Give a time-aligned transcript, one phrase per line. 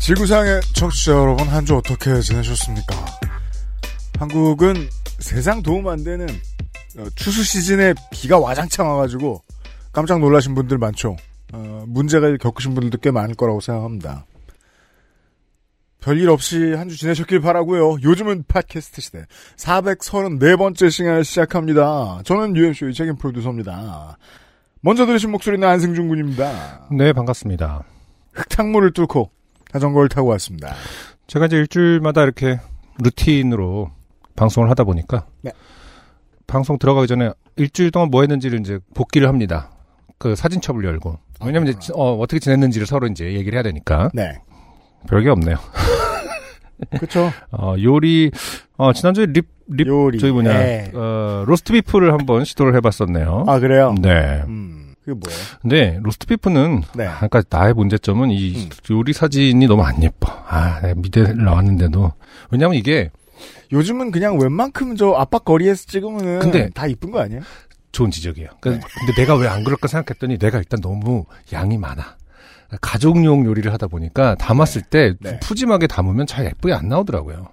[0.00, 2.96] 지구상의 청취자 여러분 한 주 어떻게 지내셨습니까?
[4.18, 4.74] 한국은
[5.18, 6.26] 세상 도움 안 되는
[6.98, 9.42] 어, 추수 시즌에 비가 와장창 와가지고
[9.92, 11.16] 깜짝 놀라신 분들 많죠.
[11.52, 14.24] 어, 문제가 겪으신 분들도 꽤 많을 거라고 생각합니다.
[16.00, 17.98] 별일 없이 한 주 지내셨길 바라고요.
[18.02, 19.26] 요즘은 팟캐스트 시대
[19.58, 22.22] 434번째 시간을 시작합니다.
[22.24, 24.16] 저는 UMC의 책임 프로듀서입니다.
[24.80, 26.88] 먼저 들으신 목소리는 안승준 군입니다.
[26.90, 27.84] 네, 반갑습니다.
[28.32, 29.30] 흙탕물을 뚫고
[29.72, 30.74] 자전거를 타고 왔습니다.
[31.26, 32.58] 제가 이제 일주일마다 이렇게
[33.02, 33.90] 루틴으로
[34.36, 35.52] 방송을 하다 보니까 네.
[36.46, 39.70] 방송 들어가기 전에 일주일 동안 뭐 했는지를 이제 복기를 합니다.
[40.18, 41.18] 그 사진첩을 열고.
[41.44, 44.34] 왜냐면 이제 어, 어떻게 지냈는지를 서로 이제 얘기를 해야 되니까 네.
[45.08, 45.56] 별게 없네요.
[46.98, 47.30] 그쵸.
[47.52, 48.30] 어, 요리
[48.76, 50.18] 어, 지난주에 립, 립 요리.
[50.18, 50.90] 저희 뭐냐 네.
[50.94, 53.44] 어, 로스트 비프를 한번 시도를 해봤었네요.
[53.46, 53.94] 아, 그래요?
[54.00, 54.42] 네.
[54.48, 54.79] 음,
[55.14, 55.40] 그게 뭐예요?
[55.62, 57.08] 근데 로스트 비프는 네.
[57.16, 58.68] 그러니까 나의 문제점은 이 음.
[58.90, 60.30] 요리 사진이 너무 안 예뻐.
[60.48, 62.12] 아, 내가 미대 나왔는데도
[62.50, 63.10] 왜냐면 이게
[63.72, 67.42] 요즘은 그냥 웬만큼 저 압박 거리에서 찍으면은 근데- 다 이쁜 거 아니에요?
[67.92, 68.48] 좋은 지적이에요.
[68.50, 68.56] 네.
[68.60, 72.16] 그러니까 근데 내가 왜 안 그럴까 생각했더니 내가 일단 너무 양이 많아.
[72.80, 75.40] 가족용 요리를 하다 보니까 담았을 때 네.
[75.40, 77.48] 푸짐하게 담으면 잘 예쁘게 안 나오더라고요.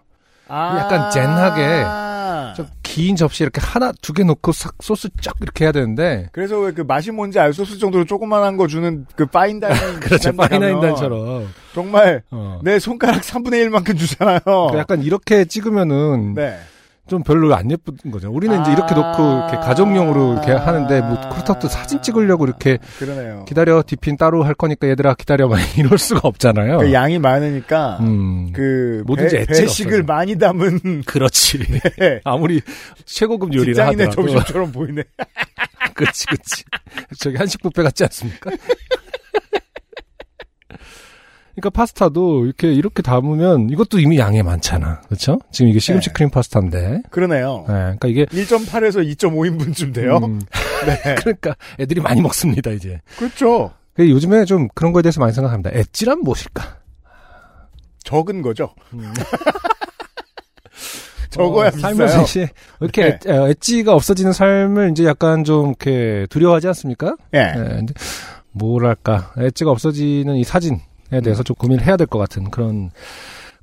[0.47, 2.16] 아~ 약간 젠하게 좀
[2.83, 6.71] 긴 접시에 이렇게 하나 두 개 넣고 싹 소스 쫙 이렇게 해야 되는데 그래서 왜
[6.71, 10.60] 그 맛이 뭔지 알 수 없을 정도로 조그만한 거 주는 그 fine dining 그렇죠 fine
[10.60, 12.59] dining처럼 정말 어.
[12.63, 14.41] 내 손가락 3분의 1만큼 주잖아요.
[14.71, 16.57] 그 약간 이렇게 찍으면은 네.
[17.07, 18.29] 좀 별로 안 예쁜 거죠.
[18.31, 18.73] 우리는 이제 아.
[18.73, 23.45] 이렇게 놓고 이렇게 가족용으로 이렇게 하는데 뭐 그렇다고 또 사진 찍으려고 이렇게 그러네요.
[23.47, 26.79] 기다려 DP는 따로 할 거니까 얘들아 기다려 막 이럴 수가 없잖아요.
[26.79, 28.51] 그 양이 많으니까 음.
[28.53, 30.03] 그 뭐든지 배, 배식을.
[30.03, 31.59] 많이 담은 그렇지.
[31.99, 32.21] 네.
[32.23, 32.61] 아무리
[33.05, 35.03] 최고급 요리를 직장인의 하더라도 점심처럼 보이네.
[35.93, 36.63] 그렇지, 그렇지.
[37.19, 38.51] 저기 한식 뷔페 같지 않습니까?
[41.59, 45.39] 그러니까 파스타도 이렇게 이렇게 담으면 이것도 이미 양이 많잖아, 그렇죠?
[45.51, 46.13] 지금 이게 시금치 네.
[46.13, 47.65] 크림 파스타인데, 그러네요.
[47.67, 50.17] 네, 그러니까 이게 1.8에서 2.5인분쯤 돼요.
[50.23, 50.39] 음,
[50.85, 51.15] 네.
[51.17, 53.01] 그러니까 애들이 많이 먹습니다 이제.
[53.17, 53.71] 그렇죠.
[53.95, 55.71] 근데 요즘에 좀 그런 거에 대해서 많이 생각합니다.
[55.73, 56.77] 엣지란 무엇일까?
[58.03, 58.75] 적은 거죠.
[58.93, 59.11] 음.
[61.31, 61.81] 적어야 어, 비싸요.
[61.95, 63.07] 살면서 이제 이렇게 네.
[63.21, 67.15] 엣- 어, 엣지가 없어지는 삶을 이제 약간 좀 이렇게 두려워하지 않습니까?
[67.33, 67.39] 예.
[67.55, 67.85] 네,
[68.51, 70.81] 뭐랄까 엣지가 없어지는 이 사진에 음.
[71.09, 72.91] 대해서 좀 고민을 해야 될 것 같은 그런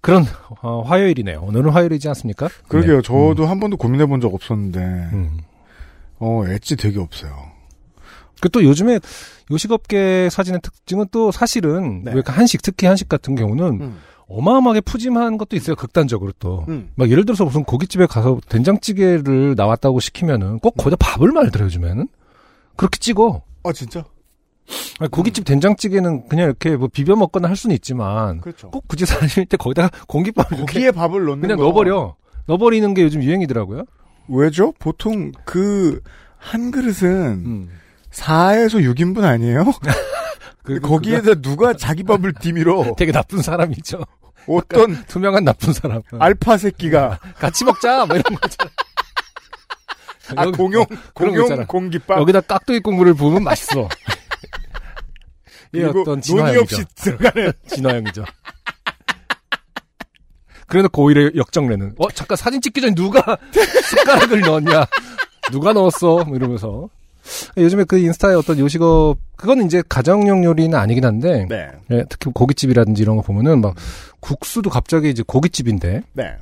[0.01, 0.25] 그런
[0.63, 1.41] 어, 화요일이네요.
[1.41, 2.49] 오늘은 화요일이지 않습니까?
[2.69, 2.97] 그러게요.
[2.97, 3.03] 네.
[3.03, 5.11] 저도 한 번도 고민해 본 적 없었는데, 음.
[5.15, 5.39] 음.
[6.19, 7.33] 어, 엣지 되게 없어요.
[8.41, 9.01] 그 또 요즘에
[9.51, 12.13] 요식업계 사진의 특징은 또 사실은 네.
[12.15, 13.99] 왜 한식 특히 한식 같은 경우는 음.
[14.29, 15.77] 어마어마하게 푸짐한 것도 있어요.
[15.77, 16.65] 극단적으로 또.
[16.69, 16.91] 음.
[16.95, 22.09] 막 예를 들어서 무슨 고깃집에 가서 된장찌개를 나왔다고 시키면은 꼭 거기다 밥을 말더라 요즘에는.
[22.77, 23.43] 그렇게 찍어.
[23.65, 24.05] 아, 진짜?
[25.01, 28.71] 아니, 고깃집 된장찌개는 그냥 이렇게 뭐 비벼 먹거나 할 수는 있지만 그렇죠.
[28.71, 31.65] 꼭 굳이 사실 때 거기다가 공깃밥을 고기에 밥을 넣는 그냥 거.
[31.65, 32.17] 넣어버려.
[32.47, 33.85] 넣어버리는 게 요즘 유행이더라고요.
[34.29, 34.73] 왜죠?
[34.79, 36.01] 보통 그,
[36.39, 37.11] 한 그릇은
[37.45, 37.71] 음.
[38.11, 39.65] 4에서 6인분 아니에요?
[40.63, 42.95] 그, 거기에다 누가 자기 밥을 디밀어.
[42.97, 44.03] 되게 나쁜 사람이죠.
[44.47, 46.01] 어떤 투명한 나쁜 사람.
[46.19, 47.19] 알파 새끼가.
[47.37, 48.71] 같이 먹자 뭐 이런 거잖아.
[50.37, 51.67] 아, 여기- 공용, 공용.
[51.67, 52.19] 공깃밥.
[52.21, 53.89] 여기다 깍두기 국물을 부으면 맛있어.
[55.75, 56.61] 이 그리고 어떤 논의 진화형이죠.
[56.63, 57.53] 없이 들어가는.
[57.69, 58.25] 진화형이죠.
[60.67, 64.87] 그래놓고 오히려 역정내는 어 잠깐 사진 찍기 전에 누가 숟가락을 넣었냐
[65.53, 66.89] 누가 넣었어 뭐 이러면서
[67.57, 71.69] 요즘에 그 인스타에 어떤 요식업 그거는 이제 가정용 요리는 아니긴 한데 네.
[71.91, 73.75] 예, 특히 고깃집이라든지 이런 거 보면은 막
[74.21, 76.37] 국수도 갑자기 이제 고깃집인데 네.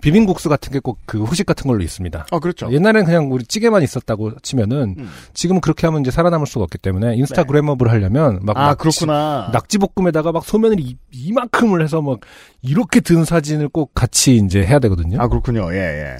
[0.00, 2.26] 비빔국수 같은 게 꼭 그 후식 같은 걸로 있습니다.
[2.30, 2.72] 어, 그렇죠.
[2.72, 5.08] 옛날엔 그냥 우리 찌개만 있었다고 치면은 음.
[5.34, 9.50] 지금은 그렇게 하면 이제 살아남을 수가 없기 때문에 인스타그램업을 하려면 막 아, 낙지- 그렇구나.
[9.52, 12.20] 낙지볶음에다가 막 소면을 이, 이만큼을 해서 막
[12.62, 15.20] 이렇게 든 사진을 꼭 같이 이제 해야 되거든요.
[15.20, 15.72] 아, 그렇군요.
[15.72, 16.16] 예, 예.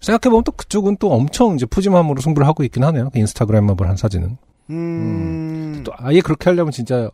[0.00, 3.10] 생각해보면 또 그쪽은 또 엄청 이제 푸짐함으로 승부를 하고 있긴 하네요.
[3.10, 4.36] 그 인스타그램업을 한 사진은.
[4.70, 5.82] 음.
[5.84, 7.10] 또 아예 그렇게 하려면 진짜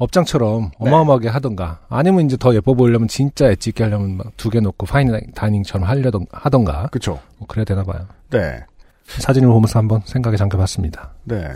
[0.00, 0.88] 업장처럼 네.
[0.88, 4.86] 어마어마하게 하던가 아니면 이제 더 예뻐 보이려면 진짜 엣지 있게 하려면 막 두 개 놓고
[4.86, 7.20] 파인 다이닝처럼 하려던 하던가 그쵸.
[7.38, 8.06] 뭐 그래야 되나 봐요.
[8.30, 8.60] 네.
[9.06, 11.10] 사진을 보면서 한번 생각에 잠겨봤습니다.
[11.24, 11.48] 네.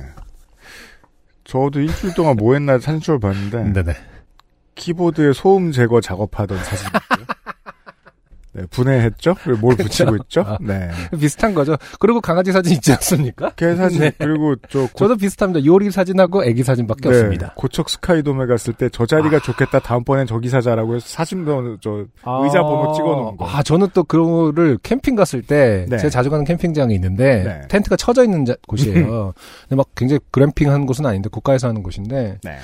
[1.44, 3.94] 저도 일주일 동안 뭐 했나 사진 찍어 봤는데 네네.
[4.74, 7.00] 키보드에 소음 제거 작업하던 사진이고요.
[8.54, 9.34] 네, 분해했죠?
[9.42, 9.84] 그리고 뭘 그쵸.
[9.88, 10.40] 붙이고 있죠?
[10.46, 10.56] 아.
[10.60, 10.88] 네.
[11.18, 11.76] 비슷한 거죠.
[11.98, 13.50] 그리고 강아지 사진 있지 않습니까?
[13.56, 14.12] 개 사진, 네.
[14.18, 15.64] 그리고 저, 고, 저도 비슷합니다.
[15.66, 17.52] 요리 사진하고 애기 사진밖에 네, 없습니다.
[17.56, 22.04] 고척 스카이돔에 갔을 때 저 자리가 좋겠다, 다음번엔 저기 사자라고 해서 사진도 저,
[22.44, 23.46] 의자 번호 찍어 놓은 거.
[23.48, 25.96] 아, 저는 또 그런 거를 캠핑 갔을 때, 네.
[25.98, 27.60] 제가 자주 가는 캠핑장이 있는데, 네.
[27.68, 29.32] 텐트가 쳐져 있는 자- 곳이에요.
[29.68, 32.58] 근데 막 굉장히 그램핑 하는 곳은 아닌데, 국가에서 하는 곳인데, 네.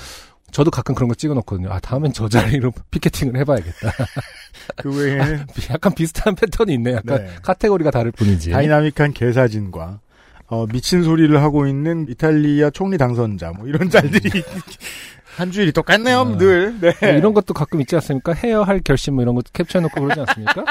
[0.53, 1.71] 저도 가끔 그런 거 찍어 놓거든요.
[1.71, 3.93] 아, 다음엔 저 자리로 피켓팅을 해봐야겠다.
[4.77, 6.93] 그 외에는 약간 비슷한 패턴이 있네.
[6.95, 7.31] 약간 네.
[7.43, 8.51] 카테고리가 다를 뿐이지.
[8.51, 10.01] 다이나믹한 개 사진과
[10.49, 14.43] 어, 미친 소리를 하고 있는 이탈리아 총리 당선자 뭐 이런 짤들이
[15.37, 16.37] 한 주일이 똑같네요, 아.
[16.37, 16.79] 늘.
[16.81, 16.93] 네.
[17.01, 18.33] 뭐 이런 것도 가끔 있지 않습니까?
[18.33, 20.65] 헤어 할 결심 뭐 이런 거 캡처해놓고 그러지 않습니까?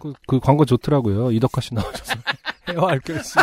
[0.00, 1.30] 그, 그 광고 좋더라고요.
[1.32, 2.14] 이덕화 씨 나오셔서.
[2.68, 3.40] 헤어 할 결심.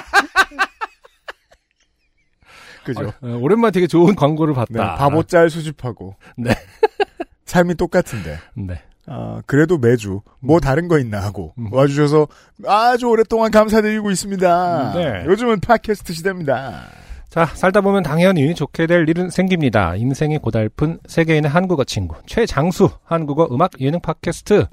[2.86, 3.12] 그죠.
[3.22, 4.68] 어, 오랜만에 되게 좋은 광고를 봤다.
[4.72, 6.16] 네, 바보 짤 수집하고.
[6.38, 6.52] 네.
[7.46, 8.38] 삶이 똑같은데.
[8.56, 8.82] 네.
[9.08, 11.72] 아, 그래도 매주 뭐 다른 거 있나 하고 음.
[11.72, 12.28] 와주셔서
[12.66, 14.94] 아주 오랫동안 감사드리고 있습니다.
[14.96, 15.26] 네.
[15.26, 16.88] 요즘은 팟캐스트 시대입니다.
[17.30, 19.96] 자, 살다 보면 당연히 좋게 될 일은 생깁니다.
[19.96, 22.16] 인생이 고달픈 세계인의 한국어 친구.
[22.26, 24.68] 최장수 한국어 음악 예능 팟캐스트.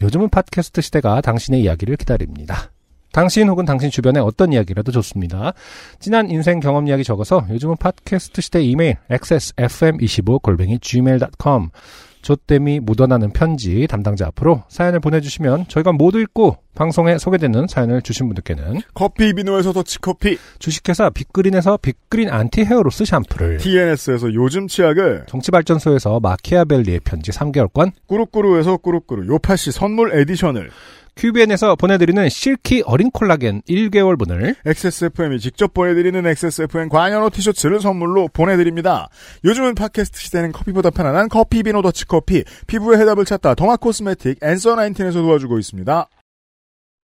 [0.00, 2.70] 요즘은 팟캐스트 시대가 당신의 이야기를 기다립니다.
[3.16, 5.54] 당신 혹은 당신 주변의 어떤 이야기라도 좋습니다.
[5.98, 11.70] 진한 인생 경험 이야기 적어서 요즘은 팟캐스트 시대 이메일 xsfm25 골뱅이 gmail.com
[12.20, 18.82] 조땜이 묻어나는 편지 담당자 앞으로 사연을 보내주시면 저희가 모두 읽고 방송에 소개되는 사연을 주신 분들께는
[18.94, 27.00] 커피 비노에서 더치커피, 주식회사 빅그린에서 빅그린 anti hair loss 샴푸를 TNS에서 요즘 치약을, 정치발전소에서 마키아벨리의
[27.00, 30.70] 편지 3개월권 꾸루꾸루에서 꾸루꾸루 요팟시 선물 edition을,
[31.16, 39.08] 큐비엔에서 보내드리는 실키 어린 콜라겐 1개월분을 XSFM이 직접 보내드리는 XSFM 관현호 티셔츠를 선물로 보내드립니다.
[39.42, 45.22] 요즘은 팟캐스트 시대는 커피보다 편안한 커피 비노 더치커피, 피부의 해답을 찾다 더마 코스메틱 앤서 나인틴에서
[45.22, 46.06] 도와주고 있습니다.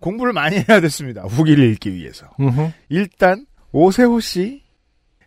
[0.00, 1.22] 공부를 많이 해야 됐습니다.
[1.22, 2.26] 후기를 읽기 위해서.
[2.40, 2.70] 음흠.
[2.88, 4.62] 일단 오세호 씨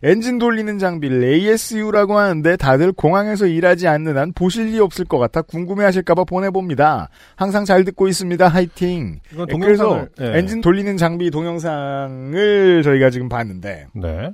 [0.02, 5.40] 엔진 돌리는 장비를 ASU라고 하는데 다들 공항에서 일하지 않는 한 보실 리 없을 것 같아
[5.40, 7.08] 궁금해하실까봐 보내봅니다.
[7.36, 8.46] 항상 잘 듣고 있습니다.
[8.46, 9.20] 화이팅.
[9.32, 10.38] 이건 그래서 예.
[10.38, 14.30] 엔진 돌리는 장비 동영상을 저희가 지금 봤는데 네.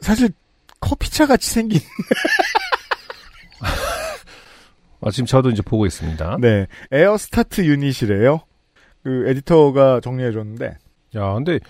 [0.00, 0.30] 사실
[0.80, 1.80] 커피차 같이 생긴
[5.00, 6.38] 아, 지금 저도 이제 보고 있습니다.
[6.40, 8.40] 네 에어 스타트 유닛이래요.
[9.06, 10.76] 그 에디터가 정리해 줬는데
[11.14, 11.60] 야, 근데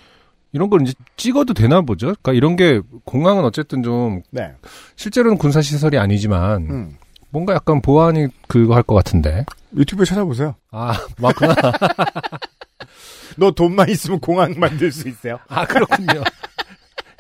[0.53, 2.07] 이런 걸 이제 찍어도 되나 보죠?
[2.23, 4.55] 그러니까 이런 게 공항은 어쨌든 좀 네,
[4.97, 6.97] 실제로는 군사 시설이 아니지만 음,
[7.29, 9.45] 뭔가 약간 보안이 그거 할 것 같은데.
[9.77, 10.55] 유튜브에 찾아보세요.
[10.71, 11.55] 아, 맞구나.
[13.37, 15.39] 너 돈만 있으면 공항 만들 수 있어요.
[15.49, 16.23] 아, 그렇군요.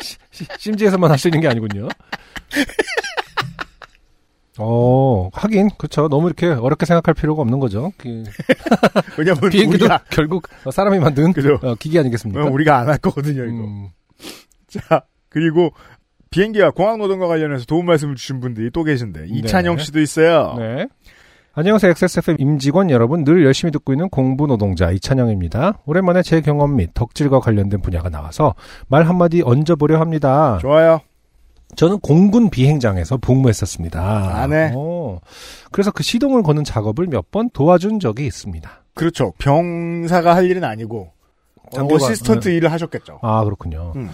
[0.01, 1.89] 시- 시- 심지에서만 할수 있는 게 아니군요.
[4.59, 6.09] 어, 하긴, 그쵸.
[6.09, 7.93] 너무 이렇게 어렵게 생각할 필요가 없는 거죠.
[7.99, 8.25] 그
[9.19, 11.59] 왜냐면 비행기도 우리가 결국 사람이 만든 그죠.
[11.63, 12.45] 어, 기기 아니겠습니까?
[12.45, 13.65] 어, 우리가 안 할 거거든요, 이거.
[13.65, 13.89] 음,
[14.69, 15.71] 자, 그리고
[16.31, 19.83] 비행기와 공항 노동과 관련해서 도움 말씀을 주신 분들이 또 계신데 이찬영 네.
[19.85, 20.55] 씨도 있어요.
[20.59, 20.87] 네.
[21.59, 21.91] 안녕하세요.
[21.93, 23.25] XSFM 임직원 여러분.
[23.25, 25.79] 늘 열심히 듣고 있는 공부 노동자 이찬영입니다.
[25.87, 28.55] 오랜만에 제 경험 및 덕질과 관련된 분야가 나와서
[28.89, 30.59] 말 한마디 얹어보려 합니다.
[30.61, 31.01] 좋아요.
[31.75, 34.01] 저는 공군 비행장에서 복무했었습니다.
[34.01, 34.73] 아, 네.
[34.75, 35.19] 어,
[35.73, 38.71] 그래서 그 시동을 거는 작업을 몇 번 도와준 적이 있습니다.
[38.95, 39.33] 그렇죠.
[39.39, 41.11] 병사가 할 일은 아니고
[41.73, 43.19] assistant 일을 하셨겠죠.
[43.23, 43.93] 아, 그렇군요.
[43.97, 44.11] 음.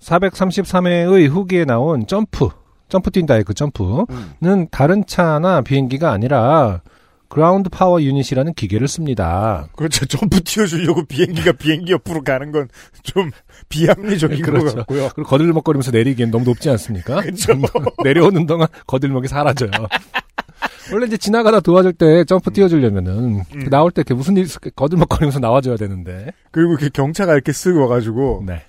[0.00, 2.48] 433회의 후기에 나온 점프,
[2.88, 4.66] 점프 뛴다의 그 점프는 음.
[4.70, 6.80] 다른 차나 비행기가 아니라
[7.32, 9.66] ground power unit이라는 기계를 씁니다.
[9.74, 10.04] 그렇죠.
[10.04, 12.68] 점프 띄워주려고 비행기가 비행기 옆으로 가는 건
[13.02, 13.30] 좀
[13.70, 14.64] 비합리적인 그렇죠.
[14.66, 15.08] 것 같고요.
[15.14, 17.20] 그리고 거들먹거리면서 내리기엔 너무 높지 않습니까?
[17.22, 17.54] 그렇죠.
[18.04, 19.70] 내려오는 동안 거들먹이 사라져요.
[20.92, 23.70] 원래 이제 지나가다 도와줄 때 점프 띄워주려면은 음.
[23.70, 26.26] 나올 때 이렇게 무슨 일 있을- 거들먹거리면서 나와줘야 되는데.
[26.50, 28.62] 그리고 이렇게 경차가 이렇게 쓱 와가지고 네.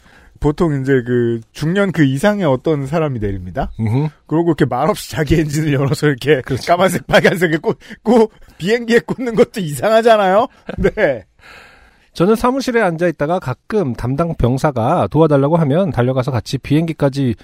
[0.43, 3.71] 보통 이제 그 중년 그 이상의 어떤 사람이 내립니다.
[3.79, 4.09] 음흠.
[4.27, 6.67] 그러고 이렇게 말없이 자기 엔진을 열어서 이렇게 그렇죠.
[6.67, 10.47] 까만색 빨간색에 꽂고 비행기에 꽂는 것도 이상하잖아요.
[10.79, 11.23] 네.
[12.11, 17.35] 저는 사무실에 앉아 있다가 가끔 담당 병사가 도와달라고 하면 달려가서 같이 비행기까지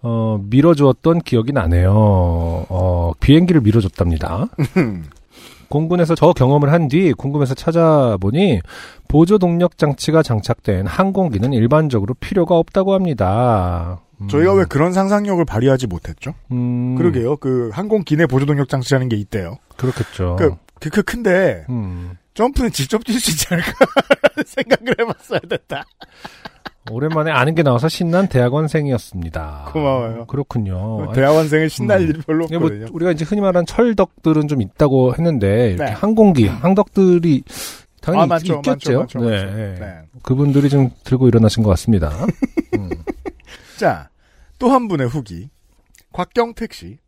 [0.00, 1.92] 어, 밀어주었던 기억이 나네요.
[1.92, 4.46] 어, 비행기를 밀어줬답니다.
[5.68, 8.60] 공군에서 저 경험을 한 뒤 궁금해서 찾아보니
[9.08, 14.00] 보조 동력 장치가 장착된 항공기는 일반적으로 필요가 없다고 합니다.
[14.20, 16.34] 음, 저희가 왜 그런 상상력을 발휘하지 못했죠?
[16.50, 17.36] 음, 그러게요.
[17.36, 19.56] 그 항공 기 내 보조 동력 장치라는 게 있대요.
[19.76, 20.36] 그렇겠죠.
[20.38, 23.72] 그, 그, 그 큰데 음, 점프는 직접 뛸 수 있지 않을까
[24.46, 25.84] 생각을 해봤어야 됐다.
[26.90, 29.70] 오랜만에 아는 게 나와서 신난 대학원생이었습니다.
[29.72, 30.26] 고마워요.
[30.26, 31.12] 그렇군요.
[31.12, 32.08] 대학원생은 신날 음.
[32.08, 32.86] 일이 별로 뭐 없거든요.
[32.92, 35.90] 우리가 이제 흔히 말하는 철덕들은 좀 있다고 했는데 이렇게 네.
[35.92, 37.42] 항공기 항덕들이
[38.00, 39.00] 당연히 아, 맞죠, 있겠죠.
[39.00, 39.56] 맞죠, 맞죠, 네, 맞죠.
[39.56, 39.74] 네.
[39.78, 39.94] 네.
[40.22, 42.10] 그분들이 좀 들고 일어나신 것 같습니다.
[42.76, 42.90] 음.
[43.78, 44.08] 자,
[44.58, 45.48] 또 한 분의 후기.
[46.12, 46.98] 곽경택 씨.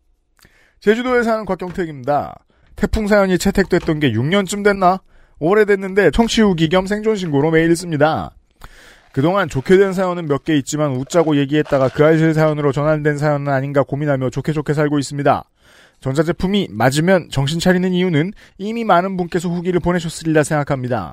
[0.80, 2.34] 제주도에 사는 곽경택입니다.
[2.76, 5.00] 태풍 사연이 채택됐던 게 6년쯤 됐나?
[5.38, 8.30] 오래됐는데 청취 후기 겸 생존 신고로 매일 씁니다.
[9.12, 13.82] 그동안 좋게 된 사연은 몇 개 있지만 웃자고 얘기했다가 그 알실 사연으로 전환된 사연은 아닌가
[13.82, 15.44] 고민하며 좋게 좋게 살고 있습니다.
[16.00, 21.12] 전자제품이 맞으면 정신 차리는 이유는 이미 많은 분께서 후기를 보내셨으리라 생각합니다.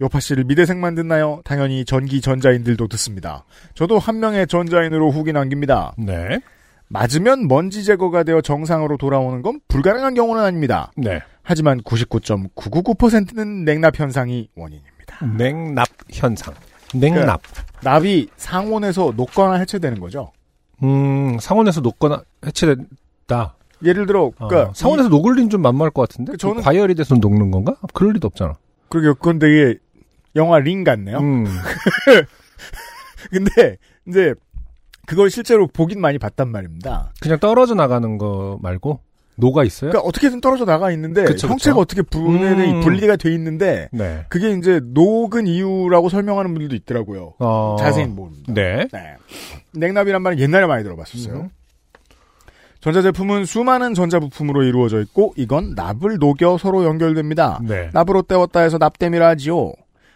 [0.00, 1.40] 요파 씨를 미대생 만 듣나요?
[1.44, 3.44] 당연히 전기 전자인들도 듣습니다.
[3.74, 5.94] 저도 한 명의 전자인으로 후기 남깁니다.
[5.98, 6.40] 네.
[6.88, 10.92] 맞으면 먼지 제거가 되어 정상으로 돌아오는 건 불가능한 경우는 아닙니다.
[10.96, 11.20] 네.
[11.42, 15.26] 하지만 99.999%는 냉납 현상이 원인입니다.
[15.38, 16.54] 냉납 현상.
[16.94, 17.40] 냉납.
[17.82, 20.32] 납이 상온에서 녹거나 해체되는 거죠.
[20.82, 23.54] 음, 상온에서 녹거나 해체된다.
[23.84, 26.32] 예를 들어, 어, 그러니까 상온에서 녹을 리는 좀 만만할 것 같은데?
[26.32, 27.74] 그 저는- 그 과열이 돼서 녹는 건가?
[27.94, 28.54] 그럴 리도 없잖아.
[28.88, 29.78] 그러게 그건 되게
[30.36, 31.18] 영화 링 같네요.
[31.18, 31.44] 음,
[33.30, 34.34] 근데 이제
[35.06, 37.12] 그걸 실제로 보긴 많이 봤단 말입니다.
[37.20, 39.00] 그냥 떨어져 나가는 거 말고
[39.42, 39.90] 녹아 있어요?
[39.90, 41.80] 그러니까 어떻게든 떨어져 나가 있는데 그쵸, 형체가 그쵸.
[41.80, 42.80] 어떻게 분해돼 음.
[42.80, 44.24] 분리가 돼 있는데 네.
[44.28, 47.34] 그게 이제 녹은 이유라고 설명하는 분들도 있더라고요.
[47.40, 48.52] 어, 자세히는 모릅니다.
[48.54, 48.86] 네.
[48.92, 49.16] 네.
[49.72, 51.34] 냉납이란 말은 옛날에 많이 들어봤었어요.
[51.34, 51.48] 음.
[52.80, 57.60] 전자제품은 수많은 전자부품으로 이루어져 있고 이건 납을 녹여 서로 연결됩니다.
[57.62, 57.90] 네.
[57.92, 59.72] 납으로 때웠다 해서 납땜이라 하지요.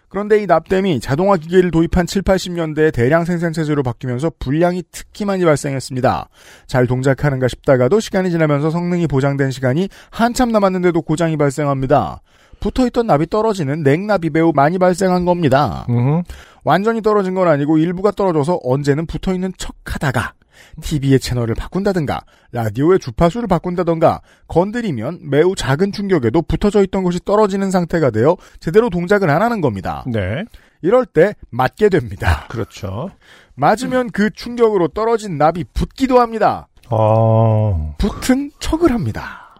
[0.08, 5.44] 그런데 이 납땜이 자동화 기계를 도입한 7, 80년대에 대량 생산 체제로 바뀌면서 불량이 특히 많이
[5.44, 6.28] 발생했습니다.
[6.66, 12.20] 잘 동작하는가 싶다가도 시간이 지나면서 성능이 보장된 시간이 한참 남았는데도 고장이 발생합니다.
[12.60, 15.86] 붙어있던 납이 떨어지는 냉납이 매우 많이 발생한 겁니다.
[15.90, 16.22] 음,
[16.64, 20.32] 완전히 떨어진 건 아니고 일부가 떨어져서 언제는 붙어있는 척 하다가
[20.80, 22.20] TV의 채널을 바꾼다든가
[22.52, 29.28] 라디오의 주파수를 바꾼다든가 건드리면 매우 작은 충격에도 붙어져 있던 것이 떨어지는 상태가 되어 제대로 동작을
[29.30, 30.04] 안 하는 겁니다.
[30.06, 30.44] 네.
[30.82, 32.46] 이럴 때 맞게 됩니다.
[32.48, 33.10] 그렇죠.
[33.54, 36.68] 맞으면 그 충격으로 떨어진 납이 붙기도 합니다.
[36.90, 39.54] 어, 붙은 척을 합니다.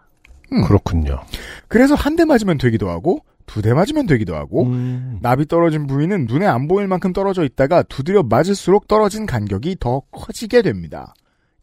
[0.53, 0.63] 음.
[0.65, 1.21] 그렇군요.
[1.69, 6.27] 그래서 한 대 맞으면 되기도 하고 두 대 맞으면 되기도 하고 음, 납이 떨어진 부위는
[6.29, 11.15] 눈에 안 보일 만큼 떨어져 있다가 두드려 맞을수록 떨어진 간격이 더 커지게 됩니다.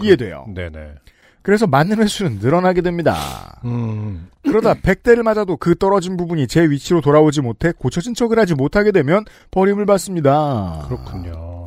[0.01, 0.45] 이해돼요.
[0.53, 0.95] 네네.
[1.41, 3.59] 그래서 맞는 횟수는 늘어나게 됩니다.
[3.65, 8.91] 음, 그러다 100대를 맞아도 그 떨어진 부분이 제 위치로 돌아오지 못해 고쳐진 척을 하지 못하게
[8.93, 10.85] 되면 버림을 받습니다.
[10.87, 11.65] 그렇군요.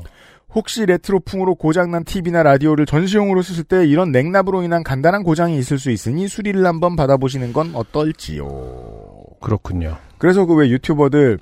[0.55, 5.91] 혹시 레트로풍으로 고장난 TV나 라디오를 전시용으로 쓰실 때 이런 냉납으로 인한 간단한 고장이 있을 수
[5.91, 8.47] 있으니 수리를 한번 받아보시는 건 어떨지요.
[9.43, 9.99] 그렇군요.
[10.19, 11.39] 그래서 그 왜 유튜버들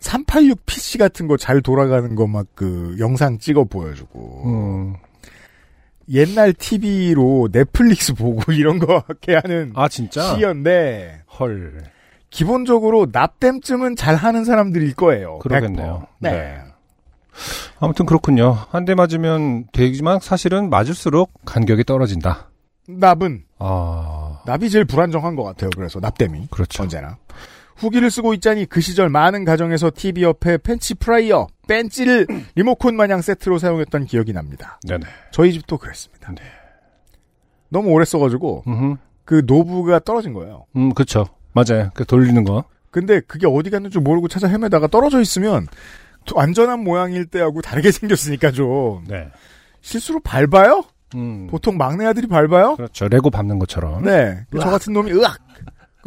[0.00, 4.94] 386 PC 같은 거 잘 돌아가는 거 막 그 영상 찍어 보여주고 음,
[6.08, 10.34] 옛날 TV로 넷플릭스 보고 이런 거 하게 하는 아, 진짜?
[10.34, 11.82] 시연데 헐.
[12.30, 15.38] 기본적으로 납땜쯤은 잘 하는 사람들일 거예요.
[15.40, 16.06] 그러겠네요.
[16.20, 16.22] 100%.
[16.22, 16.30] 네.
[16.32, 16.58] 네.
[17.78, 18.56] 아무튼 그렇군요.
[18.70, 22.50] 한 대 맞으면 되지만 사실은 맞을수록 간격이 떨어진다.
[22.88, 25.70] 납은 아, 납이 제일 불안정한 것 같아요.
[25.74, 26.82] 그래서 납땜이 그렇죠.
[26.82, 27.16] 언제나
[27.76, 33.58] 후기를 쓰고 있자니 그 시절 많은 가정에서 TV 옆에 펜치 플라이어, 펜치를 리모컨 마냥 세트로
[33.58, 34.78] 사용했던 기억이 납니다.
[34.86, 35.04] 네네.
[35.32, 36.32] 저희 집도 그랬습니다.
[36.32, 36.42] 네.
[37.70, 40.66] 너무 오래 써가지고 음, 그 노브가 떨어진 거예요.
[40.76, 41.26] 음, 그쵸.
[41.54, 41.90] 맞아요.
[41.94, 42.64] 그 돌리는 거.
[42.90, 45.66] 근데 그게 어디 갔는지 모르고 찾아 헤매다가 떨어져 있으면
[46.26, 49.28] 또 안전한 모양일 때하고 다르게 생겼으니까 좀 네.
[49.80, 50.84] 실수로 밟아요?
[51.14, 52.76] 음, 보통 막내 아들이 밟아요?
[52.76, 53.08] 그렇죠.
[53.08, 54.02] 레고 밟는 것처럼.
[54.04, 54.44] 네.
[54.60, 55.38] 저 같은 놈이 으악!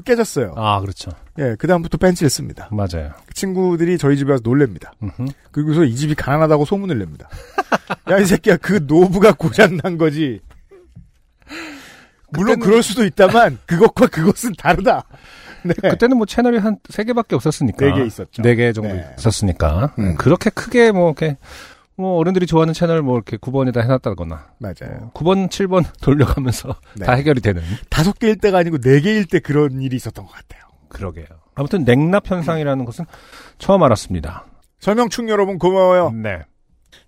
[0.03, 0.53] 깨졌어요.
[0.57, 1.11] 아, 그렇죠.
[1.39, 2.67] 예, 그다음부터 펜치를 씁니다.
[2.71, 3.11] 맞아요.
[3.27, 4.91] 그 친구들이 저희 집에 와서 놀랍니다.
[5.01, 5.25] 음흠.
[5.51, 7.29] 그리고서 이 집이 가난하다고 소문을 냅니다.
[8.11, 10.41] 야, 이 새끼야, 그 노브가 고장난 거지.
[12.31, 15.05] 물론 그럴 수도 있다만, 그것과 그것은 다르다.
[15.63, 15.73] 네.
[15.89, 17.85] 그때는 뭐 채널이 한 세 개밖에 없었으니까.
[17.85, 18.41] 네 개 있었죠.
[18.41, 19.05] 네 개 정도 네.
[19.17, 19.93] 있었으니까.
[19.97, 20.15] 음.
[20.15, 21.37] 그렇게 크게 뭐 이렇게
[21.97, 25.11] 뭐 어른들이 좋아하는 채널 뭐 이렇게 9번에다 해놨다거나 맞아요.
[25.13, 27.05] 9번, 7번 돌려가면서 네.
[27.05, 30.61] 다 해결이 되는 다섯 개일 때가 아니고 네 개일 때 그런 일이 있었던 것 같아요.
[30.89, 31.25] 그러게요.
[31.55, 33.05] 아무튼 냉납 현상이라는 것은
[33.57, 34.45] 처음 알았습니다.
[34.79, 36.11] 설명충 여러분 고마워요.
[36.11, 36.41] 네.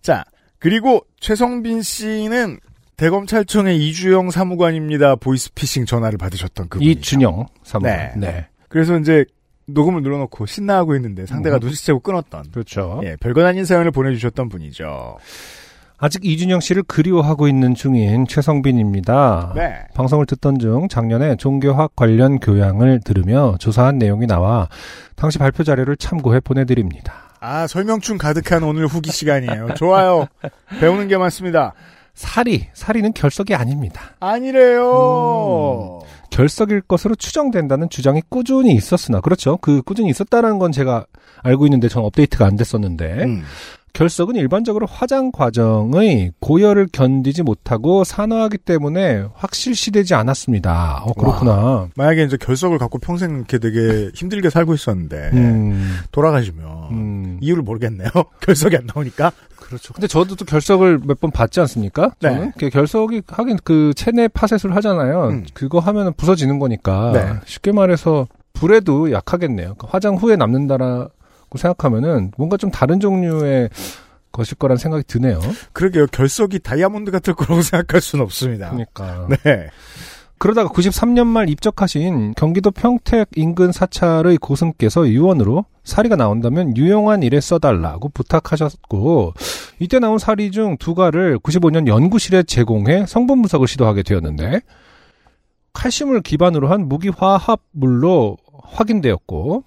[0.01, 0.23] 자,
[0.59, 2.59] 그리고 최성빈 씨는
[2.95, 5.17] 대검찰청의 이주영 사무관입니다.
[5.17, 6.87] 보이스피싱 전화를 받으셨던 그분.
[6.87, 8.19] 이준영 사무관.
[8.19, 8.27] 네.
[8.31, 8.47] 네.
[8.69, 9.25] 그래서 이제
[9.67, 11.59] 녹음을 눌러놓고 신나하고 있는데 상대가 음.
[11.61, 12.45] 눈치채고 끊었던.
[12.51, 13.01] 그렇죠.
[13.03, 15.17] 예, 별건 아닌 사연을 보내주셨던 분이죠.
[15.99, 19.53] 아직 이준영 씨를 그리워하고 있는 중인 최성빈입니다.
[19.55, 19.75] 네.
[19.95, 24.69] 방송을 듣던 중 작년에 종교학 관련 교양을 들으며 조사한 내용이 나와
[25.15, 27.13] 당시 발표 자료를 참고해 보내드립니다.
[27.39, 29.73] 아, 설명충 가득한 오늘 후기 시간이에요.
[29.75, 30.27] 좋아요.
[30.79, 31.73] 배우는 게 많습니다.
[32.13, 34.01] 사리, 사리는 결석이 아닙니다.
[34.19, 36.01] 아니래요.
[36.29, 39.57] 결석일 것으로 추정된다는 주장이 꾸준히 있었으나 그렇죠.
[39.57, 41.05] 그 꾸준히 있었다는 건 제가
[41.43, 43.43] 알고 있는데 전 업데이트가 안 됐었는데 음.
[43.97, 51.01] 결석은 일반적으로 화장 과정의 고열을 견디지 못하고 산화하기 때문에 확실시되지 않았습니다.
[51.03, 51.87] 어 그렇구나.
[51.95, 58.09] 만약에 이제 결석을 갖고 평생 이렇게 되게 힘들게 살고 있었는데 음, 돌아가시면 음, 이유를 모르겠네요.
[58.41, 59.31] 결석이 안 나오니까.
[59.67, 59.93] 그렇죠.
[59.93, 62.11] 근데 저도 또 결석을 몇 번 받지 않습니까?
[62.21, 62.29] 네.
[62.29, 65.29] 저는 그 결석이 하긴 그 체내 파쇄술 하잖아요.
[65.29, 65.45] 음.
[65.53, 67.33] 그거 하면은 부서지는 거니까 네.
[67.45, 69.75] 쉽게 말해서 불에도 약하겠네요.
[69.75, 71.09] 그 화장 후에 남는다라고
[71.57, 73.69] 생각하면은 뭔가 좀 다른 종류의
[74.31, 75.39] 것일 거란 생각이 드네요.
[75.73, 76.07] 그러게요.
[76.07, 78.69] 결석이 다이아몬드 같을 거라고 생각할 수는 없습니다.
[78.69, 79.27] 그러니까.
[79.43, 79.69] 네.
[80.39, 88.09] 그러다가 93년 말 입적하신 경기도 평택 인근 사찰의 고승께서 유언으로 사리가 나온다면 유용한 일에 써달라고
[88.09, 89.33] 부탁하셨고
[89.79, 94.61] 이때 나온 사리 중 두 가를 95년 연구실에 제공해 성분 분석을 시도하게 되었는데
[95.73, 99.63] 칼슘을 기반으로 한 무기화합물로 확인되었고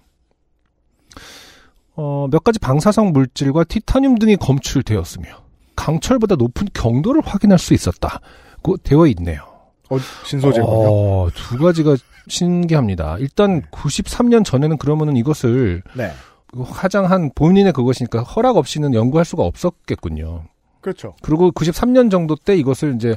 [1.97, 5.29] 어, 몇 가지 방사성 물질과 티타늄 등이 검출되었으며
[5.75, 9.50] 강철보다 높은 경도를 확인할 수 있었다고 되어 있네요.
[9.91, 10.67] 어, 신소재군요.
[10.69, 11.97] 어, 두 가지가
[12.29, 13.17] 신기합니다.
[13.19, 16.13] 일단 93년 전에는 그러면은 이것을 네.
[16.57, 20.45] 화장한 본인의 그것이니까 허락 없이는 연구할 수가 없었겠군요.
[20.81, 21.15] 그렇죠.
[21.23, 23.17] 그리고 93년 정도 때 이것을 이제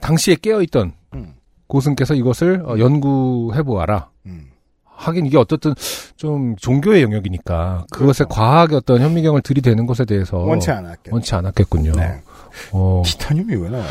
[0.00, 1.34] 당시에 깨어있던 음.
[1.66, 4.10] 고승께서 이것을 어, 연구해 보아라.
[4.26, 4.50] 음.
[4.84, 5.74] 하긴 이게 어떻든
[6.16, 8.34] 좀 종교의 영역이니까 그것에 그렇죠.
[8.34, 11.12] 과학의 어떤 현미경을 들이대는 것에 대해서 원치 않았겠.
[11.12, 11.92] 원치 않았겠군요.
[11.92, 12.20] 네.
[12.72, 13.88] 어, 티타늄이 왜 나와요?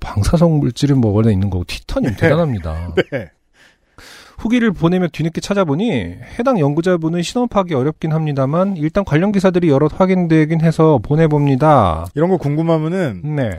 [0.00, 2.16] 방사성 물질은 뭐 원래 있는 거고 티타늄 네.
[2.16, 2.94] 대단합니다.
[3.12, 3.30] 네.
[4.38, 10.62] 후기를 보내며 뒤늦게 찾아보니 해당 연구자분의 신원 파악이 어렵긴 합니다만 일단 관련 기사들이 여럿 확인되긴
[10.62, 12.06] 해서 보내봅니다.
[12.16, 13.50] 이런 거 궁금하면은 네.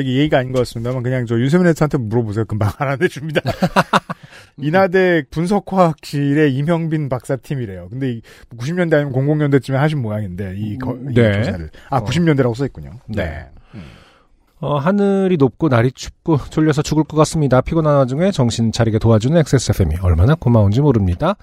[0.00, 2.44] 이게 예의가 아닌 것 같습니다만 그냥 저 윤세민 에디터한테 물어보세요.
[2.44, 3.40] 금방 알아내 줍니다.
[4.58, 7.88] 인하대 분석화학실의 임형빈 박사팀이래요.
[7.90, 8.22] 근데 이
[8.56, 11.42] 90년대 아니면 00년대쯤에 하신 모양인데 이, 거, 이 네.
[11.42, 12.04] 조사를 아 어.
[12.04, 12.92] 90년대라고 써 있군요.
[13.08, 13.46] 네.
[14.62, 17.60] 어, 하늘이 높고 날이 춥고 졸려서 죽을 것 같습니다.
[17.60, 21.34] 피곤한 와중에 정신 차리게 도와주는 XSFM이 얼마나 고마운지 모릅니다.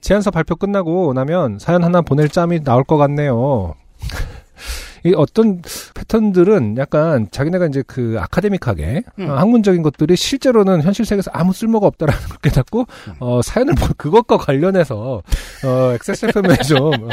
[0.00, 3.74] 제안서 발표 끝나고 나면 사연 하나 보낼 짬이 나올 것 같네요.
[5.04, 5.62] 이 어떤
[5.94, 9.30] 패턴들은 약간 자기네가 이제 그 아카데믹하게 음.
[9.30, 13.14] 어, 학문적인 것들이 실제로는 현실 세계에서 아무 쓸모가 없다라는 걸 깨닫고 음.
[13.20, 15.22] 어, 사연을 보- 그것과 관련해서
[15.64, 17.08] 어, XSFM에 좀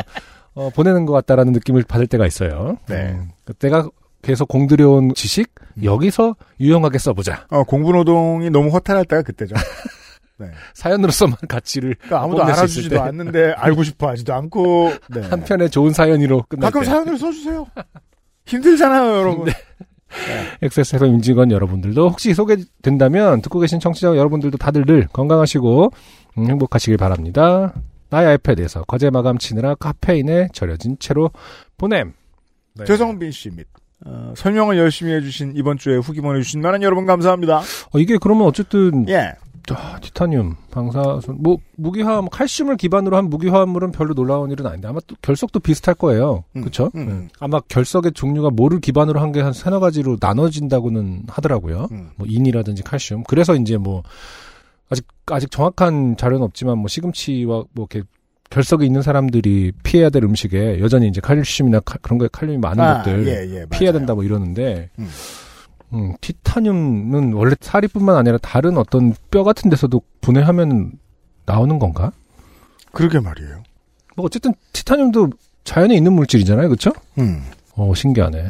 [0.55, 2.77] 어, 보내는 것 같다라는 느낌을 받을 때가 있어요.
[2.87, 3.11] 네.
[3.13, 3.87] 음, 그때가
[4.21, 5.83] 계속 공들여온 지식 음.
[5.83, 7.45] 여기서 유용하게 써보자.
[7.49, 9.55] 어, 공부노동이 너무 허탈할 때가 그때죠.
[10.37, 10.47] 네.
[10.73, 13.01] 사연으로서만 가치를 그러니까 아무도 알아주지도 때.
[13.01, 15.21] 않는데 알고 싶어 하지도 않고 네.
[15.21, 16.87] 한편의 좋은 사연으로 끝날 가끔 때.
[16.91, 17.67] 사연을 써주세요.
[18.45, 19.51] 힘들잖아요, 여러분.
[20.61, 25.91] XSFM 임직원 여러분들도 혹시 소개된다면 듣고 계신 청취자 여러분들도 다들 늘 건강하시고
[26.37, 27.73] 음, 행복하시길 바랍니다.
[28.09, 31.31] 나의 아이패드에서 과제 마감 치느라 카페인에 절여진 채로
[31.77, 32.13] 보냄.
[32.75, 32.85] 네.
[32.85, 33.65] 최성빈 씨 및,
[34.05, 37.59] 어, 설명을 열심히 해주신 이번 주에 후기 보내주신 많은 여러분 감사합니다.
[37.59, 39.31] 어, 이게 그러면 어쨌든 예.
[40.13, 45.15] 아, 티타늄, 방사선, 뭐 무기화합, 칼슘을 기반으로 한 무기화합물은 별로 놀라운 일은 아닌데 아마 또
[45.21, 46.43] 결석도 비슷할 거예요.
[46.55, 46.91] 음, 그렇죠?
[46.95, 47.29] 음.
[47.39, 51.87] 아마 결석의 종류가 뭐를 기반으로 한 게 한 세너 가지로 나눠진다고는 하더라고요.
[51.91, 52.11] 음.
[52.15, 53.23] 뭐 인이라든지 칼슘.
[53.23, 54.03] 그래서 이제 뭐
[54.89, 58.07] 아직 아직 정확한 자료는 없지만 뭐 시금치와 뭐 이렇게
[58.51, 62.97] 결석이 있는 사람들이 피해야 될 음식에 여전히 이제 칼슘이나 칼- 그런 거에 칼륨이 많은 아,
[62.97, 63.91] 것들 예, 예, 피해야.
[63.91, 65.09] 된다 뭐 이러는데 음.
[65.93, 70.91] 음, 티타늄은 원래 사리뿐만 아니라 다른 어떤 뼈 같은 데서도 분해하면
[71.45, 72.11] 나오는 건가?
[72.91, 73.63] 그러게 말이에요.
[74.15, 75.29] 뭐 어쨌든 티타늄도
[75.63, 76.91] 자연에 있는 물질이잖아요, 그렇죠?
[77.17, 77.43] 음.
[77.75, 78.49] 어 신기하네.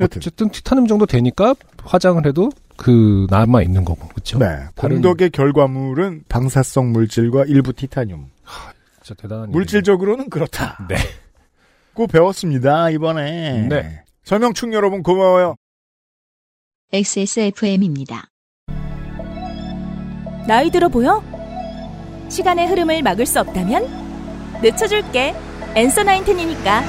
[0.00, 0.18] 여튼.
[0.18, 4.38] 어쨌든 티타늄 정도 되니까 화장을 해도 그 남아 있는 거고, 그렇죠?
[4.38, 4.46] 네.
[4.74, 8.26] 다른- 공덕의 결과물은 방사성 물질과 일부 티타늄.
[9.02, 10.86] 진짜 대단한 물질적으로는 그렇다.
[10.88, 10.96] 네.
[11.94, 13.68] 고 배웠습니다, 이번에.
[13.68, 14.02] 네.
[14.24, 15.54] 설명충 여러분 고마워요.
[16.92, 18.28] XSFM입니다.
[20.46, 21.20] 나이 들어 보여?
[22.28, 25.34] 시간의 흐름을 막을 수 없다면 늦춰줄게.
[25.74, 26.82] 엔서 나인텐이니까.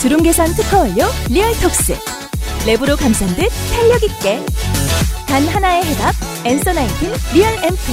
[0.00, 1.94] 주름 개선 특허 완료 리얼톡스
[2.66, 4.38] 랩으로 감싼 듯 탄력 있게
[5.26, 7.92] 단 하나의 해답 앤서 나인틴 리얼 앰플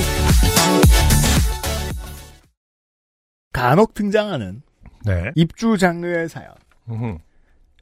[3.53, 4.61] 간혹 등장하는
[5.05, 5.31] 네.
[5.35, 6.53] 입주 장르의 사연.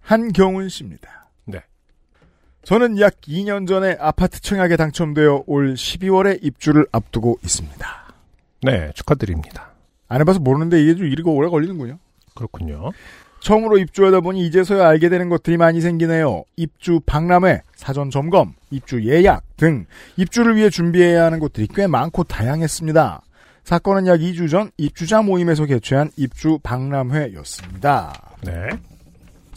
[0.10, 1.30] 한경훈 씨입니다.
[1.46, 1.62] 네.
[2.64, 7.88] 저는 약 2년 전에 아파트 청약에 당첨되어 올 12월에 입주를 앞두고 있습니다.
[8.64, 9.70] 네, 축하드립니다.
[10.08, 12.00] 안 해봐서 모르는데 이게 좀 이르고 오래 걸리는군요.
[12.34, 12.90] 그렇군요.
[13.42, 16.44] 처음으로 입주하다 보니 이제서야 알게 되는 것들이 많이 생기네요.
[16.56, 19.86] 입주 박람회, 사전 점검, 입주 예약 등
[20.18, 23.22] 입주를 위해 준비해야 하는 것들이 꽤 많고 다양했습니다.
[23.64, 28.34] 사건은 약 2주 전 입주자 모임에서 개최한 입주 박람회였습니다.
[28.44, 28.70] 네.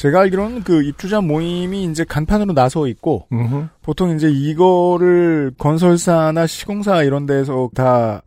[0.02, 3.68] 제가 알기로는 그 입주자 모임이 이제 간판으로 나서 있고 음흠.
[3.82, 8.22] 보통 이제 이거를 건설사나 시공사 이런 데서 다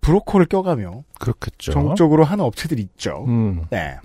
[0.00, 1.72] 브로커를 껴가며 그렇겠죠.
[1.72, 3.26] 전국적으로 하는 업체들이 있죠.
[3.28, 3.66] 음.
[3.68, 3.98] 네.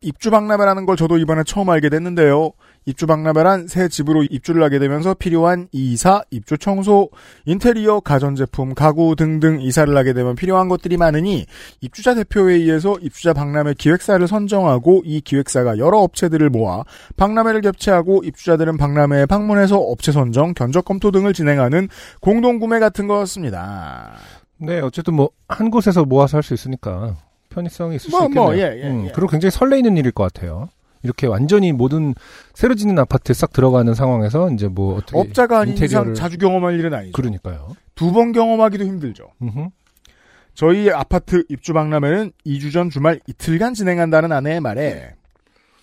[0.00, 2.52] 입주 박람회라는 걸 저도 이번에 처음 알게 됐는데요.
[2.84, 7.10] 입주 박람회란 새 집으로 입주를 하게 되면서 필요한 이사, 입주 청소,
[7.44, 11.46] 인테리어, 가전제품, 가구 등등 이사를 하게 되면 필요한 것들이 많으니
[11.80, 16.84] 입주자 대표회의에서 입주자 박람회 기획사를 선정하고 이 기획사가 여러 업체들을 모아
[17.16, 21.88] 박람회를 개최하고 입주자들은 박람회에 방문해서 업체 선정, 견적 검토 등을 진행하는
[22.20, 24.12] 공동구매 같은 거였습니다.
[24.58, 27.16] 네, 어쨌든 뭐 한 곳에서 모아서 할 수 있으니까
[27.50, 28.44] 편의성이 있을 뭐, 수 있겠네요.
[28.44, 29.12] 뭐, 예, 예, 음, 예.
[29.14, 30.68] 그리고 굉장히 설레이는 일일 것 같아요.
[31.02, 32.14] 이렇게 완전히 모든
[32.54, 36.78] 새로 짓는 아파트에 싹 들어가는 상황에서 이제 뭐 어떻게 업자가 아닌 이상 인테리어를 자주 경험할
[36.78, 37.12] 일은 아니죠.
[37.12, 37.74] 그러니까요.
[37.94, 39.28] 두 번 경험하기도 힘들죠.
[39.42, 39.68] 음흠.
[40.54, 45.14] 저희 아파트 입주 박람회는 2주 전 주말 이틀간 진행한다는 아내의 말에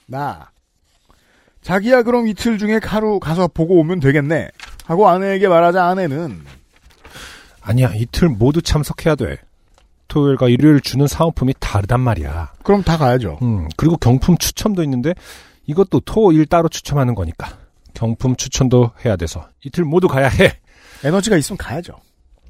[0.06, 0.52] 나
[1.62, 4.50] 자기야 그럼 이틀 중에 하루 가서 보고 오면 되겠네
[4.86, 6.40] 하고 아내에게 말하자 아내는
[7.62, 9.38] 아니야 이틀 모두 참석해야 돼.
[10.10, 12.54] 토요일과 일요일 주는 사은품이 다르단 말이야.
[12.64, 13.40] 그럼 다 가야죠.
[13.42, 15.14] 음, 그리고 경품 추첨도 있는데
[15.66, 17.58] 이것도 토, 일 따로 추첨하는 거니까
[17.94, 20.60] 경품 추첨도 해야 돼서 이틀 모두 가야 해.
[21.04, 21.94] 에너지가 있으면 가야죠.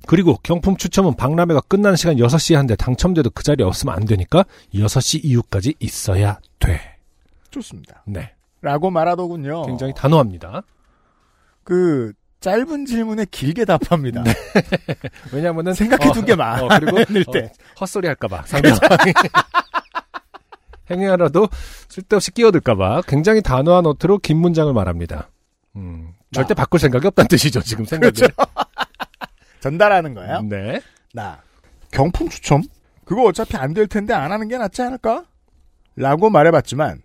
[0.07, 4.43] 그리고 경품 추첨은 박람회가 끝나는 시간 6시에 한데 당첨돼도 그 자리에 없으면 안 되니까
[4.73, 6.97] 6시 이후까지 있어야 돼.
[7.51, 8.03] 좋습니다.
[8.07, 8.33] 네.
[8.61, 9.65] 라고 말하더군요.
[9.65, 10.63] 굉장히 단호합니다.
[11.63, 14.23] 그 짧은 질문에 길게 답합니다.
[15.33, 16.63] 왜냐면은 생각해둔 게 많아.
[16.63, 17.51] 어, 그리고 낼 어, 때.
[17.79, 19.13] 헛소리 할까봐 상대방이
[20.89, 21.47] 행여라도
[21.89, 25.29] 쓸데없이 끼어들까봐 굉장히 단호한 어투로 긴 문장을 말합니다.
[25.75, 28.21] 음, 절대 바꿀 생각이 없다는 뜻이죠 지금 생각이.
[28.21, 28.33] 그렇죠.
[29.59, 30.41] 전달하는 거예요.
[30.43, 30.81] 네.
[31.13, 31.41] 나
[31.91, 32.63] 경품 추첨?
[33.05, 35.25] 그거 어차피 안 될 텐데 안 하는 게 낫지 않을까?
[35.95, 37.01] 라고 말해봤지만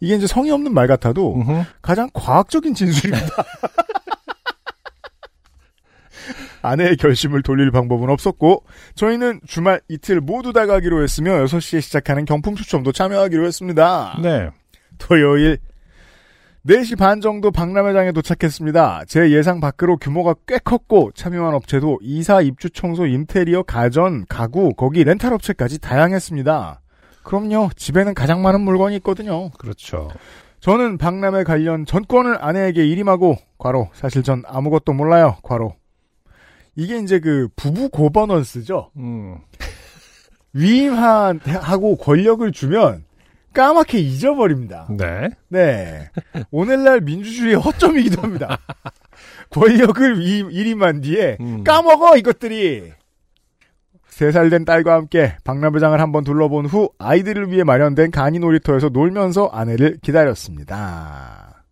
[0.00, 1.42] 이게 이제 성의 없는 말 같아도.
[1.80, 3.26] 가장 과학적인 진술입니다.
[6.64, 12.56] 아내의 결심을 돌릴 방법은 없었고 저희는 주말 이틀 모두 다 가기로 했으며 6시에 시작하는 경품
[12.56, 14.18] 추첨도 참여하기로 했습니다.
[14.22, 14.48] 네.
[14.98, 15.58] 토요일
[16.66, 19.02] 4시 반 정도 박람회장에 도착했습니다.
[19.06, 25.04] 제 예상 밖으로 규모가 꽤 컸고 참여한 업체도 이사, 입주, 청소, 인테리어, 가전, 가구, 거기
[25.04, 26.80] 렌탈 업체까지 다양했습니다.
[27.22, 27.70] 그럼요.
[27.76, 29.50] 집에는 가장 많은 물건이 있거든요.
[29.58, 30.10] 그렇죠.
[30.60, 35.36] 저는 박람회 관련 전권을 아내에게 일임하고 과로 사실 전 아무것도 몰라요.
[35.42, 35.74] 과로
[36.76, 38.90] 이게 이제 그 부부 고버넌스죠.
[38.96, 39.38] 음.
[40.52, 43.04] 위임하고 권력을 주면
[43.52, 44.88] 까맣게 잊어버립니다.
[44.90, 45.28] 네.
[45.48, 46.10] 네.
[46.50, 48.58] 오늘날 민주주의의 허점이기도 합니다.
[49.50, 51.62] 권력을 위임, 일임한 뒤에 음.
[51.64, 52.92] 까먹어 이것들이.
[54.08, 59.46] 세 살 된 딸과 함께 박람회장을 한번 둘러본 후 아이들을 위해 마련된 간이 놀이터에서 놀면서
[59.46, 61.64] 아내를 기다렸습니다.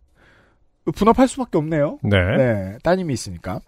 [0.93, 1.99] 분업할 수밖에 없네요.
[2.03, 2.17] 네.
[2.37, 3.61] 네, 따님이 있으니까.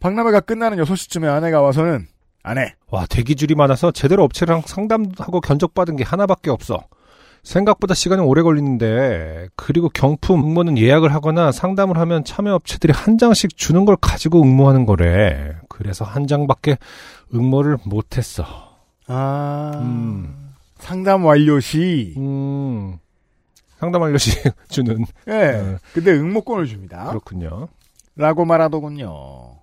[0.00, 2.06] 박람회가 끝나는 6시쯤에 아내가 와서는
[2.42, 6.84] 아내, 와, 대기줄이 많아서 제대로 업체랑 상담하고 견적받은 게 하나밖에 없어.
[7.42, 13.56] 생각보다 시간이 오래 걸리는데, 그리고 경품 응모는 예약을 하거나 상담을 하면 참여 업체들이 한 장씩
[13.56, 15.56] 주는 걸 가지고 응모하는 거래.
[15.68, 16.76] 그래서 한 장밖에
[17.34, 18.44] 응모를 못했어.
[19.08, 20.52] 아, 음.
[20.78, 22.98] 상담 완료 시, 음,
[23.78, 24.30] 상담 알려시
[24.68, 25.04] 주는.
[25.28, 25.76] 예, 네.
[25.92, 27.08] 근데 응모권을 줍니다.
[27.08, 27.68] 그렇군요.
[28.14, 29.56] 라고 말하더군요.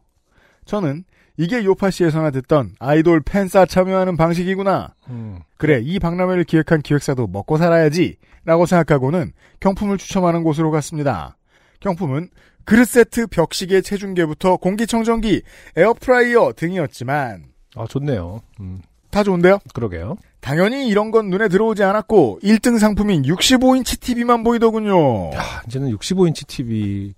[0.66, 1.04] 저는
[1.38, 4.94] 이게 요파시에서나 듣던 아이돌 팬싸 참여하는 방식이구나.
[5.10, 8.18] 음, 그래, 이 박람회를 기획한 기획사도 먹고 살아야지.
[8.46, 11.38] 라고 생각하고는 경품을 추첨하는 곳으로 갔습니다.
[11.80, 12.30] 경품은
[12.66, 15.42] 그릇 세트, 벽시계, 체중계부터 공기청정기,
[15.78, 17.46] 에어프라이어 등이었지만
[17.76, 18.42] 아, 좋네요.
[18.60, 19.60] 음, 다 좋은데요?
[19.74, 20.18] 그러게요.
[20.40, 25.32] 당연히 이런 건 눈에 들어오지 않았고 1등 상품인 65인치 TV만 보이더군요.
[25.34, 27.14] 야, 이제는 65인치 TV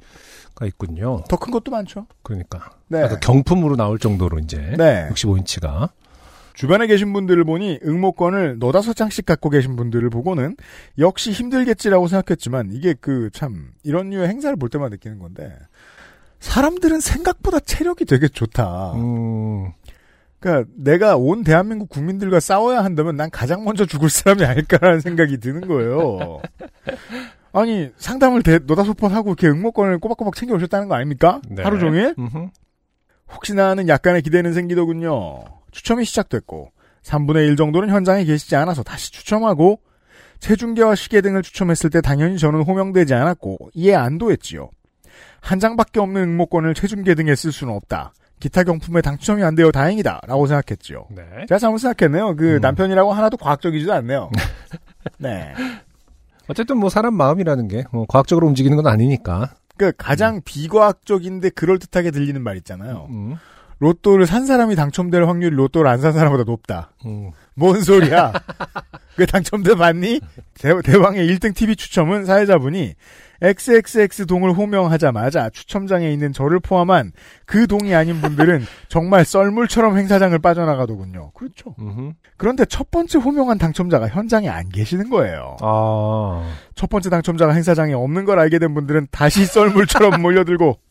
[0.55, 1.23] 가 있군요.
[1.29, 2.07] 더 큰 것도 많죠.
[2.23, 2.71] 그러니까.
[2.87, 3.01] 네.
[3.01, 4.57] 약간 경품으로 나올 정도로 이제.
[4.77, 5.09] 네.
[5.11, 5.89] 65인치가.
[6.53, 10.55] 주변에 계신 분들을 보니 응모권을 너다섯 장씩 갖고 계신 분들을 보고는
[10.97, 15.53] 역시 힘들겠지라고 생각했지만 이게 그 참 이런 류의 행사를 볼 때만 느끼는 건데
[16.39, 18.93] 사람들은 생각보다 체력이 되게 좋다.
[18.93, 19.73] 음,
[20.39, 25.67] 그러니까 내가 온 대한민국 국민들과 싸워야 한다면 난 가장 먼저 죽을 사람이 아닐까라는 생각이 드는
[25.67, 26.39] 거예요.
[27.55, 31.39] 아니 상담을 대, 너다섯 번 하고 이렇게 응모권을 꼬박꼬박 챙겨 오셨다는 거 아닙니까?
[31.49, 31.63] 네.
[31.63, 32.13] 하루 종일?
[32.19, 32.49] 음흠.
[33.33, 35.45] 혹시나 하는 약간의 기대는 생기더군요.
[35.71, 36.71] 추첨이 시작됐고
[37.03, 39.79] 3분의 1 정도는 현장에 계시지 않아서 다시 추첨하고
[40.39, 44.69] 체중계와 시계 등을 추첨했을 때 당연히 저는 호명되지 않았고 이에 안도했지요.
[45.39, 48.13] 한 장밖에 없는 응모권을 체중계 등에 쓸 수는 없다.
[48.41, 50.21] 기타 경품에 당첨이 안 되어 다행이다.
[50.27, 51.07] 라고 생각했지요.
[51.11, 51.23] 네.
[51.47, 52.35] 제가 잘못 생각했네요.
[52.35, 52.61] 그 음.
[52.61, 54.29] 남편이라고 하나도 과학적이지도 않네요.
[55.17, 55.53] 네.
[56.47, 59.55] 어쨌든 뭐 사람 마음이라는 게 뭐 과학적으로 움직이는 건 아니니까.
[59.77, 63.07] 그 가장 비과학적인데 그럴 듯하게 들리는 말 있잖아요.
[63.09, 63.35] 음,
[63.79, 66.91] 로또를 산 사람이 당첨될 확률이 로또를 안 산 사람보다 높다.
[67.05, 67.31] 음.
[67.55, 68.31] 뭔 소리야?
[69.17, 70.21] 그 당첨돼 봤니?
[70.53, 72.93] 대, 대왕의 1등 TV 추첨은 사회자분이
[73.41, 77.11] XXX 동을 호명하자마자 추첨장에 있는 저를 포함한
[77.45, 81.31] 그 동이 아닌 분들은 정말 썰물처럼 행사장을 빠져나가더군요.
[81.31, 81.75] 그렇죠.
[81.79, 82.13] 음흠.
[82.37, 85.57] 그런데 첫 번째 호명한 당첨자가 현장에 안 계시는 거예요.
[85.61, 90.79] 아, 첫 번째 당첨자가 행사장에 없는 걸 알게 된 분들은 다시 썰물처럼 몰려들고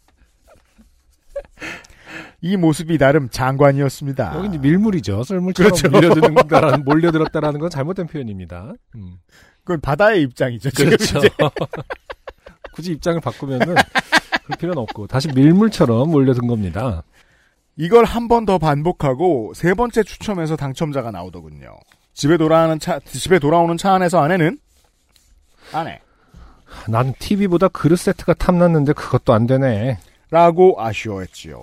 [2.41, 4.35] 이 모습이 나름 장관이었습니다.
[4.37, 5.25] 여기 이제 밀물이죠.
[5.25, 5.89] 썰물처럼 그렇죠.
[5.89, 8.75] 밀려드는다라는 몰려들었다라는 건 잘못된 표현입니다.
[8.97, 9.17] 음.
[9.65, 10.71] 그건 바다의 입장이죠.
[10.77, 11.21] 그렇죠.
[12.75, 13.67] 굳이 입장을 바꾸면은
[14.45, 17.03] 그럴 필요는 없고 다시 밀물처럼 몰려든 겁니다.
[17.77, 21.77] 이걸 한 번 더 반복하고 세 번째 추첨에서 당첨자가 나오더군요.
[22.13, 24.59] 집에 돌아오는 차 집에 돌아오는 차 안에서 아내는
[25.73, 26.01] 아내
[26.89, 29.99] 난 TV보다 그릇 세트가 탐났는데 그것도 안 되네.
[30.31, 31.61] 라고 아쉬워했지요.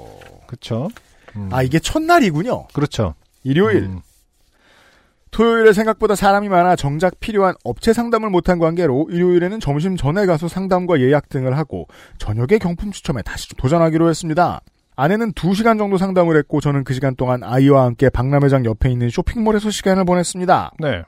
[0.48, 0.90] 그렇죠.
[1.36, 1.50] 음.
[1.52, 2.68] 아 이게 첫날이군요.
[2.74, 3.14] 그렇죠.
[3.44, 4.02] 일요일 음.
[5.32, 11.00] 토요일에 생각보다 사람이 많아 정작 필요한 업체 상담을 못한 관계로 일요일에는 점심 전에 가서 상담과
[11.00, 14.62] 예약 등을 하고 저녁에 경품 추첨에 다시 도전하기로 했습니다.
[14.98, 19.72] 아내는 2시간 정도 상담을 했고 저는 그 시간 동안 아이와 함께 박람회장 옆에 있는 쇼핑몰에서
[19.72, 20.74] 시간을 보냈습니다.
[20.80, 21.04] 네.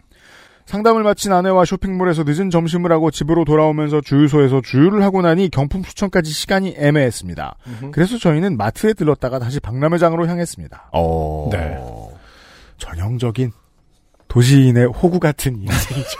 [0.65, 6.31] 상담을 마친 아내와 쇼핑몰에서 늦은 점심을 하고 집으로 돌아오면서 주유소에서 주유를 하고 나니 경품 추첨까지
[6.31, 7.57] 시간이 애매했습니다.
[7.91, 10.91] 그래서 저희는 마트에 들렀다가 다시 박람회장으로 향했습니다.
[10.93, 11.49] 어...
[11.51, 11.77] 네.
[12.77, 13.51] 전형적인
[14.33, 16.17] 도시인의 호구 같은 인생이죠.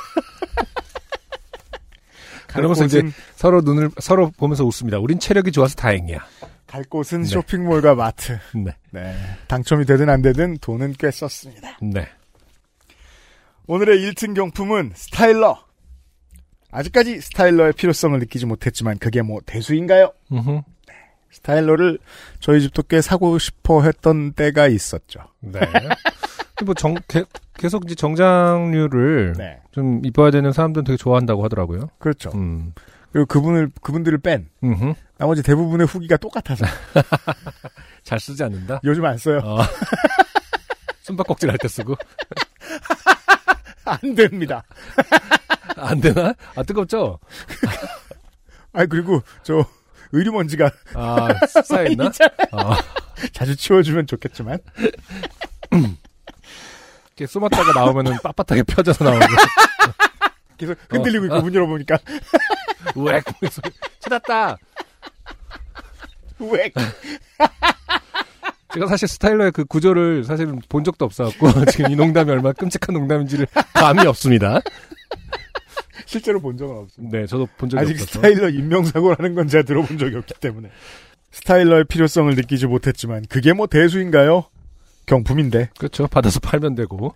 [2.48, 3.02] 그러면서 이제
[3.36, 5.00] 서로 눈을 서로 보면서 웃습니다.
[5.00, 6.20] 우린 체력이 좋아서 다행이야.
[6.68, 7.28] 갈 곳은 네.
[7.28, 8.38] 쇼핑몰과 마트.
[8.54, 8.76] 네.
[8.92, 9.16] 네.
[9.48, 11.80] 당첨이 되든 안 되든 돈은 꽤 썼습니다.
[11.82, 12.08] 네.
[13.66, 15.66] 오늘의 1등 경품은 스타일러.
[16.70, 20.14] 아직까지 스타일러의 필요성을 느끼지 못했지만 그게 뭐 대수인가요?
[20.32, 20.62] 음흠.
[21.32, 21.98] 스타일러를
[22.40, 25.22] 저희 집도 꽤 사고 싶어 했던 때가 있었죠.
[25.40, 25.60] 네.
[26.66, 29.60] 뭐 정, 게- 계속 이제 정장류를 네.
[29.72, 31.90] 좀 입어야 되는 사람들은 되게 좋아한다고 하더라고요.
[32.00, 32.30] 그렇죠.
[32.36, 32.74] 음.
[33.12, 34.94] 그리고 그분을, 그분들을 뺀 음흠.
[35.18, 36.66] 나머지 대부분의 후기가 똑같아서
[38.04, 38.82] 잘 쓰지 않는다.
[38.84, 39.40] 요즘 안 써요.
[39.44, 39.60] 어.
[41.04, 41.96] 숨바꼭질 할 때 쓰고
[43.86, 44.64] 안 됩니다.
[45.76, 46.34] 안 되나?
[46.56, 47.20] 아 뜨겁죠?
[48.72, 49.66] 아 그리고 저
[50.14, 51.28] 의류 먼지가 아
[51.64, 52.10] 쌓여 있나?
[52.54, 52.78] 아,
[53.34, 54.60] 자주 치워주면 좋겠지만
[57.16, 59.20] 이렇게 쏘았다가 나오면은 빳빳하게 펴져서 나오고
[60.58, 61.42] 계속 흔들리고 어, 있고 어.
[61.42, 61.98] 문 열어보니까
[62.96, 63.24] 우엑
[64.00, 64.58] 찾았다.
[66.40, 66.72] 왜
[68.74, 73.48] 제가 사실 스타일러의 그 구조를 사실은 본 적도 없어갖고 지금 이 농담이 얼마나 끔찍한 농담인지를
[73.74, 74.62] 감이 없습니다.
[76.06, 77.18] 실제로 본 적은 없습니다.
[77.18, 78.12] 네, 저도 본 적이 아직 없어서.
[78.14, 80.70] 스타일러 인명사고라는 건 제가 들어본 적이 없기 때문에
[81.32, 84.46] 스타일러의 필요성을 느끼지 못했지만 그게 뭐 대수인가요?
[85.06, 86.08] 경품인데 그렇죠.
[86.08, 87.14] 받아서 팔면 되고.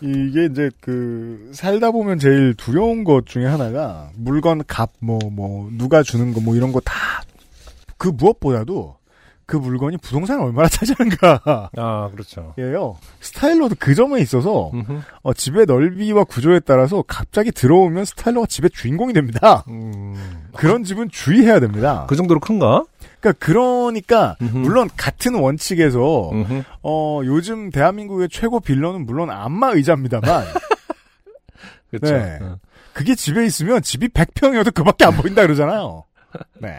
[0.00, 6.40] 이게 이제 그 살다 보면 제일 두려운 것 중에 하나가 물건 값뭐뭐 누가 주는 거
[6.40, 6.94] 뭐 이런 거 다
[7.96, 8.96] 그 무엇보다도
[9.44, 12.54] 그 물건이 부동산을 얼마나 차지하는가 아, 그렇죠.
[12.58, 12.96] 예요.
[13.20, 14.70] 스타일러도 그 점에 있어서.
[15.22, 19.64] 어, 집의 넓이와 구조에 따라서 갑자기 들어오면 스타일러가 집의 주인공이 됩니다.
[19.68, 20.14] 음,
[20.54, 22.04] 그런 집은 주의해야 됩니다.
[22.08, 22.84] 그 정도로 큰가?
[23.20, 24.58] 그러니까 그러니까 음흠.
[24.58, 26.62] 물론 같은 원칙에서 음흠.
[26.82, 30.44] 어 요즘 대한민국의 최고 빌런은 물론 안마 의자입니다만
[31.90, 32.16] 그렇죠.
[32.16, 32.38] 네.
[32.42, 32.58] 어.
[32.92, 36.04] 그게 집에 있으면 집이 100평이어도 그밖에 안 보인다 그러잖아요.
[36.60, 36.78] 네.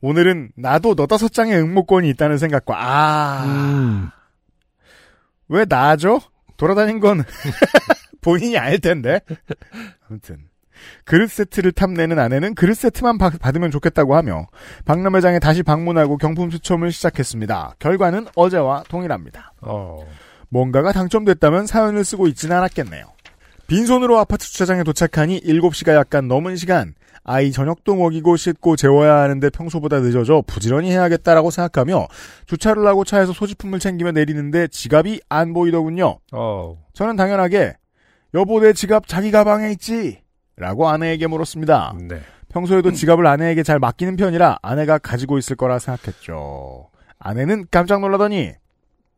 [0.00, 3.44] 오늘은 나도 너다섯 장의 응모권이 있다는 생각과 아.
[3.44, 4.10] 음.
[5.48, 6.20] 왜 나죠?
[6.56, 7.24] 돌아다닌 건
[8.20, 9.20] 본인이 알 텐데.
[10.08, 10.47] 아무튼
[11.04, 14.46] 그릇 세트를 탐내는 아내는 그릇 세트만 받- 받으면 좋겠다고 하며
[14.84, 17.74] 박람회장에 다시 방문하고 경품 추첨을 시작했습니다.
[17.78, 19.52] 결과는 어제와 동일합니다.
[19.62, 20.00] 어.
[20.50, 23.04] 뭔가가 당첨됐다면 사연을 쓰고 있지는 않았겠네요.
[23.66, 30.00] 빈손으로 아파트 주차장에 도착하니 7시가 약간 넘은 시간 아이 저녁도 먹이고 씻고 재워야 하는데 평소보다
[30.00, 32.06] 늦어져 부지런히 해야겠다라고 생각하며
[32.46, 36.18] 주차를 하고 차에서 소지품을 챙기며 내리는데 지갑이 안 보이더군요.
[36.32, 37.74] 어, 저는 당연하게
[38.32, 40.22] 여보 내 지갑 자기 가방에 있지
[40.58, 41.94] 라고 아내에게 물었습니다.
[42.08, 42.20] 네.
[42.50, 46.88] 평소에도 지갑을 아내에게 잘 맡기는 편이라 아내가 가지고 있을 거라 생각했죠.
[47.18, 48.52] 아내는 깜짝 놀라더니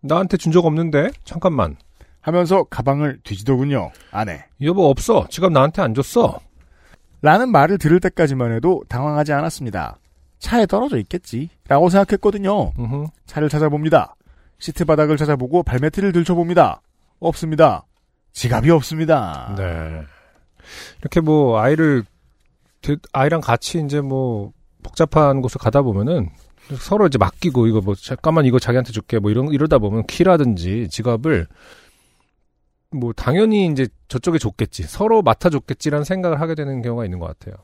[0.02, 1.10] 나한테 준 적 없는데?
[1.24, 1.76] 잠깐만.
[2.20, 3.90] 하면서 가방을 뒤지더군요.
[4.10, 4.44] 아내.
[4.62, 5.26] 여보, 없어.
[5.30, 6.38] 지갑 나한테 안 줬어.
[7.22, 9.96] 라는 말을 들을 때까지만 해도 당황하지 않았습니다.
[10.38, 11.48] 차에 떨어져 있겠지.
[11.68, 12.72] 라고 생각했거든요.
[12.78, 13.06] 음흠.
[13.26, 14.16] 차를 찾아봅니다.
[14.58, 16.80] 시트 바닥을 찾아보고 발매트를 들춰봅니다.
[17.20, 17.84] 없습니다.
[18.32, 19.54] 지갑이 없습니다.
[19.56, 20.02] 네.
[21.00, 22.04] 이렇게 뭐, 아이를,
[22.82, 24.52] 데- 아이랑 같이 이제 뭐,
[24.82, 26.30] 복잡한 곳을 가다 보면은,
[26.78, 31.46] 서로 이제 맡기고, 이거 뭐, 잠깐만 이거 자기한테 줄게, 뭐, 이런, 이러다 보면, 키라든지 지갑을,
[32.92, 34.82] 뭐, 당연히 이제 저쪽에 줬겠지.
[34.84, 37.54] 서로 맡아 줬겠지라는 생각을 하게 되는 경우가 있는 것 같아요.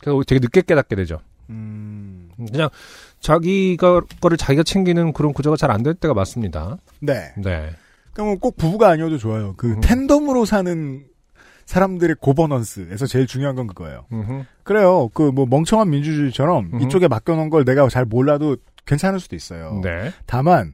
[0.00, 1.18] 그래서 되게 늦게 깨닫게 되죠.
[1.50, 2.68] 음, 그냥,
[3.20, 6.76] 자기가, 거를 자기가 챙기는 그런 구조가 잘 안 될 때가 많습니다.
[7.00, 7.32] 네.
[7.36, 7.70] 네.
[8.12, 9.54] 그러니까 뭐꼭 부부가 아니어도 좋아요.
[9.56, 9.80] 그 음.
[9.80, 11.04] 텐덤으로 사는
[11.68, 14.06] 사람들의 고버넌스에서 제일 중요한 건 그거예요.
[14.10, 14.44] 음흠.
[14.62, 15.08] 그래요.
[15.12, 16.80] 그 뭐 멍청한 민주주의처럼 음.
[16.80, 19.78] 이쪽에 맡겨놓은 걸 내가 잘 몰라도 괜찮을 수도 있어요.
[19.84, 20.10] 네.
[20.24, 20.72] 다만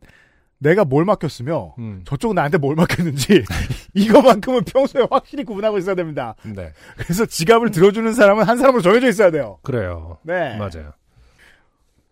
[0.59, 2.03] 내가 뭘 맡겼으며 음.
[2.07, 3.43] 저쪽은 나한테 뭘 맡겼는지
[3.95, 6.37] 이거만큼은 평소에 확실히 구분하고 있어야 됩니다.
[6.45, 6.71] 네.
[6.97, 9.59] 그래서 지갑을 들어주는 사람은 한 사람으로 정해져 있어야 돼요.
[9.63, 10.19] 그래요.
[10.23, 10.57] 네.
[10.57, 10.93] 맞아요.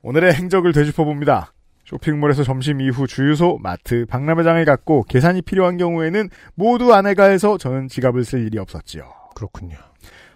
[0.03, 1.53] 오늘의 행적을 되짚어 봅니다.
[1.97, 8.25] 쇼핑몰에서 점심 이후 주유소, 마트, 박람회장을 갔고 계산이 필요한 경우에는 모두 아내가 해서 저는 지갑을
[8.25, 9.05] 쓸 일이 없었지요.
[9.35, 9.77] 그렇군요.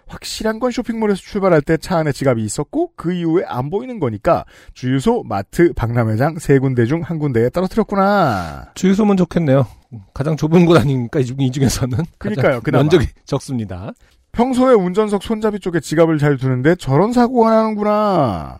[0.07, 5.23] 확실한 건 쇼핑몰에서 출발할 때 차 안에 지갑이 있었고 그 이후에 안 보이는 거니까 주유소,
[5.23, 8.67] 마트, 박람회장 세 군데 중 한 군데에 떨어뜨렸구나.
[8.75, 9.65] 주유소면 좋겠네요.
[10.13, 11.19] 가장 좁은 곳 아닙니까?
[11.19, 11.97] 이, 중, 중에서는.
[12.19, 12.83] 그러니까요, 그나마.
[12.83, 13.91] 면적이 적습니다.
[14.31, 18.59] 평소에 운전석 손잡이 쪽에 지갑을 잘 두는데 저런 사고가 나는구나.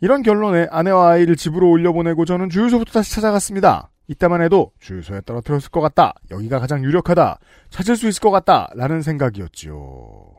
[0.00, 3.90] 이런 결론에 아내와 아이를 집으로 올려보내고 저는 주유소부터 다시 찾아갔습니다.
[4.08, 6.14] 이따만 해도 주유소에 떨어뜨렸을 것 같다.
[6.30, 7.38] 여기가 가장 유력하다.
[7.70, 8.68] 찾을 수 있을 것 같다.
[8.74, 10.34] 라는 생각이었지요.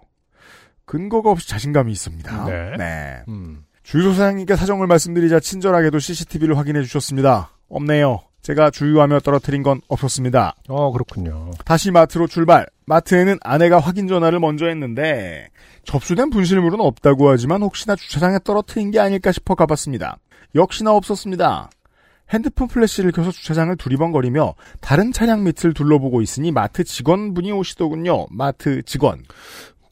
[0.86, 2.46] 근거가 없이 자신감이 있습니다.
[2.78, 3.24] 네.
[3.28, 3.64] 음.
[3.84, 7.52] 주유소 사장님께 사정을 말씀드리자 친절하게도 CCTV를 확인해 주셨습니다.
[7.70, 8.22] 없네요.
[8.42, 10.56] 제가 주유하며 떨어뜨린 건 없었습니다.
[10.70, 11.52] 어, 그렇군요.
[11.66, 12.66] 다시 마트로 출발.
[12.86, 15.50] 마트에는 아내가 확인 전화를 먼저 했는데
[15.84, 20.18] 접수된 분실물은 없다고 하지만 혹시나 주차장에 떨어뜨린 게 아닐까 싶어 가봤습니다.
[20.56, 21.70] 역시나 없었습니다.
[22.30, 28.28] 핸드폰 플래시를 켜서 주차장을 두리번거리며 다른 차량 밑을 둘러보고 있으니 마트 직원분이 오시더군요.
[28.32, 29.24] 마트 직원.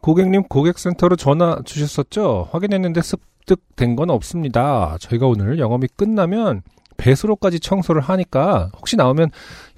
[0.02, 2.50] 고객님 고객센터로 전화 주셨었죠?
[2.52, 4.98] 확인했는데 습득된 건 없습니다.
[5.00, 6.62] 저희가 오늘 영업이 끝나면
[6.98, 9.30] 배수로까지 청소를 하니까 혹시 나오면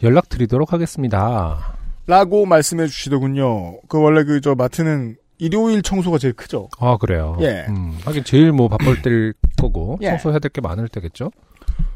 [0.04, 1.74] 연락드리도록 하겠습니다.
[2.08, 3.82] 라고 말씀해 주시더군요.
[3.90, 6.70] 그 원래 그 저 마트는 일요일 청소가 제일 크죠.
[6.80, 7.38] 아, 그래요?
[7.42, 7.66] 예.
[7.70, 10.08] 음, 하긴 제일 뭐 바쁠 때일 거고, 예.
[10.10, 11.30] 청소해야 될 게 많을 때겠죠?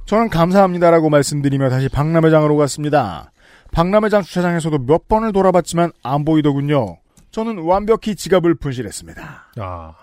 [0.05, 3.31] 저는 감사합니다라고 말씀드리며 다시 박람회장으로 갔습니다.
[3.71, 6.97] 박람회장 주차장에서도 몇 번을 돌아봤지만 안 보이더군요.
[7.31, 9.51] 저는 완벽히 지갑을 분실했습니다.
[9.57, 9.93] 아,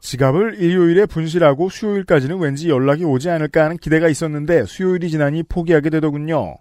[0.00, 6.56] 지갑을 일요일에 분실하고 수요일까지는 왠지 연락이 오지 않을까 하는 기대가 있었는데 수요일이 지나니 포기하게 되더군요.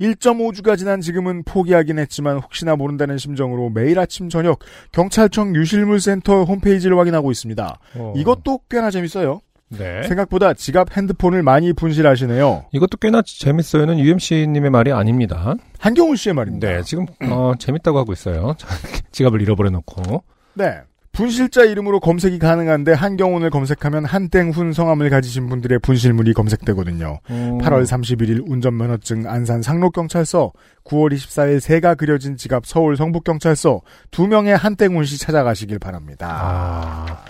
[0.00, 4.60] 1.5주가 지난 지금은 포기하긴 했지만 혹시나 모른다는 심정으로 매일 아침 저녁
[4.92, 7.78] 경찰청 유실물센터 홈페이지를 확인하고 있습니다.
[7.96, 9.40] 어, 이것도 꽤나 재밌어요.
[9.68, 10.02] 네.
[10.02, 12.64] 생각보다 지갑 핸드폰을 많이 분실하시네요.
[12.72, 15.54] 이것도 꽤나 재밌어요는 UMC님의 말이 아닙니다.
[15.78, 16.66] 한경훈 씨의 말입니다.
[16.68, 18.56] 네, 지금, 어, 재밌다고 하고 있어요.
[19.12, 20.24] 지갑을 잃어버려 놓고.
[20.54, 20.80] 네.
[21.20, 27.20] 분실자 이름으로 검색이 가능한데 한경훈을 검색하면 한땡훈 성함을 가지신 분들의 분실물이 검색되거든요.
[27.28, 30.50] 음, 8월 31일 운전면허증 안산 상록경찰서,
[30.84, 36.26] 9월 24일 새가 그려진 지갑 서울 성북경찰서 두 명의 한땡훈 씨 찾아가시길 바랍니다.
[36.30, 37.24] 아,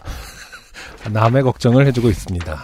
[1.10, 2.56] 남의 걱정을 해주고 있습니다.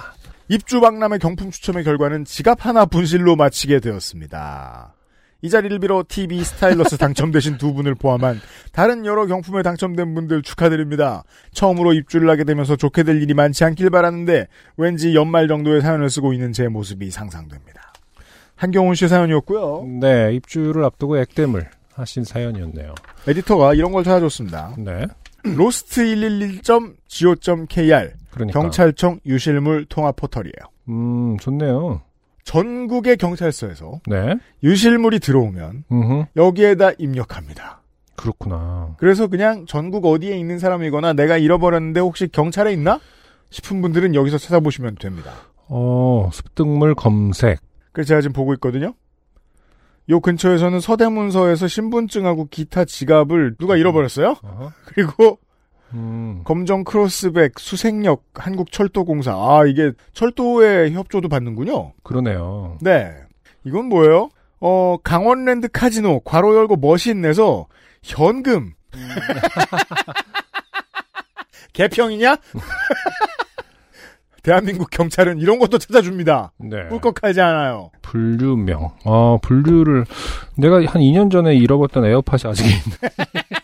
[0.49, 4.96] 입주 박람회 경품 추첨의 결과는 지갑 하나 분실로 마치게 되었습니다.
[5.43, 8.41] 이 자리를 빌어 TV 스타일러스 당첨되신 두 분을 포함한
[8.73, 11.25] 다른 여러 경품에 당첨된 분들 축하드립니다.
[11.53, 16.33] 처음으로 입주를 하게 되면서 좋게 될 일이 많지 않길 바라는데 왠지 연말 정도의 사연을 쓰고
[16.33, 17.93] 있는 제 모습이 상상됩니다.
[18.57, 19.87] 한경훈 씨의 사연이었고요.
[20.01, 22.95] 네, 입주를 앞두고 액땜을 하신 사연이었네요.
[23.29, 24.75] 에디터가 이런 걸 찾아줬습니다.
[24.79, 25.07] 네.
[25.45, 28.61] 로스트 111.go.kr 그러니까.
[28.61, 30.53] 경찰청 유실물 통합 포털이에요.
[30.89, 32.01] 음, 좋네요.
[32.47, 34.37] 전국의 경찰서에서 네.
[34.63, 37.83] 유실물이 들어오면 음, 여기에다 입력합니다.
[38.15, 38.95] 그렇구나.
[38.99, 43.01] 그래서 그냥 전국 어디에 있는 사람이거나 내가 잃어버렸는데 혹시 경찰에 있나?
[43.51, 45.33] 싶은 분들은 여기서 찾아보시면 됩니다.
[45.69, 47.61] 어, 습득물 검색.
[47.93, 48.95] 그래서 제가 지금 보고 있거든요.
[50.09, 54.37] 요 근처에서는 서대문서에서 신분증하고 기타 지갑을 누가 잃어버렸어요?
[54.41, 54.73] 어허.
[54.87, 55.39] 그리고
[55.95, 56.43] 음.
[56.45, 61.93] 검정 크로스백 수색역 한국철도공사 아 이게 철도의 협조도 받는군요.
[62.03, 62.79] 그러네요.
[62.81, 63.13] 네.
[63.65, 64.29] 이건 뭐예요?
[64.61, 67.67] 어, 강원랜드 카지노, 괄호 열고 머신 내서
[68.03, 68.73] 현금.
[71.73, 72.37] 개평이냐?
[74.43, 76.53] 대한민국 경찰은 이런 것도 찾아줍니다.
[76.59, 76.87] 네.
[76.89, 77.91] 꿀꺽하지 않아요.
[78.01, 78.91] 분류명.
[79.05, 80.07] 아, 분류를
[80.57, 83.11] 내가 한 2년 전에 잃어버렸던 에어팟이 아직 있네.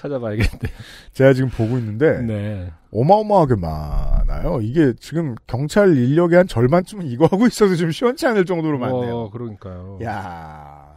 [0.00, 0.48] 찾아봐야겠네.
[1.12, 2.70] 제가 지금 보고 있는데 네.
[2.92, 4.60] 어마어마하게 많아요.
[4.62, 9.16] 이게 지금 경찰 인력의 한 절반쯤은 이거 하고 있어도 좀 시원치 않을 정도로 많네요.
[9.16, 9.98] 어, 그러니까요.
[10.02, 10.94] 야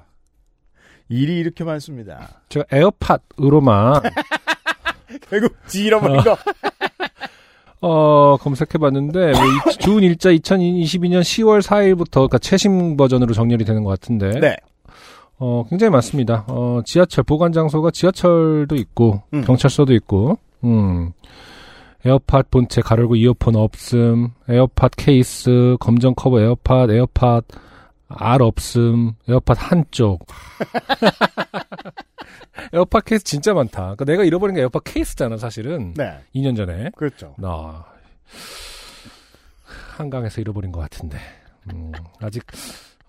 [1.09, 2.41] 일이 이렇게 많습니다.
[2.49, 4.01] 제가 에어팟으로만
[5.29, 6.37] 결국 지 잃어버린 거.
[7.85, 13.89] 어, 검색해봤는데, 뭐 이- 좋은 일자 2022년 10월 4일부터, 그러니까 최신 버전으로 정렬이 되는 것
[13.89, 14.55] 같은데, 네.
[15.45, 16.45] 어, 굉장히 많습니다.
[16.47, 19.43] 어, 지하철, 보관 장소가 지하철도 있고, 음.
[19.43, 21.11] 경찰서도 있고, 음,
[22.05, 27.41] 에어팟 본체 가르고 이어폰 없음, 에어팟 케이스, 검정 커버 에어팟, 에어팟
[28.07, 30.25] 알 없음, 에어팟 한쪽.
[32.71, 33.95] 에어팟 케이스 진짜 많다.
[33.95, 35.93] 그러니까 내가 잃어버린 게 에어팟 케이스잖아, 사실은.
[35.95, 36.19] 네.
[36.33, 36.91] 2년 전에.
[36.95, 37.35] 그렇죠.
[37.37, 37.83] 나
[39.97, 41.19] 한강에서 잃어버린 것 같은데
[41.71, 42.43] 음, 아직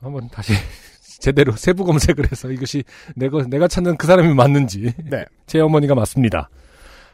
[0.00, 0.52] 한번 다시
[1.24, 2.84] 제대로 세부 검색을 해서 이것이
[3.16, 5.24] 내가 내가 찾는 그 사람이 맞는지 네.
[5.46, 6.50] 제 어머니가 맞습니다.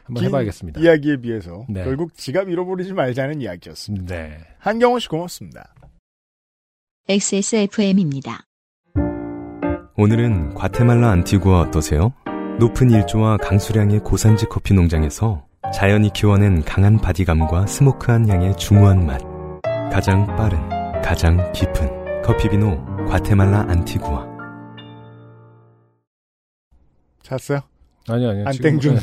[0.03, 0.81] 한번 긴 해봐야겠습니다.
[0.81, 1.85] 이야기에 비해서 네.
[1.85, 4.13] 결국 지갑 잃어버리지 말자는 이야기였습니다.
[4.13, 4.37] 네.
[4.59, 5.73] 한경호 씨 고맙습니다.
[7.07, 8.41] XSFM입니다.
[9.95, 12.13] 오늘은 과테말라 안티구아 어떠세요?
[12.59, 19.21] 높은 일조와 강수량의 고산지 커피 농장에서 자연이 키워낸 강한 바디감과 스모크한 향의 중후한 맛.
[19.89, 20.59] 가장 빠른,
[21.01, 24.27] 가장 깊은 커피비노 과테말라 안티구아.
[27.23, 27.61] 찼어요?
[28.07, 28.97] 아니 아니 안승준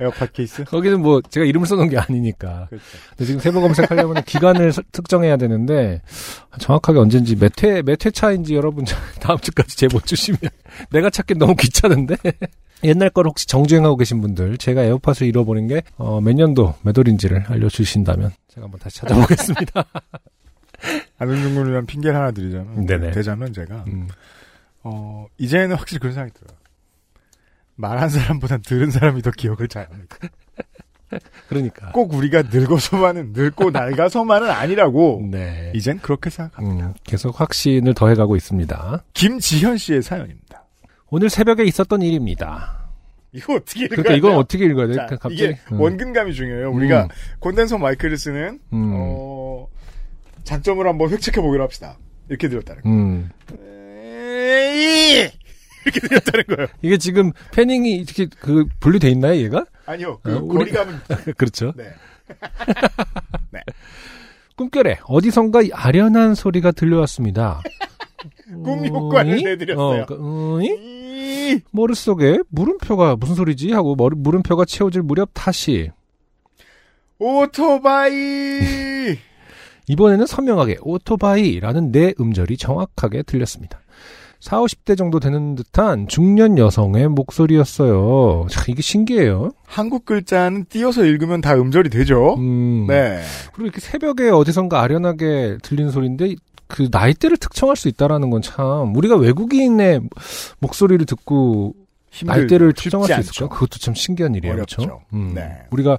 [0.00, 0.64] 에어팟 케이스?
[0.64, 2.66] 거기는 뭐 제가 이름을 써놓은 게 아니니까.
[2.68, 2.84] 그렇죠.
[3.10, 6.02] 근데 지금 세부 검색하려면 기간을 서- 특정해야 되는데
[6.58, 8.84] 정확하게 언제인지 몇 회 몇 회 차인지 여러분
[9.20, 10.40] 다음 주까지 제보 주시면
[10.90, 12.16] 내가 찾기 너무 귀찮은데
[12.82, 17.44] 옛날 걸 혹시 정주행하고 계신 분들 제가 에어팟을 잃어버린 게 어, 몇 년도 몇 월인지를
[17.46, 19.84] 알려주신다면 제가 한번 다시 찾아보겠습니다.
[21.18, 23.12] 안승준 군을 위한 핑계를 하나 드리자면 네네.
[23.12, 24.08] 되자면 제가 음,
[24.82, 26.56] 어 이제는 확실히 그런 생각이 들어요.
[27.76, 30.16] 말한 사람보단 들은 사람이 더 기억을 잘합니다.
[31.48, 36.86] 그러니까 꼭 우리가 늙어서만은 늙고 낡아서만은 아니라고 네 이젠 그렇게 생각합니다.
[36.88, 39.04] 음, 계속 확신을 더해가고 있습니다.
[39.12, 40.64] 김지현 씨의 사연입니다.
[41.10, 42.84] 오늘 새벽에 있었던 일입니다.
[43.32, 44.36] 이거 어떻게 읽어야 그러니까 이건?
[44.36, 44.94] 어떻게 읽어야 돼?
[44.94, 45.80] 자, 갑자기 이게 음.
[45.80, 46.70] 원근감이 중요해요.
[46.70, 47.08] 우리가 음.
[47.40, 48.92] 콘덴서 마이크를 쓰는 음.
[48.94, 49.33] 어,
[50.44, 51.98] 장점을 한번 획책해 보기로 합시다.
[52.28, 52.88] 이렇게 들었다는 거.
[52.88, 53.30] 음.
[55.84, 56.66] 이렇게 들었다는 거예요.
[56.82, 59.64] 이게 지금 패닝이 이렇게 그 분리돼 있나요, 얘가?
[59.86, 60.18] 아니요.
[60.22, 60.94] 그 어, 거리감은
[61.36, 61.72] 그렇죠.
[61.76, 61.84] 네.
[64.56, 67.60] 꿈결에 어디선가 아련한 소리가 들려왔습니다.
[68.62, 69.42] 꿈 효과를?
[69.42, 70.02] 내드렸어요.
[70.02, 70.62] 어, 그?
[70.64, 75.90] 이 머릿속에 물음표가 무슨 소리지 하고 머리, 물음표가 채워질 무렵 다시
[77.18, 79.18] 오토바이
[79.88, 83.80] 이번에는 선명하게 오토바이라는 내 음절이 정확하게 들렸습니다.
[84.40, 88.46] 4, 50대 정도 되는 듯한 중년 여성의 목소리였어요.
[88.50, 89.52] 참, 이게 신기해요.
[89.66, 92.34] 한국 글자는 띄어서 읽으면 다 음절이 되죠.
[92.34, 92.86] 음.
[92.86, 93.22] 네.
[93.52, 96.34] 그리고 이렇게 새벽에 어디선가 아련하게 들리는 소리인데
[96.66, 100.00] 그 나이대를 특정할 수 있다라는 건 참 우리가 외국인의
[100.58, 101.74] 목소리를 듣고
[102.10, 102.38] 힘들죠.
[102.40, 103.30] 나이대를 특정할 수 않죠.
[103.30, 103.48] 있을까?
[103.48, 104.54] 그것도 참 신기한 일이에요.
[104.56, 105.00] 그렇죠?
[105.14, 105.32] 음.
[105.34, 105.50] 네.
[105.70, 105.96] 우리가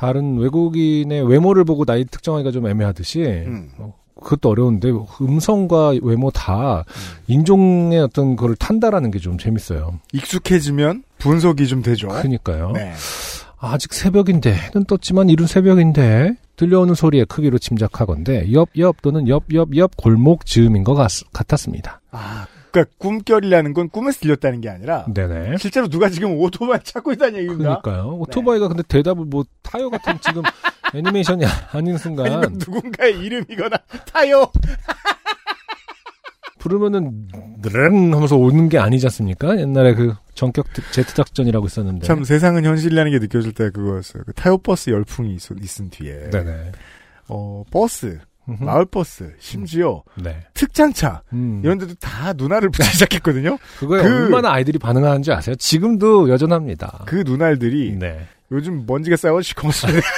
[0.00, 3.68] 다른 외국인의 외모를 보고 나이 특정하기가 좀 애매하듯이 음.
[3.76, 3.92] 어,
[4.22, 4.90] 그것도 어려운데
[5.20, 7.24] 음성과 외모 다 음.
[7.26, 10.00] 인종의 어떤 거를 탄다라는 게 좀 재밌어요.
[10.14, 12.08] 익숙해지면 분석이 좀 되죠.
[12.08, 12.72] 그러니까요.
[12.72, 12.94] 네.
[13.58, 19.98] 아직 새벽인데 해는 떴지만 이른 새벽인데 들려오는 소리의 크기로 짐작하건대 옆옆 또는 옆 옆 옆
[19.98, 22.00] 골목 즈음인 것 같, 같았습니다.
[22.10, 25.56] 아, 그러니까 꿈결이라는 건 꿈에서 들렸다는 게 아니라 네네.
[25.58, 27.80] 실제로 누가 지금 오토바이 찾고 있다는 얘기입니다.
[27.82, 28.14] 그러니까요.
[28.18, 30.42] 오토바이가 근데 대답을 뭐 타요 같은 지금
[30.94, 33.76] 애니메이션이 아닌 순간 누군가의 이름이거나
[34.12, 34.50] 타요.
[36.58, 37.28] 부르면은
[37.62, 39.58] 드릉 하면서 오는 게 아니지 않습니까?
[39.58, 42.06] 옛날에 그 전격 특- Z 작전이라고 있었는데.
[42.06, 44.24] 참 세상은 현실이라는 게 느껴질 때 그거였어요.
[44.26, 46.72] 그 타요 버스 열풍이 있, 있은 뒤에 네네.
[47.28, 48.18] 어 버스.
[48.60, 50.40] 마을 버스, 심지어 네.
[50.54, 51.60] 특장차 음.
[51.64, 53.58] 이런 데도 다 눈알을 붙이기 시작했거든요.
[53.78, 55.54] 그거에 그- 얼마나 아이들이 반응하는지 아세요?
[55.56, 57.02] 지금도 여전합니다.
[57.06, 58.26] 그 눈알들이 네.
[58.52, 60.00] 요즘 먼지가 쌓여 시커멓습니다.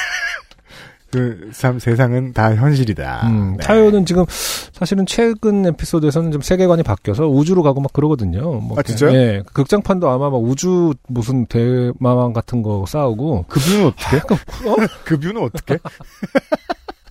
[1.12, 3.28] 그, 참, 세상은 다 현실이다.
[3.28, 3.66] 음, 네.
[3.66, 4.24] 타요는 지금
[4.72, 8.41] 사실은 최근 에피소드에서는 좀 세계관이 바뀌어서 우주로 가고 막 그러거든요.
[8.61, 9.12] 뭐 아, 진짜요?
[9.12, 9.43] 예.
[9.53, 14.16] 극장판도 아마 막 우주 무슨 대마왕 같은 거 싸우고 그 뷰는 어떻게?
[14.16, 14.76] 약간 어?
[15.05, 15.76] 그 뷰는 어떻게?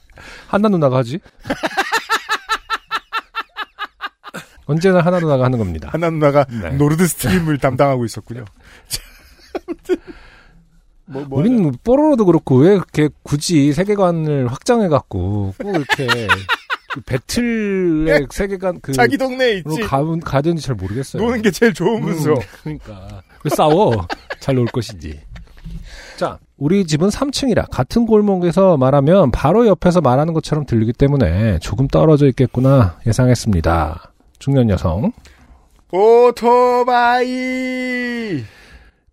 [0.52, 1.20] 한나 누나가 하지?
[4.66, 5.88] 언제나 하나 누나가 하는 겁니다.
[5.92, 6.72] 하나 누나가 네.
[6.72, 8.44] 노르드 스트림을 담당하고 있었군요.
[11.06, 11.50] 뭐, 뭐 하냐?
[11.50, 16.28] 우린 뽀로로도 그렇고 왜 그렇게 굳이 세계관을 확장해 갖고 꼭 이렇게
[16.94, 19.82] 그 배틀의 세계관 그 자기 동네에 로 있지.
[19.84, 21.24] 가, 가든지 잘 모르겠어요.
[21.24, 22.34] 노는 게 제일 좋으면서.
[22.34, 24.06] 음, 그러니까 왜 싸워?
[24.42, 25.18] 잘 놀 것이지.
[26.22, 32.28] 자, 우리 집은 3층이라 같은 골목에서 말하면 바로 옆에서 말하는 것처럼 들리기 때문에 조금 떨어져
[32.28, 34.12] 있겠구나 예상했습니다.
[34.38, 35.12] 중년 여성.
[37.12, 37.26] 오토바이!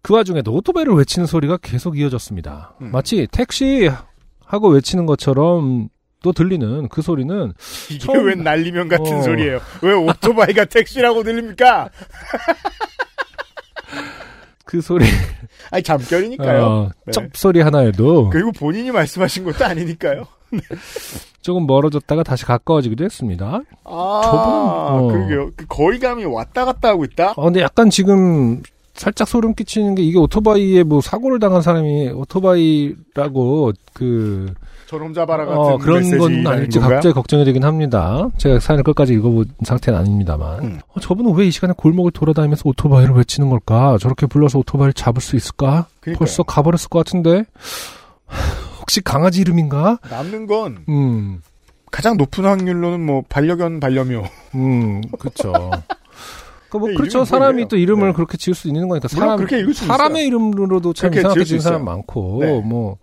[0.03, 2.75] 그 와중에도 오토바이를 외치는 소리가 계속 이어졌습니다.
[2.83, 2.91] 음.
[2.93, 3.91] 마치 택시
[4.45, 5.89] 하고 외치는 것처럼
[6.23, 7.55] 또 들리는 그 소리는
[7.91, 9.23] 이게 처음- 웬 난리면 같은 어.
[9.23, 9.61] 소리예요.
[9.81, 11.89] 왜 오토바이가 택시라고 들립니까?
[14.69, 15.07] 그 소리
[15.73, 16.63] 아니, 잠결이니까요.
[16.63, 17.13] 어, 네.
[17.13, 20.27] 쩝 소리 하나에도 그리고 본인이 말씀하신 것도 아니니까요.
[21.41, 23.63] 조금 멀어졌다가 다시 가까워지기도 했습니다.
[23.85, 25.09] 아, 저분, 어.
[25.11, 25.51] 그러게요.
[25.57, 27.33] 그 거리감이 왔다 갔다 하고 있다?
[27.37, 28.63] 어, 근데 약간 지금
[28.93, 34.53] 살짝 소름 끼치는 게 이게 오토바이에 뭐 사고를 당한 사람이 오토바이라고 그
[34.89, 36.97] 저놈 잡아라 같은 어, 그런 건 아닐지 건가요?
[36.97, 38.29] 갑자기 걱정이 되긴 합니다.
[38.39, 40.59] 제가 사연을 끝까지 읽어본 상태는 아닙니다만.
[40.65, 40.81] 음.
[40.95, 43.99] 어, 저분은 왜 이 시간에 골목을 돌아다니면서 오토바이를 외치는 걸까?
[44.01, 45.87] 저렇게 불러서 오토바이를 잡을 수 있을까?
[46.01, 46.19] 그러니까요.
[46.19, 47.45] 벌써 가버렸을 것 같은데?
[48.81, 49.99] 혹시 강아지 이름인가?
[50.11, 51.41] 남는 건 음,
[51.91, 54.23] 가장 높은 확률로는 뭐 반려견 반려묘.
[54.55, 55.53] 음, 그쵸.
[56.71, 57.19] 그뭐 네, 그렇죠.
[57.19, 57.69] 이름이 사람이 보이네요.
[57.69, 58.13] 또 이름을 네.
[58.15, 60.27] 그렇게 지을 수 있는 거니까 사람 그렇게 사람의 있어요.
[60.29, 61.85] 이름으로도 참 이상하게 지은 사람.
[61.85, 62.61] 많고 네.
[62.61, 62.97] 뭐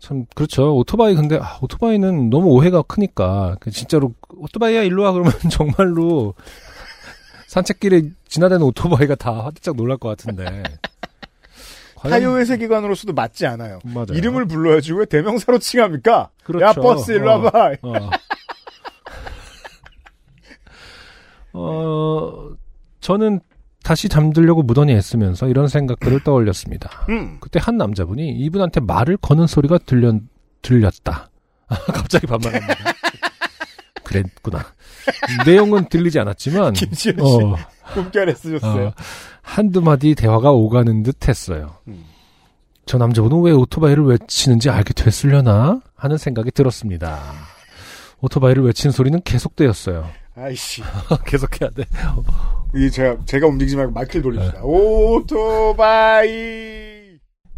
[0.00, 0.74] 참 그렇죠.
[0.76, 6.34] 오토바이 근데 아, 오토바이는 너무 오해가 크니까 그 진짜로 오토바이야 일로 와 그러면 정말로
[7.48, 10.62] 산책길에 지나다니는 오토바이가 다 화들짝 놀랄 것 같은데.
[11.96, 13.78] 과연- 타요의 세계관으로서도 맞지 않아요.
[13.84, 14.06] 맞아요.
[14.14, 16.30] 이름을 불러야지 왜 대명사로 칭합니까?
[16.44, 16.64] 그렇죠.
[16.64, 17.38] 야 버스 일로 어.
[17.38, 17.72] 와봐.
[17.82, 17.92] 어.
[21.52, 22.50] 어,
[23.00, 23.40] 저는
[23.82, 26.90] 다시 잠들려고 무던히 애쓰면서 이런 생각들을 떠올렸습니다.
[27.08, 27.38] 음.
[27.40, 30.18] 그때 한 남자분이 이분한테 말을 거는 소리가 들려,
[30.62, 31.30] 들렸다.
[31.68, 32.74] 아, 갑자기 반말합니다.
[34.04, 34.64] 그랬구나.
[35.46, 37.56] 내용은 들리지 않았지만, 김지현 씨 어,
[37.94, 38.88] 꿈결에 쓰셨어요.
[38.88, 38.92] 어,
[39.40, 41.76] 한두 마디 대화가 오가는 듯 했어요.
[41.88, 42.04] 음.
[42.86, 45.80] 저 남자분은 왜 오토바이를 외치는지 알게 됐으려나?
[45.94, 47.20] 하는 생각이 들었습니다.
[48.20, 50.10] 오토바이를 외치는 소리는 계속되었어요.
[50.40, 50.82] 아이씨.
[51.26, 51.84] 계속해야 돼.
[52.74, 54.58] 이 제가 제가 움직이지 말고 마이크를 돌립시다.
[54.58, 54.60] 네.
[54.62, 56.28] 오토바이.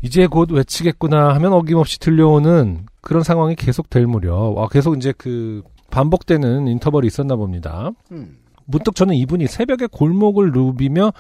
[0.03, 5.62] 이제 곧 외치겠구나 하면 어김없이 들려오는 그런 상황이 계속 될 무렵, 아, 계속 이제 그
[5.91, 7.93] 반복되는 인터벌이 있었나 봅니다.
[8.11, 8.39] 음.
[8.64, 11.12] 문득 저는 이분이 새벽에 골목을 누비며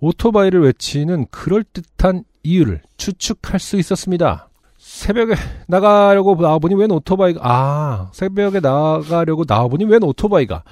[0.00, 4.48] 오토바이를 외치는 그럴듯한 이유를 추측할 수 있었습니다.
[4.78, 5.34] 새벽에
[5.66, 10.62] 나가려고 나와보니 웬 오토바이가, 아, 새벽에 나가려고 나와보니 웬 오토바이가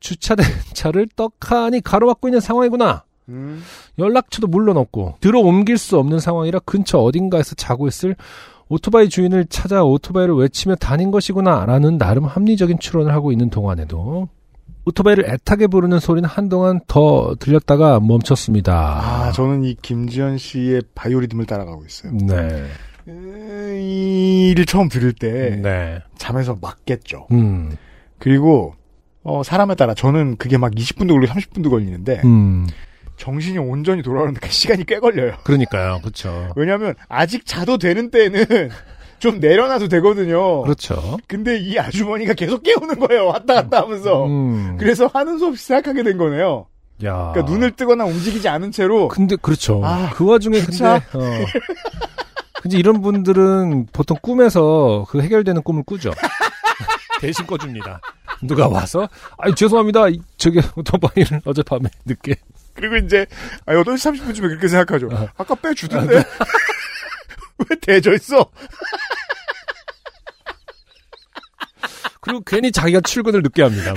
[0.00, 3.04] 주차된 차를 떡하니 가로막고 있는 상황이구나.
[3.28, 3.62] 음.
[3.98, 8.16] 연락처도 물론 없고 들어 옮길 수 없는 상황이라 근처 어딘가에서 자고 있을
[8.68, 14.28] 오토바이 주인을 찾아 오토바이를 외치며 다닌 것이구나라는 나름 합리적인 추론을 하고 있는 동안에도
[14.84, 19.00] 오토바이를 애타게 부르는 소리는 한동안 더 들렸다가 멈췄습니다.
[19.02, 22.12] 아, 저는 이 김지현 씨의 바이오리듬을 따라가고 있어요.
[22.12, 22.64] 네.
[23.08, 25.98] 음, 이를 처음 들을 때 네.
[26.16, 27.26] 잠에서 막 깼죠.
[27.32, 27.76] 음.
[28.18, 28.74] 그리고
[29.28, 32.66] 어, 사람에 따라 저는 그게 막 20분도 걸리고 30분도 걸리는데 음.
[33.18, 35.34] 정신이 온전히 돌아오는데 그 시간이 꽤 걸려요.
[35.44, 35.98] 그러니까요.
[36.00, 36.50] 그렇죠.
[36.56, 38.44] 왜냐하면 아직 자도 되는 때는
[39.18, 40.62] 좀 내려놔도 되거든요.
[40.62, 41.18] 그렇죠.
[41.26, 43.26] 근데 이 아주머니가 계속 깨우는 거예요.
[43.26, 44.24] 왔다 갔다 하면서.
[44.26, 44.76] 음.
[44.78, 46.66] 그래서 하는 수 없이 생각하게 된 거네요.
[47.04, 47.32] 야.
[47.32, 49.82] 그러니까 눈을 뜨거나 움직이지 않은 채로 근데 그렇죠.
[49.84, 51.00] 아, 그 와중에 그쵸?
[51.12, 51.46] 근데 어.
[52.62, 56.12] 근데 이런 분들은 보통 꿈에서 그 해결되는 꿈을 꾸죠.
[57.20, 58.00] 대신 꺼줍니다.
[58.42, 59.08] 누가 와서
[59.38, 60.08] 아이 죄송합니다.
[60.08, 62.36] 이- 저기 오토바이를 어젯밤에 늦게
[62.74, 63.26] 그리고 이제
[63.66, 65.08] 아, 8시 30분쯤에 그렇게 생각하죠.
[65.12, 65.28] 어.
[65.36, 66.16] 아까 빼 주던데
[67.58, 68.48] 왜 대져 있어?
[72.20, 73.94] 그리고 괜히 자기가 출근을 늦게 합니다.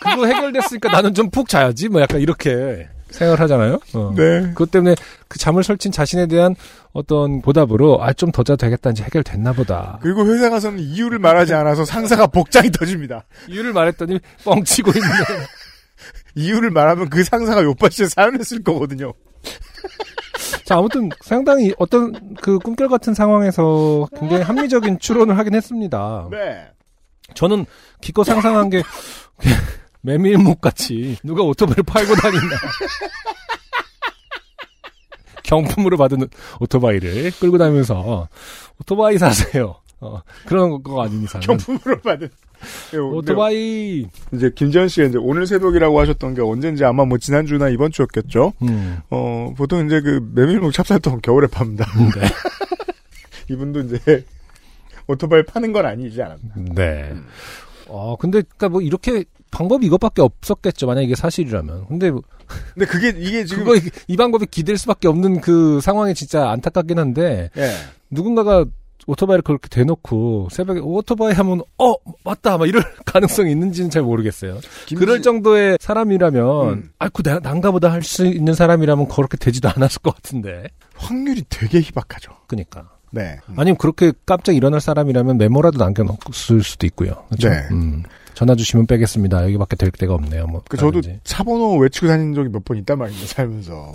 [0.00, 1.88] 그거 해결됐으니까 나는 좀 푹 자야지.
[1.88, 3.78] 뭐 약간 이렇게 생각을 하잖아요.
[3.94, 4.12] 어.
[4.16, 4.42] 네.
[4.50, 4.94] 그것 때문에
[5.28, 6.54] 그 잠을 설친 자신에 대한
[6.92, 9.98] 어떤 보답으로 아 좀 더 자도 되겠다 이제 해결됐나 보다.
[10.02, 13.24] 그리고 회사 가서는 이유를 말하지 않아서 상사가 복장이 터집니다.
[13.48, 15.02] 이유를 말했더니 뻥치고 있는
[16.34, 19.12] 이유를 말하면 그 상사가 요파 씨에 사연을 쓸 거거든요.
[20.64, 26.28] 자, 아무튼 상당히 어떤 그 꿈결 같은 상황에서 굉장히 합리적인 추론을 하긴 했습니다.
[26.30, 26.68] 네.
[27.34, 27.66] 저는
[28.00, 28.82] 기껏 상상한 게
[30.00, 32.56] 메밀묵 같이 누가 오토바이를 팔고 다닌다.
[35.44, 36.28] 경품으로 받은
[36.60, 38.28] 오토바이를 끌고 다니면서
[38.80, 39.76] 오토바이 사세요.
[40.00, 42.28] 어, 그런 거 아닌 이상은 경품으로 받은.
[42.92, 47.92] 네, 오토바이 이제 김지현 씨가 이제 오늘 새벽이라고 하셨던 게 언젠지 아마 뭐 지난주나 이번
[47.92, 48.52] 주였겠죠.
[48.62, 51.86] 음, 어, 보통 이제 그 메밀묵 찹쌀떡 겨울에 팝니다.
[51.96, 52.26] 네.
[53.54, 54.24] 이분도 이제
[55.06, 56.54] 오토바이 파는 건 아니지 않았나.
[56.74, 57.14] 네.
[57.88, 60.86] 어, 근데, 그니까 뭐, 이렇게, 방법이 이것밖에 없었겠죠.
[60.86, 61.86] 만약 이게 사실이라면.
[61.88, 62.22] 근데, 뭐
[62.74, 66.98] 근데 그게 이게 지금 그거, 이- 이 방법이 기댈 수밖에 없는 그 상황이 진짜 안타깝긴
[66.98, 67.70] 한데, 예.
[68.10, 68.64] 누군가가
[69.06, 71.94] 오토바이를 그렇게 대놓고, 새벽에 오토바이 하면, 어,
[72.24, 72.58] 맞다!
[72.58, 74.58] 막 이럴 가능성이 있는지는 잘 모르겠어요.
[74.86, 76.90] 김지- 그럴 정도의 사람이라면, 음.
[76.98, 80.64] 아이고, 나, 난가보다 할 수 있는 사람이라면 그렇게 되지도 않았을 것 같은데.
[80.94, 82.32] 확률이 되게 희박하죠.
[82.46, 82.90] 그니까.
[83.10, 83.38] 네.
[83.56, 86.16] 아니면 그렇게 깜짝 일어날 사람이라면 메모라도 남겨놓을
[86.62, 87.24] 수도 있고요.
[87.28, 87.48] 그렇죠?
[87.48, 87.66] 네.
[87.72, 88.02] 음,
[88.34, 89.44] 전화 주시면 빼겠습니다.
[89.44, 90.46] 여기밖에 될 데가 없네요.
[90.46, 90.62] 뭐.
[90.68, 91.00] 그 저도.
[91.24, 93.26] 차 번호 외치고 다닌 적이 몇 번 있단 말입니다.
[93.26, 93.94] 살면서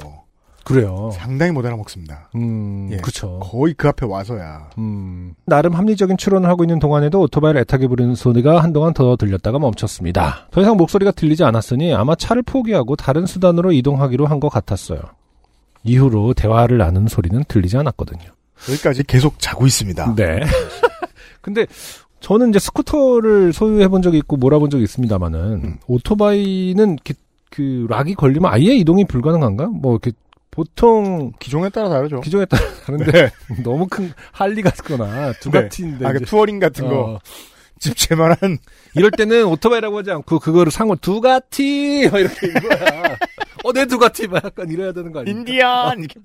[0.65, 1.11] 그래요.
[1.13, 2.29] 상당히 못 알아먹습니다.
[2.35, 2.97] 음, 예.
[2.97, 3.39] 그렇죠.
[3.41, 4.69] 거의 그 앞에 와서야.
[4.77, 10.47] 음, 나름 합리적인 추론을 하고 있는 동안에도 오토바이를 애타게 부르는 소리가 한동안 더 들렸다가 멈췄습니다.
[10.51, 14.99] 더 이상 목소리가 들리지 않았으니 아마 차를 포기하고 다른 수단으로 이동하기로 한 것 같았어요.
[15.83, 18.23] 이후로 대화를 나누는 소리는 들리지 않았거든요.
[18.69, 20.15] 여기까지 계속 자고 있습니다.
[20.15, 20.41] 네.
[21.41, 21.65] 근데
[22.19, 25.77] 저는 이제 스쿠터를 소유해 본 적이 있고 몰아본 적이 있습니다만은 음.
[25.87, 27.13] 오토바이는 그,
[27.49, 29.67] 그 lock이 걸리면 아예 이동이 불가능한가?
[29.67, 30.11] 뭐 이렇게
[30.49, 32.21] 보통 기종에 따라 다르죠.
[32.21, 33.29] 기종에 따라 다른데 네.
[33.63, 37.15] 너무 큰 할리 같거나 두가티인데 아, 그 touring 같은 거.
[37.15, 37.19] 어,
[37.79, 38.59] 집채만한
[38.95, 43.17] 이럴 때는 오토바이라고 하지 않고 그거를 상호 두가티 막 이렇게 이거야.
[43.65, 45.33] 어, 내 두가티 막 약간 이래야 되는 거 아니야?
[45.33, 46.19] 인디안 이렇게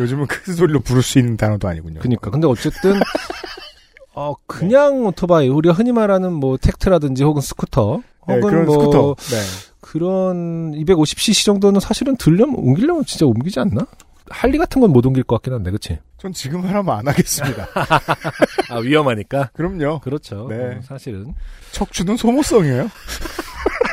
[0.00, 2.00] 요즘은 큰 소리로 부를 수 있는 단어도 아니군요.
[2.00, 2.30] 그니까.
[2.30, 2.98] 근데 어쨌든,
[4.14, 9.16] 어, 그냥 오토바이, 우리가 흔히 말하는 뭐, 택트라든지 혹은 스쿠터, 네, 혹은 그런 뭐, 스쿠터.
[9.36, 9.42] 네.
[9.80, 13.86] 그런 250cc 정도는 사실은 들려면, 옮기려면 진짜 옮기지 않나?
[14.28, 15.98] 할리 같은 건 못 옮길 것 같긴 한데, 그치?
[16.18, 17.66] 전 지금 하라면 안 하겠습니다.
[18.70, 19.50] 아, 위험하니까?
[19.54, 20.00] 그럼요.
[20.00, 20.46] 그렇죠.
[20.48, 20.54] 네.
[20.56, 21.34] 음, 사실은.
[21.72, 22.88] 척추는 소모성이에요.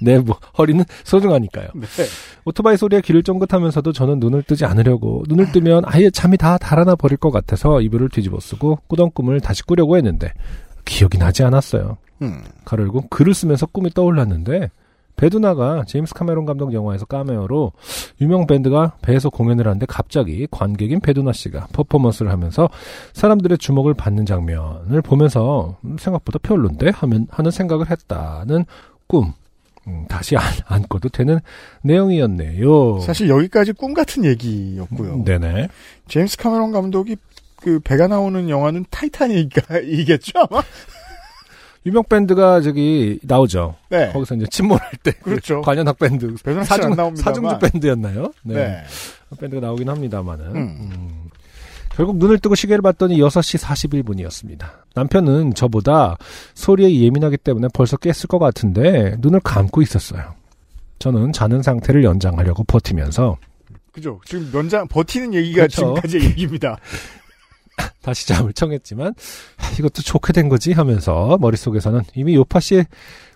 [0.00, 1.68] 내 뭐, 허리는 소중하니까요.
[1.74, 2.04] 네.
[2.44, 7.16] 오토바이 소리에 귀를 쫑긋하면서도 저는 눈을 뜨지 않으려고, 눈을 뜨면 아예 잠이 다 달아나 버릴
[7.16, 10.32] 것 같아서 이불을 뒤집어 쓰고 꾸던 꿈을 다시 꾸려고 했는데,
[10.84, 11.96] 기억이 나지 않았어요.
[12.22, 12.42] 음.
[12.64, 14.70] 가로 열고 글을 쓰면서 꿈이 떠올랐는데
[15.16, 17.72] 베두나가 제임스 카메론 감독 영화에서 카메오로
[18.20, 22.68] 유명 밴드가 배에서 공연을 하는데 갑자기 관객인 베두나 씨가 퍼포먼스를 하면서
[23.12, 28.64] 사람들의 주목을 받는 장면을 보면서 음, 생각보다 별론데 하면 하는 생각을 했다는
[29.06, 29.32] 꿈.
[29.86, 31.40] 음, 다시 안, 안고도 되는
[31.82, 33.00] 내용이었네요.
[33.00, 35.24] 사실 여기까지 꿈 같은 얘기였고요.
[35.24, 35.68] 네네.
[36.08, 37.16] 제임스 카메론 감독이
[37.56, 40.62] 그 배가 나오는 영화는 타이타닉이겠죠 아마?
[41.86, 43.76] 유명 밴드가 저기 나오죠.
[43.90, 44.10] 네.
[44.12, 45.60] 거기서 이제 침몰할 때 그렇죠.
[45.60, 46.94] 관현악 밴드 사중.
[47.16, 48.32] 사중주 밴드였나요?
[48.42, 48.82] 네.
[49.38, 50.56] 밴드가 나오긴 합니다만은.
[50.56, 51.23] 음.
[51.94, 51.96] 음.
[51.96, 54.66] 결국 눈을 뜨고 시계를 봤더니 6시 41분이었습니다.
[54.94, 56.16] 남편은 저보다
[56.54, 60.34] 소리에 예민하기 때문에 벌써 깼을 것 같은데 눈을 감고 있었어요.
[60.98, 63.36] 저는 자는 상태를 연장하려고 버티면서
[63.92, 64.20] 그죠.
[64.24, 65.76] 지금 면장 버티는 얘기가 그렇죠.
[65.76, 66.78] 지금까지 얘기입니다.
[68.02, 69.14] 다시 잠을 청했지만
[69.56, 72.84] 하, 이것도 좋게 된 거지 하면서 머릿속에서는 이미 요파 씨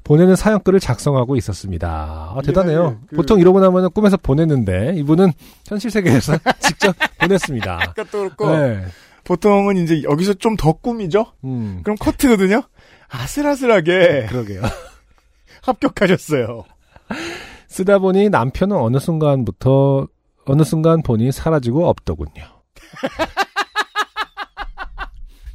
[0.04, 2.32] 보내는 사연글을 작성하고 있었습니다.
[2.34, 3.00] 아, 대단해요.
[3.08, 5.32] 그- 보통 이러고 나면 꿈에서 보냈는데 이분은
[5.66, 7.78] 현실 세계에서 직접 보냈습니다.
[7.82, 8.84] 아까 또 그렇고 네.
[9.24, 11.26] 보통은 이제 여기서 좀 더 꿈이죠.
[11.44, 12.62] 음, 그럼 커트거든요.
[13.10, 14.62] 아슬아슬하게 그러게요.
[15.62, 16.64] 합격하셨어요.
[17.68, 20.06] 쓰다 보니 남편은 어느 순간부터
[20.46, 22.32] 어느 순간 본이 사라지고 없더군요.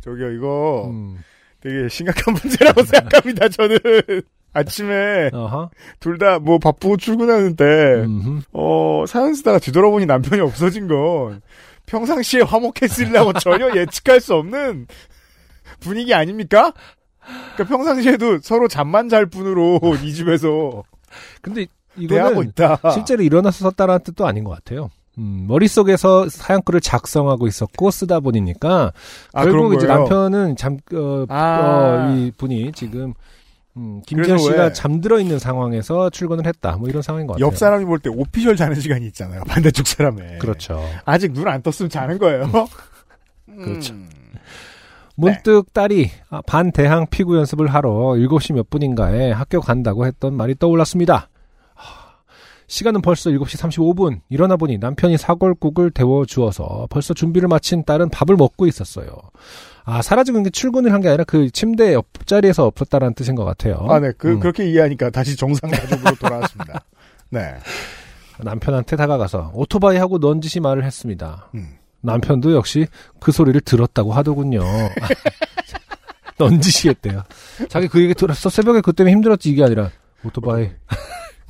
[0.02, 1.18] 저기요 이거 음,
[1.64, 3.48] 되게 심각한 문제라고 생각합니다.
[3.50, 3.78] 저는
[4.54, 5.32] 아침에.
[6.00, 7.64] 둘 다 뭐 바쁘고 출근하는데
[8.04, 8.42] 음흠.
[8.52, 11.42] 어 사연 쓰다가 뒤돌아보니 남편이 없어진 건
[11.86, 14.88] 평상시에 화목했으리라고 전혀 예측할 수 없는
[15.80, 16.74] 분위기 아닙니까?
[17.56, 20.84] 그러니까 평상시에도 서로 잠만 잘 뿐으로 이 집에서
[21.42, 22.80] 근데 이거는 있다.
[22.94, 24.90] 실제로 일어나서 썼다라는 뜻도 아닌 것 같아요.
[25.20, 28.92] 음, 머릿속에서 사연글을 작성하고 있었고 쓰다 보니까
[29.34, 29.86] 아, 결국 이제?
[29.86, 32.10] 남편은 잠, 어, 아.
[32.12, 33.14] 어, 이 분이 지금
[33.78, 36.78] 음, 김지현 씨가 왜- 잠들어 있는 상황에서 출근을 했다.
[36.78, 37.46] 뭐 이런 상황인 것 같아요.
[37.48, 39.44] 옆 사람이 볼 때 오피셜 자는 시간이 있잖아요.
[39.48, 40.38] 반대쪽 사람에.
[40.40, 40.84] 그렇죠.
[41.06, 42.50] 아직 눈 안 떴으면 자는 거예요.
[43.48, 43.94] 그렇죠.
[43.94, 44.10] 음.
[45.16, 51.30] 문득 딸이 아, 반대항 피구 연습을 하러 7시 몇 분인가에 학교 간다고 했던 말이 떠올랐습니다.
[52.64, 54.22] 하, 시간은 벌써 7시 35분.
[54.30, 59.08] 일어나 보니 남편이 사골국을 데워 주어서 벌써 준비를 마친 딸은 밥을 먹고 있었어요.
[59.86, 63.86] 아, 사라지고 게 출근을 한 게 아니라 그 침대 옆자리에서 없었다라는 뜻인 것 같아요.
[63.90, 64.12] 아, 네.
[64.18, 64.40] 그, 음.
[64.40, 66.84] 그렇게 이해하니까 다시 정상 가족으로 돌아왔습니다.
[67.30, 67.56] 네.
[68.40, 71.50] 남편한테 다가가서 오토바이 하고 넌지시 말을 했습니다.
[71.56, 71.76] 음.
[72.02, 72.88] 남편도 역시
[73.20, 74.62] 그 소리를 들었다고 하더군요.
[76.40, 77.24] 넌지시 했대요.
[77.70, 78.50] 자기 그 얘기 들었어.
[78.50, 79.90] 새벽에 그 때문에 힘들었지 이게 아니라
[80.24, 80.70] 오토바이.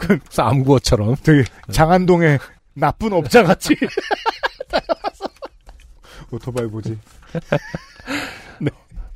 [0.07, 1.15] 그 쌈구어처럼.
[1.23, 2.39] 되게 장안동의
[2.73, 3.75] 나쁜 업자 같이.
[6.31, 6.97] 오토바이 보지.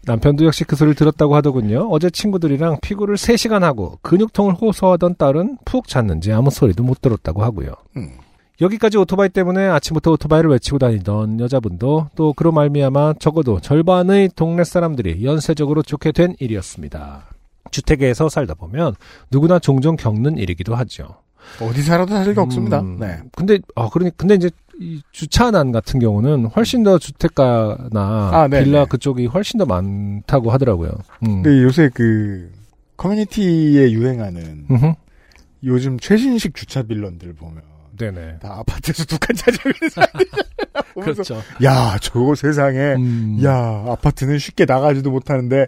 [0.08, 1.90] 남편도 역시 그 소리를 들었다고 하더군요.
[1.92, 7.74] 어제 친구들이랑 피구를 3시간 하고 근육통을 호소하던 딸은 푹 잤는지 아무 소리도 못 들었다고 하고요.
[7.98, 8.12] 음.
[8.62, 15.24] 여기까지 오토바이 때문에 아침부터 오토바이를 외치고 다니던 여자분도 또 그로 말미암아 적어도 절반의 동네 사람들이
[15.24, 17.37] 연쇄적으로 좋게 된 일이었습니다.
[17.72, 18.96] 주택에서 살다 보면
[19.32, 21.18] 누구나 종종 겪는 일이기도 하죠.
[21.62, 22.82] 어디 살아도 사실 게 없습니다.
[22.82, 23.20] 음, 네.
[23.36, 24.50] 근데 아 그러니 근데 이제
[24.80, 28.66] 이 주차난 같은 경우는 훨씬 더 주택가나 아, 네네.
[28.66, 30.92] 빌라 그쪽이 훨씬 더 많다고 하더라고요.
[31.24, 31.42] 음.
[31.42, 32.52] 근데 요새 그,
[32.96, 34.94] 커뮤니티에 유행하는 음흠.
[35.64, 37.62] 요즘 최신식 주차 빌런들 보면
[37.98, 38.40] 네네.
[38.40, 40.26] 다 아파트에서 두칸 차지하고 있는 사람들
[40.94, 41.42] 보면서 그렇죠.
[41.64, 45.68] 야 저거 세상에 음, 야 아파트는 쉽게 나가지도 못하는데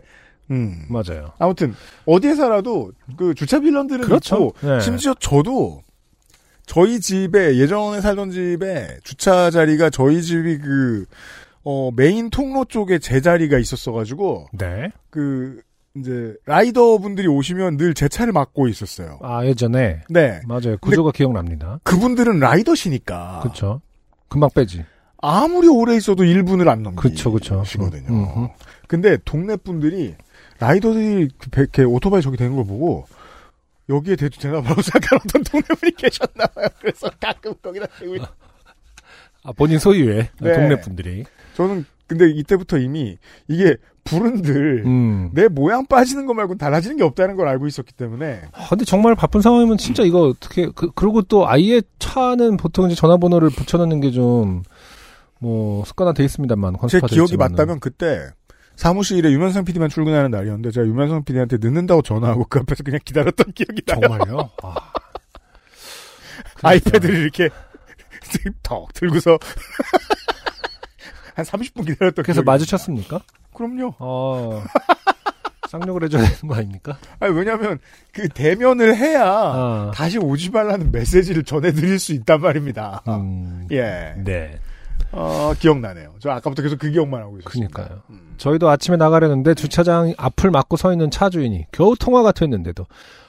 [0.52, 1.32] 음 맞아요.
[1.40, 1.76] 아무튼
[2.06, 4.36] 어디에 살아도 그 주차 빌런들은 그렇죠.
[4.36, 4.80] 있고 네.
[4.80, 5.82] 심지어 저도
[6.66, 11.06] 저희 집에 예전에 살던 집에 주차 자리가 저희 집이 그
[11.64, 14.92] 어, 메인 통로 쪽에 제 자리가 있었어가지고 네.
[15.10, 15.62] 그
[15.96, 19.20] 이제 라이더 분들이 오시면 늘 제 차를 막고 있었어요.
[19.22, 20.42] 아 예전에 네.
[20.48, 20.78] 맞아요.
[20.80, 21.80] 구조가 기억납니다.
[21.84, 23.82] 그분들은 라이더시니까 그렇죠.
[24.30, 24.86] 금방 빼지.
[25.22, 27.56] 아무리 오래 있어도 1분을 안 그쵸, 그쵸.
[27.56, 28.08] 넘기시거든요.
[28.10, 28.48] 음, 음.
[28.88, 30.16] 근데 동네 분들이
[30.60, 33.06] 라이더들이 그 배- 이렇게 오토바이 저기 되는 걸 보고
[33.90, 36.68] 여기에 대도 되나 보라고 생각하는 어떤 동네 분이 계셨나 봐요.
[36.80, 38.22] 그래서 가끔 거기다 대고 있-
[39.44, 40.54] 아 본인 소유의 네.
[40.54, 41.24] 동네 분들이.
[41.56, 45.30] 저는 근데 이때부터 이미 이게 불은들 음.
[45.34, 49.14] 내 모양 빠지는 거 말고는 달라지는 게 없다는 걸 알고 있었기 때문에 아, 근데 정말
[49.16, 54.12] 바쁜 상황이면 진짜 이거 어떻게 그 그리고 또 아예 차는 보통 이제 전화번호를 붙여놓는 게
[54.12, 54.64] 좀
[55.42, 57.54] 뭐 습관화 돼 있습니다만 제 기억이 있지만은.
[57.56, 58.28] 맞다면 그때
[58.80, 63.82] 사무실에 유면상 PD만 출근하는 날이었는데 제가 유면상 PD한테 늦는다고 전화하고 그 앞에서 그냥 기다렸던 기억이
[63.86, 64.00] 나요.
[64.00, 64.50] 정말요?
[64.64, 64.76] 아.
[66.64, 67.50] 아이패드를 이렇게
[68.64, 69.38] 턱 들고서
[71.36, 73.22] 한 30분 기다렸던 그래서 마주쳤습니까?
[73.54, 73.96] 그럼요.
[74.00, 74.64] 어.
[75.68, 76.98] 쌍욕을 해줘야 되는 거 아닙니까?
[77.20, 77.80] 아니 왜냐하면
[78.14, 79.92] 그 대면을 해야 아.
[79.94, 83.04] 다시 오지 말라는 메시지를 전해드릴 수 있단 말입니다.
[83.10, 83.68] 음.
[83.72, 84.58] 예, 네.
[85.12, 86.14] 어, 기억나네요.
[86.20, 87.74] 저 아까부터 계속 그 기억만 하고 있었습니다.
[87.74, 88.02] 그니까요.
[88.10, 88.36] 음.
[88.38, 92.86] 저희도 아침에 나가려는데 주차장 앞을 막고 서 있는 차 주인이 겨우 통화가 됐는데도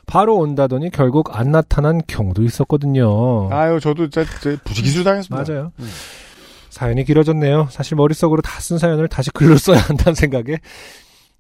[0.07, 3.49] 바로 온다더니 결국 안 나타난 경우도 있었거든요.
[3.53, 5.53] 아유 저도 제, 제 부지기수 당했습니다.
[5.53, 5.73] 맞아요.
[5.79, 5.91] 음.
[6.69, 7.69] 사연이 길어졌네요.
[7.71, 10.59] 사실 머릿속으로 다 쓴 사연을 다시 글로 써야 한다는 생각에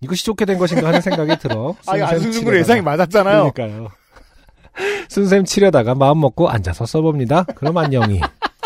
[0.00, 1.74] 이것이 좋게 된 것인가 하는 생각이 들어.
[1.86, 3.52] 아 안승준 군 예상이 맞았잖아요.
[3.52, 3.88] 그러니까요.
[5.08, 7.44] 쓴셈 치려다가 마음 먹고 앉아서 써봅니다.
[7.54, 8.20] 그럼 안녕히.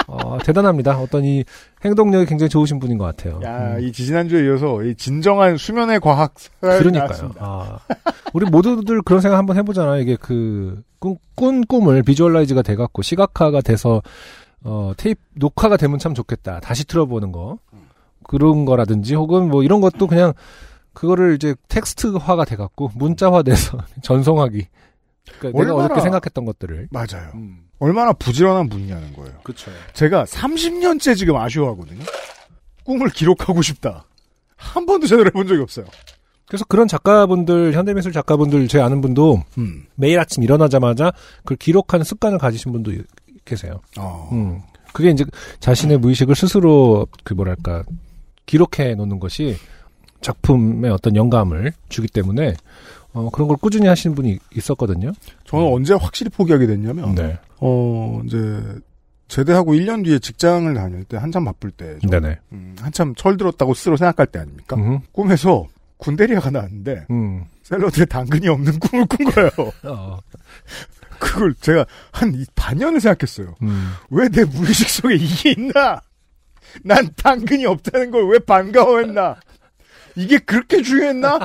[0.07, 0.99] 어, 대단합니다.
[0.99, 1.45] 어떤 이
[1.85, 3.41] 행동력이 굉장히 좋으신 분인 것 같아요.
[3.43, 3.81] 야, 음.
[3.81, 7.33] 이 지지난주에 이어서 이 진정한 수면의 과학 그러니까요.
[7.39, 7.79] 아,
[8.33, 10.01] 우리 모두들 그런 생각 한번 해보잖아요.
[10.01, 14.03] 이게 그, 꿈, 꾼 꿈을 비주얼라이즈가 돼갖고 시각화가 돼서,
[14.63, 16.61] 어, 테이프, 녹화가 되면 참 좋겠다.
[16.61, 17.59] 다시 틀어보는 거.
[18.25, 20.33] 그런 거라든지 혹은 뭐 이런 것도 그냥
[20.95, 24.67] 그거를 이제 텍스트화가 돼갖고 문자화 돼서 전송하기.
[25.39, 26.89] 그러니까 내가 어저께 생각했던 것들을.
[26.91, 27.31] 맞아요.
[27.35, 27.65] 음.
[27.85, 29.35] 얼마나 부지런한 분이냐는 거예요.
[29.43, 29.71] 그쵸.
[29.93, 32.03] 제가 30년째 지금 아쉬워하거든요.
[32.83, 34.07] 꿈을 기록하고 싶다.
[34.57, 35.85] 한 번도 제대로 해본 적이 없어요.
[36.47, 39.85] 그래서 그런 작가분들, 현대미술 작가분들, 제 아는 분도 음.
[39.97, 42.91] 매일 아침 일어나자마자 그걸 기록하는 습관을 가지신 분도
[43.45, 43.83] 계세요.
[43.99, 44.31] 어.
[44.33, 44.63] 음.
[44.95, 45.27] 그게 이제
[45.61, 47.83] 자신의 무의식을 스스로 그 뭐랄까
[48.47, 49.57] 기록해 놓는 것이
[50.23, 52.55] 작품의 어떤 영감을 주기 때문에
[53.13, 55.13] 어, 그런 걸 꾸준히 하시는 분이 있었거든요.
[55.55, 57.39] 저는 언제 확실히 포기하게 됐냐면, 네.
[57.59, 58.39] 어, 이제,
[59.29, 61.99] 제대하고 1년 뒤에 직장을 다닐 때 한참 바쁠 때.
[62.53, 64.77] 음, 한참 철 들었다고 스스로 생각할 때 아닙니까?
[64.77, 65.01] 음.
[65.13, 67.45] 꿈에서 군대리아가 나왔는데, 음.
[67.63, 69.51] 샐러드에 당근이 없는 꿈을 꾼 거예요.
[69.85, 70.19] 어.
[71.19, 73.55] 그걸 제가 한 이- 반년을 생각했어요.
[73.63, 73.93] 음.
[74.11, 76.01] 왜내 무의식 속에 이게 있나?
[76.83, 79.37] 난 당근이 없다는 걸 왜 반가워했나?
[80.17, 81.39] 이게 그렇게 중요했나?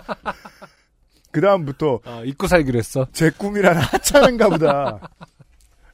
[1.31, 3.07] 그 다음부터 아, 잊고 살기로 했어.
[3.11, 4.99] 제 꿈이란 하찮은가 보다.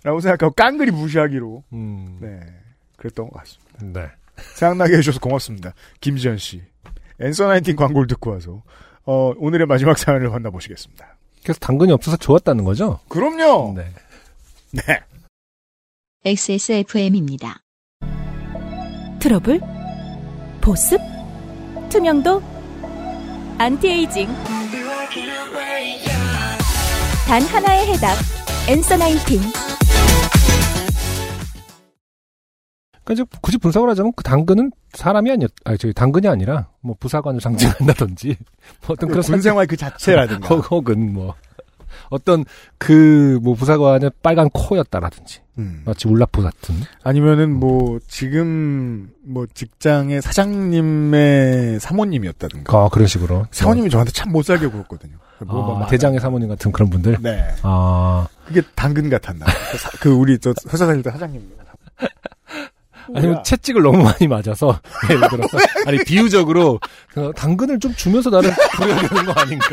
[0.03, 1.63] 라고 생각하고 깡그리 무시하기로.
[1.73, 2.17] 음.
[2.21, 2.39] 네.
[2.97, 4.01] 그랬던 것 같습니다.
[4.01, 4.07] 네.
[4.55, 5.73] 생각나게 해주셔서 고맙습니다.
[6.01, 6.61] 김지현 씨.
[7.19, 8.61] 앤서 나인틴 광고를 듣고 와서,
[9.05, 11.17] 어, 오늘의 마지막 사연을 만나보시겠습니다.
[11.43, 12.99] 그래서 당근이 없어서 좋았다는 거죠?
[13.07, 13.73] 그럼요!
[13.75, 13.91] 네.
[14.71, 14.99] 네.
[16.25, 17.61] XSFM입니다.
[19.19, 19.61] 트러블?
[20.61, 20.99] 보습?
[21.89, 22.41] 투명도?
[23.57, 24.27] 안티에이징.
[27.28, 28.18] 단 하나의 해답.
[28.68, 29.39] 엔서 나인틴.
[33.05, 37.39] 그러니까 이제 굳이 분석을 하자면 그 당근은 사람이 아니었, 아니 저기 당근이 아니라 뭐 부사관을
[37.41, 38.36] 상징한다든지
[38.86, 40.47] 뭐 어떤 그런 군생활 그 자체라든가.
[40.53, 41.34] 혹- 혹은 뭐
[42.09, 42.45] 어떤
[42.77, 45.81] 그 뭐 부사관의 빨간 코였다라든지 음.
[45.85, 52.77] 마치 울라프 같은 아니면은 뭐 지금 뭐 직장의 사장님의 사모님이었다든가.
[52.77, 55.15] 아, 그런 식으로 사모님이 저한테 참 못 살게 굴었거든요.
[55.45, 55.87] 뭐, 뭐, 뭐 아.
[55.87, 57.43] 대장의 사모님 같은 그런 분들 네.
[57.63, 59.45] 아 그게 당근 같았나.
[59.71, 61.41] 그, 사- 그 우리 저 회사 다닐 때 사장님.
[63.13, 63.43] 아니면.
[63.43, 64.79] 채찍을 너무 많이 맞아서
[65.09, 66.79] 예를 들어서 아니 비유적으로
[67.13, 69.67] 그 당근을 좀 주면서 나를 부려야 되는 거 아닌가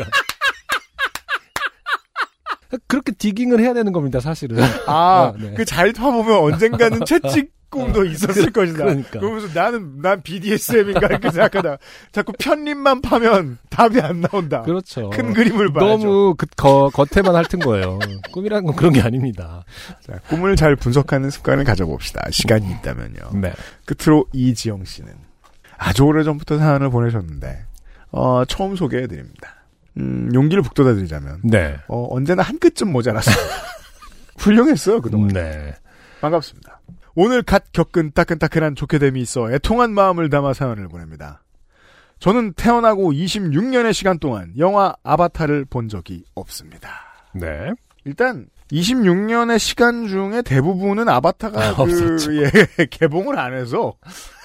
[2.87, 5.53] 그렇게 디깅을 해야 되는 겁니다 사실은 아, 아, 네.
[5.53, 8.85] 그잘 파보면 언젠가는 채찍 꿈도 있었을 것이다.
[8.85, 9.19] 그러니까.
[9.19, 11.77] 그러면서 나는, 난 BDSM인가 이렇게 생각하다.
[12.11, 14.61] 자꾸 편립만 파면 답이 안 나온다.
[14.61, 15.87] 그렇죠 큰 그림을 봐야죠.
[15.87, 17.97] 너무 그 거, 겉에만 핥은 거예요
[18.31, 19.63] 꿈이라는 건 그런 게 아닙니다
[20.01, 22.29] 자, 꿈을 잘 분석하는 습관을 가져봅시다.
[22.29, 23.41] 시간이 있다면요.
[23.41, 23.53] 네
[23.85, 25.11] 끝으로 이지영 씨는
[25.77, 27.65] 아주 오래 전부터 사연을 보내셨는데,
[28.11, 29.62] 어, 처음 소개해드립니다.
[29.97, 31.77] 음, 용기를 북돋아 드리자면, 네.
[31.87, 33.35] 어, 언제나 한 끗쯤 모자랐어요.
[34.37, 35.29] 훌륭했어요, 그동안.
[35.29, 35.73] 네.
[36.21, 36.81] 반갑습니다.
[37.15, 41.43] 오늘 갓 겪은 따끈따끈한 좋게됨이 있어 애통한 마음을 담아 사연을 보냅니다.
[42.19, 46.89] 저는 태어나고 26년의 시간 동안 영화 아바타를 본 적이 없습니다.
[47.33, 47.71] 네.
[48.05, 52.17] 일단 26년의 시간 중에 대부분은 아바타가 아, 그.
[52.41, 53.93] 예, 개봉을 안 해서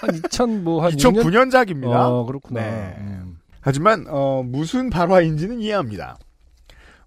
[0.00, 1.22] 한 2000, 뭐, 한 6년?
[1.22, 1.94] 2009년작입니다.
[1.94, 2.60] 어, 그렇구나.
[2.60, 2.96] 네.
[2.98, 3.37] 음.
[3.60, 6.16] 하지만 어, 무슨 발화인지는 이해합니다.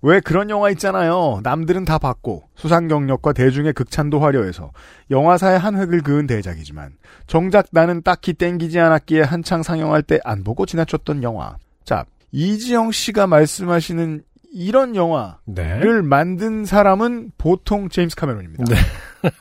[0.03, 1.41] 왜 그런 영화 있잖아요.
[1.43, 4.71] 남들은 다 봤고 수상 경력과 대중의 극찬도 화려해서
[5.11, 6.93] 영화사의 한 획을 그은 대작이지만
[7.27, 11.55] 정작 나는 딱히 땡기지 않았기에 한창 상영할 때 안 보고 지나쳤던 영화.
[11.83, 16.01] 자, 이지영 씨가 말씀하시는 이런 영화를 네.
[16.01, 18.63] 만든 사람은 보통 제임스 카메론입니다.
[18.65, 18.75] 네.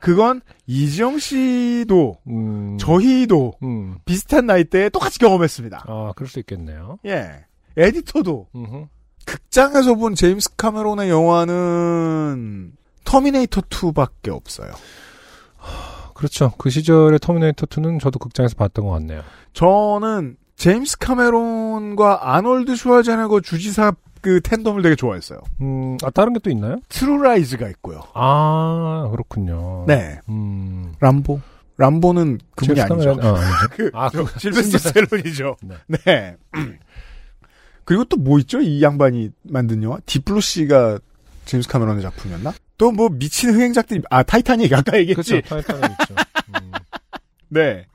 [0.00, 2.78] 그건 이지영 씨도 음.
[2.78, 3.98] 저희도 음.
[4.04, 5.84] 비슷한 나이대에 똑같이 경험했습니다.
[5.86, 6.98] 아, 그럴 수 있겠네요.
[7.06, 7.44] 예.
[7.76, 8.86] 에디터도 음흠.
[9.26, 12.72] 극장에서 본 제임스 카메론의 영화는
[13.04, 14.72] 터미네이터 2밖에 없어요.
[16.14, 16.52] 그렇죠.
[16.58, 19.22] 그 시절의 터미네이터 2는 저도 극장에서 봤던 것 같네요.
[19.52, 25.40] 저는 제임스 카메론과 아놀드 슈와제네거 주지사 그 tandem을 되게 좋아했어요.
[25.60, 26.76] 음, 아, 다른 게 또 있나요?
[26.88, 28.02] 트루라이즈가 있고요.
[28.14, 29.84] 아, 그렇군요.
[29.86, 30.20] 네.
[30.28, 30.92] 음.
[31.00, 31.40] 람보.
[31.78, 33.16] 람보는 그분이 아니죠.
[33.22, 33.66] 아.
[33.74, 35.56] 그, 아, 저, 그- 실베스터 스탤론이죠.
[35.62, 35.76] 네.
[36.04, 36.36] 네.
[37.84, 38.60] 그리고 또 뭐 있죠?
[38.60, 39.98] 이 양반이 만든 영화?
[40.06, 40.98] 딥 블루 씨가
[41.46, 42.52] 제임스 카메론의 작품이었나?
[42.78, 45.40] 또 뭐 미친 흥행작들이, 아, 타이타닉 아까 얘기했지?
[45.42, 45.48] 그렇죠.
[45.48, 46.14] 타이타닉 있죠.
[46.62, 46.70] 음.
[47.48, 47.86] 네.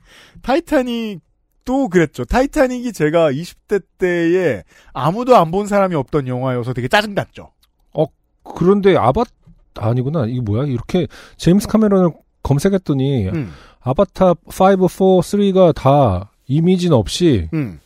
[0.42, 1.20] 타이타닉
[1.66, 2.24] 도 그랬죠.
[2.24, 4.62] 타이타닉이 제가 20대 때에
[4.94, 7.50] 아무도 안 본 사람이 없던 영화여서 되게 짜증났죠.
[8.54, 9.24] 그런데 아바,
[9.74, 10.26] 아니구나.
[10.26, 10.66] 이게 뭐야?
[10.66, 12.10] 이렇게 제임스 카메론을
[12.44, 17.80] 검색했더니 음, 아바타 5, 4, 3가 다 이미지는 없이 음.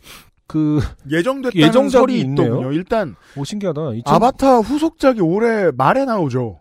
[0.47, 2.47] 그, 예정됐다는 예정작이 설이 있네요.
[2.47, 2.73] 있더군요.
[2.73, 3.81] 일단 오, 신기하다.
[3.95, 6.61] 2000 아바타 후속작이 올해 말에 나오죠.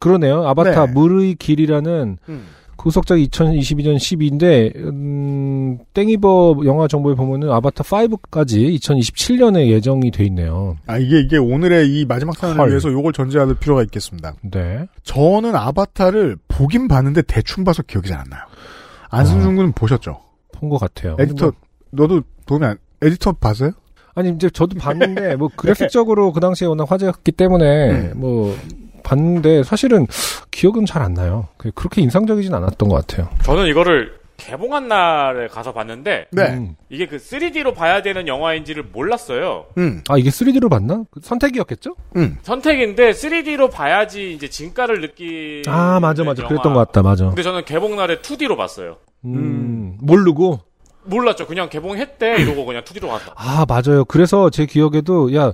[0.00, 0.46] 그러네요.
[0.48, 0.92] 아바타 네.
[0.92, 2.46] 물의 길이라는 음.
[2.80, 10.76] 그 후속작이 2022년 12인데, 음, 땡이버 영화 정보에 보면은 아바타 5까지 2027년에 예정이 돼 있네요.
[10.86, 12.70] 아 이게 이게 오늘의 이 마지막 사연을 헐.
[12.70, 14.32] 위해서 요걸 전제할 필요가 있겠습니다.
[14.50, 14.86] 네.
[15.02, 18.40] 저는 아바타를 보긴 봤는데 대충 봐서 기억이 잘 안 나요.
[19.10, 20.18] 안승준 군은 보셨죠?
[20.52, 21.16] 본 것 같아요.
[21.18, 21.52] 에디터 뭐,
[21.90, 23.72] 너도 도움이 안 에디터 봤어요?
[24.14, 28.12] 아니, 이제 저도 봤는데, 뭐, 그래픽적으로 그 당시에 워낙 화제였기 때문에, 음.
[28.16, 28.54] 뭐,
[29.02, 30.06] 봤는데, 사실은
[30.50, 31.48] 기억은 잘 안 나요.
[31.56, 33.28] 그- 그렇게 인상적이진 않았던 것 같아요.
[33.42, 36.42] 저는 이거를 개봉한 날에 가서 봤는데 네.
[36.54, 36.74] 음.
[36.88, 39.66] 이게 그 3D로 봐야 되는 영화인지를 몰랐어요.
[39.76, 40.02] 음.
[40.08, 41.04] 아, 이게 3D로 봤나?
[41.10, 41.94] 그 선택이었겠죠?
[42.16, 42.38] 음.
[42.42, 45.62] 선택인데 3D로 봐야지 이제 진가를 느끼.
[45.66, 46.46] 아, 맞아, 맞아.
[46.46, 47.26] 그랬던 것 같다, 맞아.
[47.26, 48.96] 근데 저는 개봉 날에 2D로 봤어요.
[49.26, 50.60] 음, 모르고.
[51.04, 51.46] 몰랐죠.
[51.46, 53.32] 그냥 개봉했대 이러고 그냥 2D로 갔다.
[53.36, 54.04] 아, 맞아요.
[54.06, 55.52] 그래서 제 기억에도, 야,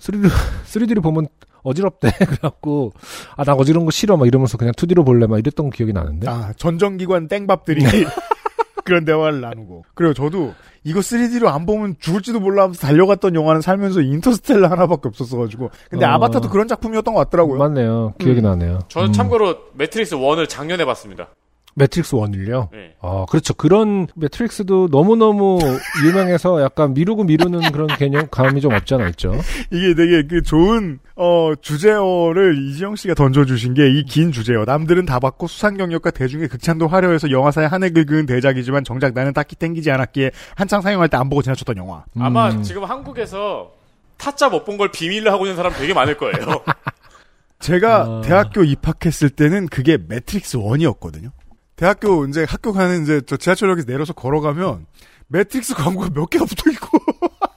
[0.00, 0.28] 3D,
[0.66, 1.28] 3D로 보면
[1.66, 2.10] 어지럽대.
[2.24, 2.92] 그래갖고,
[3.36, 4.16] 아, 나 어지러운 거 싫어.
[4.16, 5.26] 막 이러면서 그냥 2D로 볼래.
[5.26, 6.28] 막 이랬던 기억이 나는데.
[6.28, 7.84] 아, 전정기관 땡밥들이
[8.84, 9.84] 그런 대화를 나누고.
[9.94, 10.54] 그리고 저도
[10.84, 15.70] 이거 3D로 안 보면 죽을지도 몰라 하면서 달려갔던 영화는 살면서 인터스텔라 하나밖에 없었어가지고.
[15.90, 16.10] 근데 어.
[16.10, 17.58] 아바타도 그런 작품이었던 것 같더라고요.
[17.58, 18.14] 맞네요.
[18.18, 18.44] 기억이 음.
[18.44, 18.78] 나네요.
[18.88, 19.12] 저는 음.
[19.12, 21.28] 참고로 매트릭스 1을 작년에 봤습니다.
[21.78, 22.70] 매트릭스 1을요?
[22.72, 22.94] 네.
[23.02, 23.52] 아, 그렇죠.
[23.52, 25.58] 그런 매트릭스도 너무너무
[26.06, 29.34] 유명해서 약간 미루고 미루는 그런 개념, 감이 좀 없지 않아 있죠.
[29.70, 34.64] 이게 되게 그 좋은 어 주제어를 이지영 씨가 던져주신 게 이 긴 주제어.
[34.64, 39.34] 남들은 다 봤고 수상 경력과 대중의 극찬도 화려해서 영화사에 한 획을 그은 대작이지만 정작 나는
[39.34, 42.04] 딱히 땡기지 않았기에 한창 상영할 때 안 보고 지나쳤던 영화.
[42.18, 42.62] 아마 음.
[42.62, 43.70] 지금 한국에서
[44.16, 46.62] 타짜 못 본 걸 비밀로 하고 있는 사람 되게 많을 거예요.
[47.60, 48.20] 제가 아.
[48.24, 51.30] 대학교 입학했을 때는 그게 매트릭스 1이었거든요.
[51.76, 54.86] 대학교 이제 학교 가는 이제 저 지하철역에서 내려서 걸어가면
[55.28, 56.98] 매트릭스 광고가 몇 개가 붙어 있고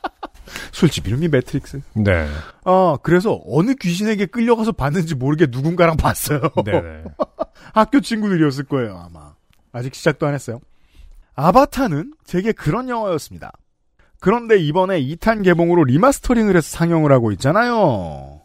[0.72, 1.82] 술집 이름이 매트릭스.
[1.93, 2.28] 네.
[2.65, 6.41] 아 그래서 어느 귀신에게 끌려가서 봤는지 모르게 누군가랑 봤어요.
[6.65, 7.03] 네네.
[7.74, 9.34] 학교 친구들이었을 거예요 아마.
[9.72, 10.59] 아직 시작도 안 했어요.
[11.36, 13.51] 아바타는 되게 그런 영화였습니다.
[14.20, 18.38] 그런데 이번에 2탄 개봉으로 리마스터링을 해서 상영을 하고 있잖아요.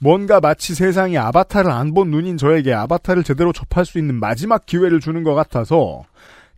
[0.00, 5.00] 뭔가 마치 세상이 아바타를 안 본 눈인 저에게 아바타를 제대로 접할 수 있는 마지막 기회를
[5.00, 6.02] 주는 것 같아서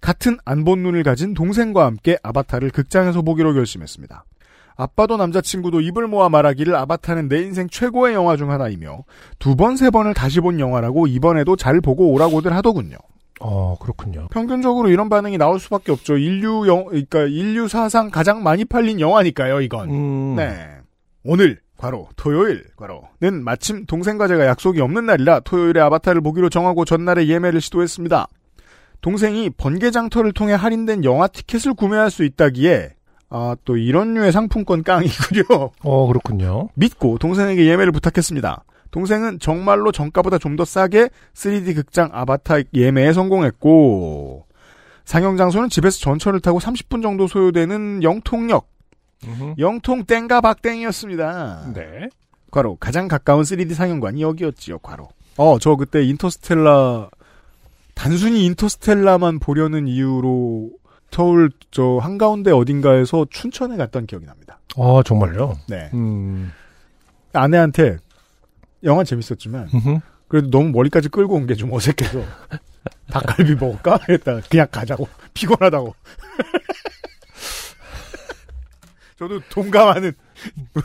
[0.01, 4.25] 같은 안 본 눈을 가진 동생과 함께 아바타를 극장에서 보기로 결심했습니다.
[4.77, 9.05] 아빠도 남자친구도 입을 모아 말하기를 아바타는 내 인생 최고의 영화 중 하나이며
[9.39, 12.97] 두 번, 세 번을 다시 본 영화라고 이번에도 잘 보고 오라고들 하더군요.
[13.41, 14.29] 어, 그렇군요.
[14.31, 16.17] 평균적으로 이런 반응이 나올 수밖에 없죠.
[16.17, 19.91] 인류 영, 그러니까 인류 사상 가장 많이 팔린 영화니까요, 이건.
[19.91, 20.37] 음.
[20.37, 20.69] 네.
[21.25, 27.27] 오늘, 과로, 토요일, 과로는 마침 동생과 제가 약속이 없는 날이라 토요일에 아바타를 보기로 정하고 전날에
[27.27, 28.29] 예매를 시도했습니다.
[29.01, 32.91] 동생이 번개장터를 통해 할인된 영화 티켓을 구매할 수 있다기에,
[33.31, 35.71] 아, 또 이런 류의 상품권 깡이군요.
[35.83, 36.69] 어, 그렇군요.
[36.75, 38.63] 믿고 동생에게 예매를 부탁했습니다.
[38.93, 44.47] 동생은 정말로 정가보다 좀 더 싸게 3D 극장 아바타 예매에 성공했고
[45.05, 48.69] 상영 장소는 집에서 전철을 타고 30분 정도 소요되는 영통역
[49.27, 49.55] 음흠.
[49.59, 51.73] 영통 땡가 박땡이었습니다.
[51.75, 52.09] 네.
[52.51, 54.79] 과로 가장 가까운 3D 상영관이 여기였지요.
[54.79, 55.09] 과로.
[55.37, 57.09] 어, 저 그때 인터스텔라
[57.95, 60.71] 단순히 인터스텔라만 보려는 이유로
[61.11, 64.59] 서울 저 한가운데 어딘가에서 춘천에 갔던 기억이 납니다.
[64.77, 65.59] 어, 정말요?
[65.69, 65.91] 네.
[65.95, 66.51] 음.
[67.35, 67.99] 아내한테
[68.85, 69.99] 영화 재밌었지만 음흠.
[70.29, 72.23] 그래도 너무 머리까지 끌고 온 게 좀 어색해서
[73.13, 73.99] 닭갈비 먹을까?
[74.09, 75.95] 했다 그냥 가자고 피곤하다고
[79.29, 80.13] 저도 동감하는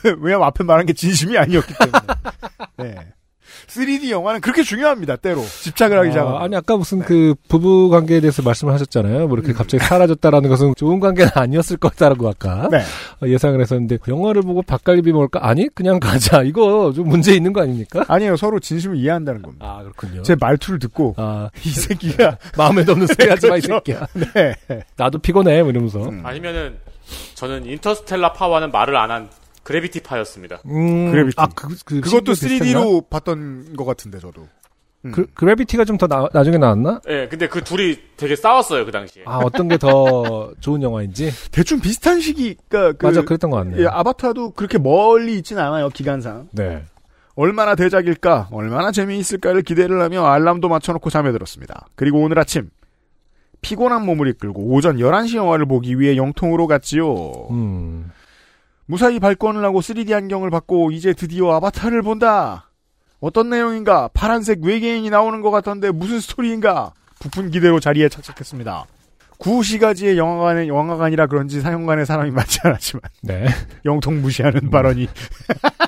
[0.04, 2.00] 왜- 왜냐면 앞에 말한 게 진심이 아니었기 때문에
[2.96, 3.08] 네.
[3.68, 8.20] 3D 영화는 그렇게 중요합니다 때로 집착을 하기 시작하면 아, 아니 아까 무슨 그 부부 관계에
[8.22, 9.28] 대해서 말씀을 하셨잖아요.
[9.28, 12.78] 뭐 이렇게 갑자기 사라졌다라는 것은 좋은 관계는 아니었을 거다라고 아까 네.
[13.22, 15.40] 어, 예상을 했었는데 영화를 보고 닭갈비 먹을까?
[15.48, 16.44] 아니 그냥 가자.
[16.44, 18.06] 이거 좀 문제 있는 거 아닙니까?
[18.08, 20.22] 아니에요 서로 진심을 이해한다는 겁니다 아 그렇군요.
[20.24, 23.82] 제 말투를 듣고 아 이 새끼가 마음에도 없는 소리 하지 마이 그렇죠.
[23.86, 24.08] 새끼야.
[24.34, 24.56] 네.
[24.98, 25.62] 나도 피곤해.
[25.64, 26.08] 뭐 이러면서.
[26.08, 26.22] 음.
[26.26, 26.78] 아니면은
[27.36, 29.30] 저는 인터스텔라 파와는 말을 안 한
[29.64, 30.60] 그래비티 파였습니다.
[30.68, 31.36] 음, 그래비티.
[31.38, 32.66] 아, 그, 그 그것도 비슷했나?
[32.82, 34.48] 3D로 봤던 것 같은데 저도
[35.06, 35.12] 음.
[35.12, 37.02] 그, 그래비티가 좀 더 나중에 나왔나?
[37.10, 39.24] 예, 근데 그 둘이 되게 싸웠어요 그 당시에.
[39.26, 43.82] 아 어떤 게 더 좋은 영화인지 대충 비슷한 시기가 그 맞아 그랬던 것 같네요.
[43.84, 46.84] 예, 아바타도 그렇게 멀리 있진 않아요 기간상 네.
[47.36, 52.70] 얼마나 대작일까 얼마나 재미있을까를 기대를 하며 알람도 맞춰놓고 잠에 들었습니다 그리고 오늘 아침
[53.62, 57.48] 피곤한 몸을 이끌고 오전 11시 영화를 보기 위해 영통으로 갔지요.
[57.52, 58.12] 음.
[58.86, 62.72] 무사히 발권을 하고 3D 안경을 받고 이제 드디어 아바타를 본다.
[63.20, 64.10] 어떤 내용인가?
[64.14, 66.94] 파란색 외계인이 나오는 것 같던데 무슨 스토리인가?
[67.20, 68.86] 부푼 기대로 자리에 착착했습니다.
[69.40, 73.48] 9시가지의 영화관에 영화관이라 그런지 상영관에 사람이 많지 않았지만 네.
[73.86, 75.08] 영통 무시하는 발언이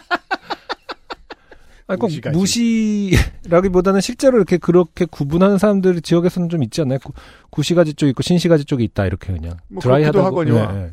[1.89, 2.37] 아니, 꼭 무시가지.
[2.37, 6.99] 무시라기보다는 실제로 이렇게 그렇게 구분하는 사람들이 지역에서는 좀 있지 않나요?
[7.03, 7.11] 구,
[7.49, 10.25] 구시가지 쪽 있고 신시가지 쪽이 있다 이렇게 그냥 뭐 드라이하다고.
[10.27, 10.71] 하거니와.
[10.71, 10.91] 네, 네.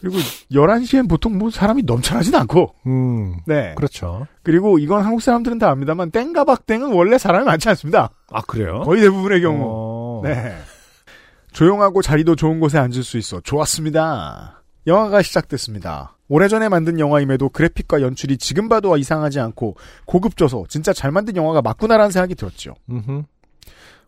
[0.00, 0.16] 그리고
[0.52, 3.36] 11시엔 보통 뭐 사람이 넘쳐나진 않고 음.
[3.46, 4.28] 네 그렇죠.
[4.44, 8.82] 그리고 이건 한국 사람들은 다 압니다만 땡과 박땡은 원래 사람이 많지 않습니다 아 그래요?
[8.84, 10.20] 거의 대부분의 경우 어.
[10.22, 10.54] 네
[11.50, 14.57] 조용하고 자리도 좋은 곳에 앉을 수 있어 좋았습니다
[14.88, 19.76] 영화가 시작됐습니다 오래전에 만든 영화임에도 그래픽과 연출이 지금 봐도 이상하지 않고
[20.06, 23.22] 고급져서 진짜 잘 만든 영화가 맞구나라는 생각이 들었죠 음흠.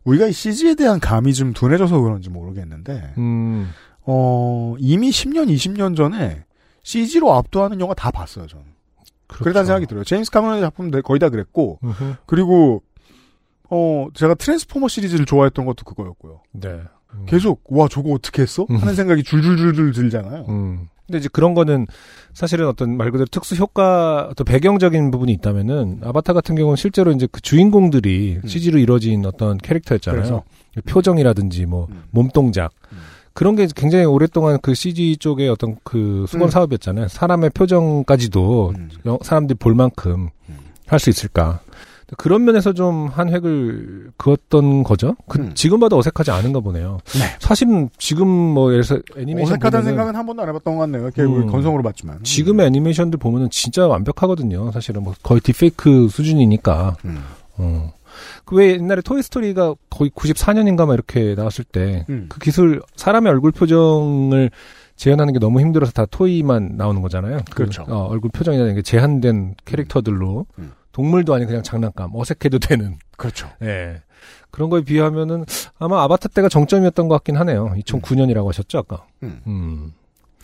[0.05, 3.71] 우리가 이 CG에 대한 감이 좀 둔해져서 그런지 모르겠는데 음.
[4.03, 6.45] 어, 이미 10년, 20년 전에
[6.83, 8.65] CG로 압도하는 영화 다 봤어요, 저는.
[9.27, 9.45] 그렇죠.
[9.45, 10.05] 그랬다는 생각이 들어요.
[10.05, 12.15] 제임스 카메론의 작품 거의 다 그랬고, 음흠.
[12.27, 12.83] 그리고,
[13.69, 16.41] 어, 제가 트랜스포머 시리즈를 좋아했던 것도 그거였고요.
[16.53, 16.81] 네.
[17.15, 17.27] 음.
[17.27, 18.67] 계속, 와, 저거 어떻게 했어?
[18.71, 18.77] 음.
[18.77, 20.47] 하는 생각이 줄줄줄줄 들잖아요.
[20.49, 20.89] 음.
[21.07, 21.87] 근데 이제 그런 거는
[22.35, 27.27] 사실은 어떤 말 그대로 특수 효과, 어떤 배경적인 부분이 있다면은 아바타 같은 경우는 실제로 이제
[27.31, 28.49] 그 주인공들이 음.
[28.49, 30.21] CG로 이루어진 어떤 캐릭터였잖아요.
[30.23, 30.43] 그래서?
[30.87, 32.05] 표정이라든지 뭐 음.
[32.11, 32.73] 몸동작.
[32.93, 32.99] 음.
[33.33, 36.51] 그런 게 굉장히 오랫동안 그 CG 쪽의 어떤 그 수건 음.
[36.51, 37.09] 사업이었잖아요.
[37.09, 38.91] 사람의 표정까지도 음.
[39.07, 40.57] 영- 사람들이 볼 만큼 음.
[40.87, 41.61] 할수 있을까.
[42.17, 45.17] 그런 면에서 좀 한 획을 그었던 거죠.
[45.29, 45.53] 그 음.
[45.55, 46.99] 지금 봐도 어색하지 않은가 보네요.
[47.15, 47.37] 네.
[47.39, 51.03] 사실은 지금 뭐 예를 들어서 애니메이션 어색하다는 보면은 생각은 한 번도 안 해봤던 것 같네요.
[51.03, 51.47] 이렇게 음.
[51.47, 52.23] 건성으로 봤지만.
[52.23, 54.71] 지금의 애니메이션들 보면은 진짜 완벽하거든요.
[54.73, 56.97] 사실은 뭐 거의 딥페이크 수준이니까.
[57.05, 57.23] 음.
[57.59, 57.93] 어.
[58.45, 62.29] 그왜 옛날에 토이스토리가 거의 94년인가 막 이렇게 나왔을 때그 음.
[62.43, 64.51] 기술 사람의 얼굴 표정을
[64.97, 67.39] 재현하는 게 너무 힘들어서 다 토이만 나오는 거잖아요.
[67.51, 67.85] 그, 그렇죠.
[67.89, 70.73] 어, 얼굴 표정이라는 게 제한된 캐릭터들로 음.
[70.93, 73.49] 동물도 아닌 그냥 장난감 어색해도 되는 그렇죠.
[73.63, 74.03] 예.
[74.51, 75.45] 그런 거에 비하면은
[75.79, 77.73] 아마 아바타 때가 정점이었던 것 같긴 하네요.
[77.77, 79.05] 2009년이라고 하셨죠 아까.
[79.23, 79.41] 음.
[79.47, 79.93] 음.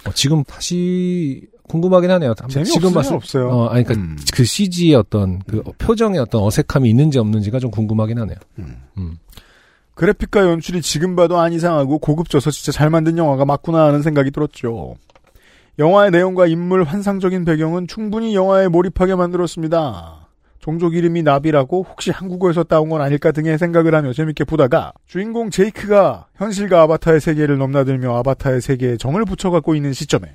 [0.06, 2.34] 어, 지금 다시 궁금하긴 하네요.
[2.64, 3.48] 지금 봤을 없어요.
[3.48, 4.16] 어, 아니, 그니까, 음.
[4.32, 8.36] 그 CG의 어떤, 그 표정의 어떤 어색함이 있는지 없는지가 좀 궁금하긴 하네요.
[8.60, 8.82] 음.
[8.98, 9.18] 음.
[9.94, 14.94] 그래픽과 연출이 지금 봐도 안 이상하고 고급져서 진짜 잘 만든 영화가 맞구나 하는 생각이 들었죠.
[15.78, 20.25] 영화의 내용과 인물 환상적인 배경은 충분히 영화에 몰입하게 만들었습니다.
[20.66, 26.26] 종족 이름이 나비라고 혹시 한국어에서 따온 건 아닐까 등의 생각을 하며 재밌게 보다가 주인공 제이크가
[26.34, 30.34] 현실과 아바타의 세계를 넘나들며 아바타의 세계에 정을 붙여갖고 있는 시점에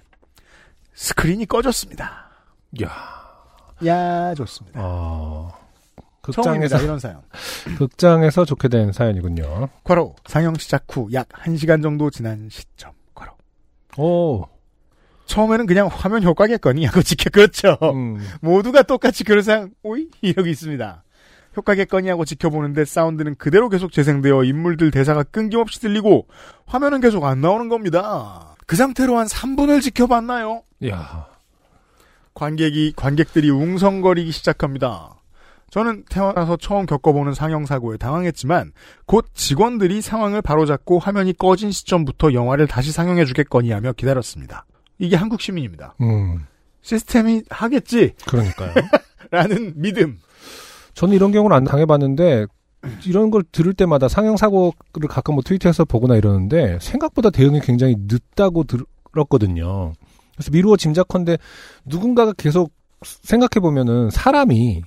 [0.93, 2.29] 스크린이 꺼졌습니다.
[2.81, 3.21] 야
[3.85, 4.79] 야 좋습니다.
[4.81, 5.51] 어.
[6.21, 7.19] 극장에서, 이런 사연.
[7.77, 9.67] 극장에서 좋게 된 사연이군요.
[9.83, 12.91] 과로 상영 시작 후 약 1시간 정도 지난 시점.
[13.13, 13.33] 과로.
[13.97, 14.45] 오,
[15.31, 17.77] 처음에는 그냥 화면 효과겠거니 하고 지켜 그렇죠.
[17.83, 21.03] 음, 모두가 똑같이 그런 상 오이 이러고 있습니다.
[21.55, 26.27] 효과겠거니 하고 지켜보는데 사운드는 그대로 계속 재생되어 인물들 대사가 끊김없이 들리고
[26.65, 28.55] 화면은 계속 안 나오는 겁니다.
[28.67, 30.63] 그 상태로 한 3분을 지켜봤나요?
[30.87, 31.27] 야
[32.33, 35.15] 관객이 관객들이 웅성거리기 시작합니다.
[35.69, 38.73] 저는 태어나서 처음 겪어보는 상영 사고에 당황했지만
[39.05, 44.65] 곧 직원들이 상황을 바로잡고 화면이 꺼진 시점부터 영화를 다시 상영해 주겠거니 하며 기다렸습니다.
[45.01, 45.95] 이게 한국 시민입니다.
[46.01, 46.45] 음,
[46.83, 48.73] 시스템이 하겠지 그러니까요.
[49.31, 50.19] 라는 믿음.
[50.93, 52.45] 저는 이런 경우는 안 당해봤는데,
[53.05, 58.65] 이런 걸 들을 때마다 상영 사고를 가끔 뭐 트위터에서 보거나 이러는데, 생각보다 대응이 굉장히 늦다고
[58.65, 59.93] 들었거든요.
[60.35, 61.37] 그래서 미루어 짐작컨대
[61.85, 62.71] 누군가가 계속
[63.03, 64.81] 생각해 보면은 사람이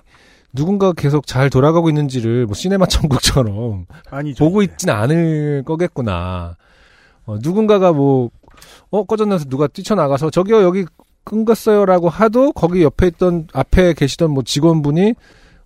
[0.53, 4.45] 누군가가 계속 잘 돌아가고 있는지를 뭐 시네마 천국처럼 아니죠.
[4.45, 6.57] 보고 있진 않을 거겠구나.
[7.27, 8.31] 어, 누군가가 뭐,
[8.95, 10.87] 어, 꺼졌나서 누가 뛰쳐나가서 저기요, 여기
[11.25, 15.15] 끊겼어요라고 하도 거기 옆에 있던, 앞에 계시던 뭐 직원분이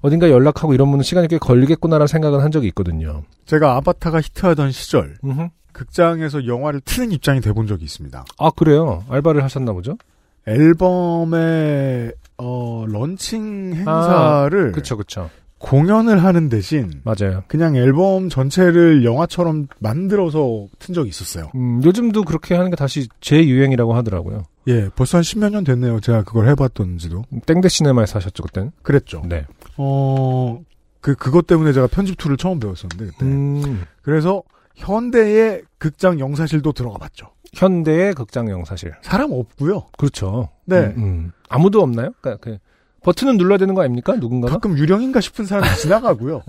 [0.01, 3.25] 어딘가 연락하고 이런 분은 시간이 꽤 걸리겠구나라는 생각은 한 적이 있거든요.
[3.45, 5.49] 제가 아바타가 히트하던 시절 음흠.
[5.73, 8.25] 극장에서 영화를 트는 입장이 돼본 적이 있습니다.
[8.39, 9.05] 아, 그래요?
[9.11, 9.99] 알바를 하셨나 보죠?
[10.47, 15.29] 앨범의 어, 런칭 행사를 그쵸, 그쵸.
[15.59, 17.43] 공연을 하는 대신 맞아요.
[17.49, 21.51] 그냥 앨범 전체를 영화처럼 만들어서 튼 적이 있었어요.
[21.55, 24.45] 음, 요즘도 그렇게 하는 게 다시 재유행이라고 하더라고요.
[24.69, 26.01] 예, 벌써 한 십몇 년 됐네요.
[26.01, 27.25] 제가 그걸 해봤던지도.
[27.47, 28.71] 땡대 시네마에서 하셨죠, 그땐?
[28.83, 29.23] 그랬죠.
[29.27, 29.47] 네.
[29.77, 30.61] 어,
[31.01, 33.25] 그, 그것 때문에 제가 편집 tool을 처음 배웠었는데, 그때.
[33.25, 34.43] 음, 그래서
[34.77, 37.29] 현대의 극장 영사실도 들어가 봤죠.
[37.55, 38.93] 현대의 극장 영사실.
[39.03, 39.87] 사람 없고요.
[39.97, 40.51] 그렇죠.
[40.67, 40.93] 네.
[40.97, 41.33] 음, 음.
[41.49, 42.11] 아무도 없나요?
[42.21, 42.59] 그러니까 그
[43.03, 44.15] 버튼은 눌러야 되는 거 아닙니까?
[44.17, 44.55] 누군가가?
[44.55, 46.43] 가끔 유령인가 싶은 사람이 지나가고요.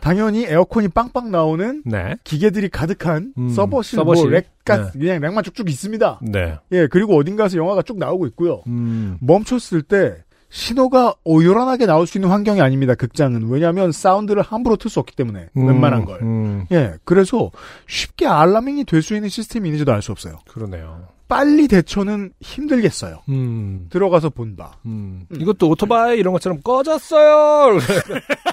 [0.00, 2.16] 당연히 에어컨이 빵빵 나오는 네.
[2.24, 4.24] 기계들이 가득한 음, 서버실, 서버실.
[4.24, 6.20] 뭐 렉가 그냥 렉만 쭉쭉 있습니다.
[6.22, 6.58] 네.
[6.72, 8.62] 예, 그리고 어딘가에서 영화가 쭉 나오고 있고요.
[8.66, 9.18] 음.
[9.20, 12.94] 멈췄을 때 신호가 오요란하게 나올 수 있는 환경이 아닙니다.
[12.94, 16.20] 극장은 왜냐하면 사운드를 함부로 틀 수 없기 때문에 음, 웬만한 걸.
[16.20, 17.50] 음, 예, 그래서
[17.86, 20.40] 쉽게 알라밍이 될 수 있는 시스템이 있는지도 알 수 없어요.
[20.48, 21.06] 그러네요.
[21.32, 23.22] 빨리 대처는 힘들겠어요.
[23.30, 23.86] 음.
[23.88, 24.76] 들어가서 본다.
[24.84, 25.24] 음.
[25.34, 27.78] 이것도 오토바이 이런 것처럼 꺼졌어요.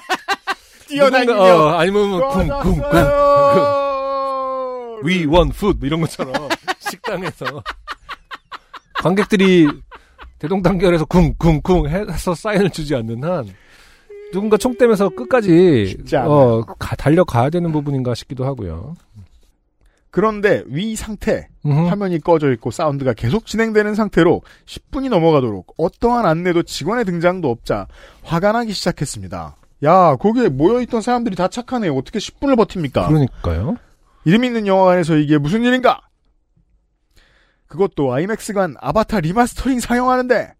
[0.87, 3.99] 뛰어다니며 어, 아니면 뭐 쿵쿵쿵 꺼졌어요.
[5.05, 6.33] We want food 뭐 이런 것처럼
[6.79, 7.61] 식당에서
[9.03, 9.67] 관객들이
[10.39, 13.45] 대동단결해서 쿵쿵쿵 해서 사인을 주지 않는 한
[14.31, 15.97] 누군가 총 떼면서 끝까지.
[16.31, 18.95] 어, 가- 달려가야 되는 부분인가 싶기도 하고요.
[20.11, 21.87] 그런데 위 상태 음흠.
[21.87, 27.87] 화면이 꺼져 있고 사운드가 계속 진행되는 상태로 10분이 넘어가도록 어떠한 안내도 직원의 등장도 없자
[28.23, 29.55] 화가 나기 시작했습니다.
[29.83, 31.89] 야, 거기에 모여있던 사람들이 다 착하네.
[31.89, 33.07] 어떻게 10분을 버팁니까?
[33.07, 33.77] 그러니까요.
[34.25, 36.01] 이름 있는 영화관에서 이게 무슨 일인가?
[37.67, 40.53] 그것도 아이맥스관 아바타 리마스터링 상영하는데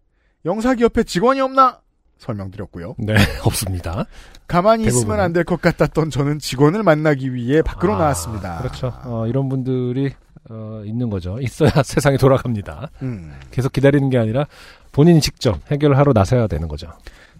[0.44, 1.80] 영사기 옆에 직원이 없나?
[2.20, 2.94] 설명드렸고요.
[2.98, 3.14] 네,
[3.44, 4.04] 없습니다.
[4.46, 5.00] 가만히 대부분은.
[5.06, 8.58] 있으면 안 될 것 같았던 저는 직원을 만나기 위해 밖으로 아, 나왔습니다.
[8.58, 8.92] 그렇죠.
[9.04, 10.12] 어, 이런 분들이
[10.48, 11.38] 어, 있는 거죠.
[11.40, 12.90] 있어야 세상이 돌아갑니다.
[13.02, 13.32] 음.
[13.50, 14.46] 계속 기다리는 게 아니라
[14.92, 16.88] 본인이 직접 해결하러 나서야 되는 거죠.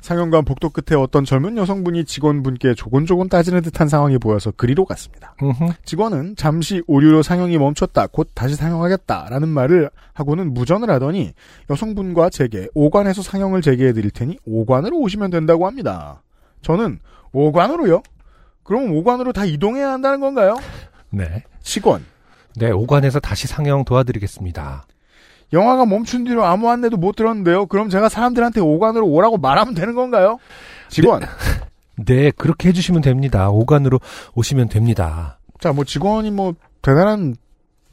[0.01, 5.35] 상영관 복도 끝에 어떤 젊은 여성분이 직원분께 조곤조곤 따지는 듯한 상황이 보여서 그리로 갔습니다.
[5.85, 11.33] 직원은 잠시 오류로 상영이 멈췄다, 곧 다시 상영하겠다라는 말을 하고는 무전을 하더니
[11.69, 16.23] 여성분과 제게 5관에서 상영을 재개해 드릴 테니 5관으로 오시면 된다고 합니다.
[16.63, 17.01] 저는
[17.33, 18.03] 오관으로요?
[18.63, 20.57] 그럼 오관으로 다 이동해야 한다는 건가요?
[21.11, 21.45] 네.
[21.63, 22.05] 직원.
[22.57, 24.85] 네, 오관에서 다시 상영 도와드리겠습니다.
[25.53, 27.67] 영화가 멈춘 뒤로 아무 안내도 못 들었는데요.
[27.67, 30.39] 그럼 제가 사람들한테 오관으로 오라고 말하면 되는 건가요?
[30.89, 31.23] 직원.
[32.07, 33.51] 네, 그렇게 해주시면 됩니다.
[33.51, 34.01] 오관으로
[34.35, 35.39] 오시면 됩니다.
[35.59, 37.35] 자, 뭐 직원이 뭐 대단한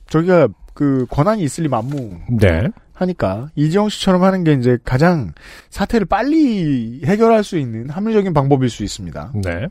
[0.09, 2.67] 저기가 그 권한이 있을 리 만무 네.
[2.93, 5.33] 하니까 이지영 씨처럼 하는 게 이제 가장
[5.69, 9.33] 사태를 빨리 해결할 수 있는 합리적인 방법일 수 있습니다.
[9.43, 9.67] 네.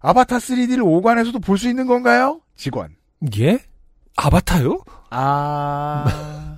[0.00, 2.40] 아바타 3D를 오관에서도 볼 수 있는 건가요?
[2.56, 2.90] 직원.
[3.38, 3.58] 예?
[4.16, 4.80] 아바타요?
[5.10, 6.57] 아.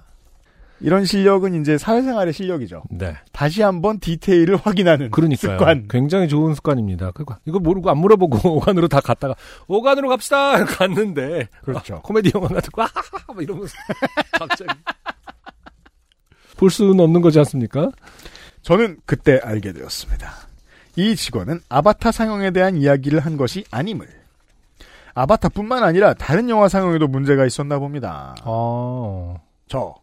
[0.80, 2.82] 이런 실력은 이제 사회생활의 실력이죠.
[2.90, 3.14] 네.
[3.32, 5.58] 다시 한번 디테일을 확인하는 그러니까요.
[5.58, 5.86] 습관.
[5.88, 7.10] 굉장히 좋은 습관입니다.
[7.12, 9.34] 그거 이거 모르고 안 물어보고 오관으로 다 갔다가
[9.68, 11.96] 오관으로 갑시다 갔는데 그렇죠.
[11.96, 13.74] 아, 코미디 영화 같은 거 아하하 막 이러면서
[14.38, 14.70] 갑자기
[16.56, 17.90] 볼 수는 없는 거지 않습니까?
[18.62, 20.30] 저는 그때 알게 되었습니다.
[20.96, 24.06] 이 직원은 아바타 상영에 대한 이야기를 한 것이 아님을.
[25.14, 28.34] 아바타뿐만 아니라 다른 영화 상영에도 문제가 있었나 봅니다.
[28.44, 29.34] 아.
[29.68, 29.94] 저.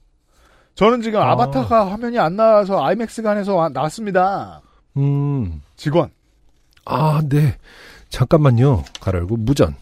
[0.78, 1.32] 저는 지금 아.
[1.32, 1.36] 아.
[1.36, 4.62] 바타가 화면이 안 나와서 아이맥스관에서 와- 나왔습니다.
[4.96, 5.62] 음.
[5.76, 6.12] 직원.
[6.86, 7.56] 아, 네.
[8.10, 8.84] 잠깐만요.
[9.02, 9.76] 가로 열고 무전.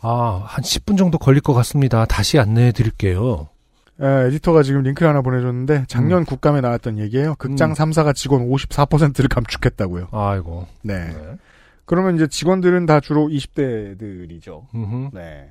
[0.00, 2.04] 아, 한 10분 정도 걸릴 것 같습니다.
[2.06, 3.48] 다시 안내해 드릴게요.
[4.00, 7.34] 에, 에디터가 지금 링크를 하나 보내줬는데 작년 국감에 나왔던 얘기예요.
[7.36, 7.74] 극장 음.
[7.74, 10.08] 3사가 직원 54%를 감축했다고요.
[10.12, 10.66] 아이고.
[10.82, 11.06] 네.
[11.08, 11.14] 네.
[11.84, 14.62] 그러면 이제 직원들은 다 주로 20대들이죠.
[14.74, 15.10] 음흠.
[15.14, 15.50] 네.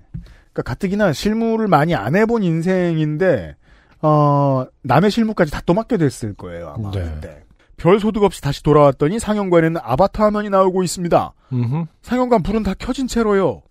[0.53, 3.55] 그러니까 가뜩이나 실무를 많이 안 해본 인생인데
[4.01, 7.03] 어 남의 실무까지 다또 맡게 됐을 거예요 아마 네.
[7.03, 7.43] 그때.
[7.77, 11.33] 별 소득 없이 다시 돌아왔더니 상영관에는 아바타 화면이 나오고 있습니다.
[11.51, 11.85] 음흠.
[12.03, 13.63] 상영관 불은 다 켜진 채로요.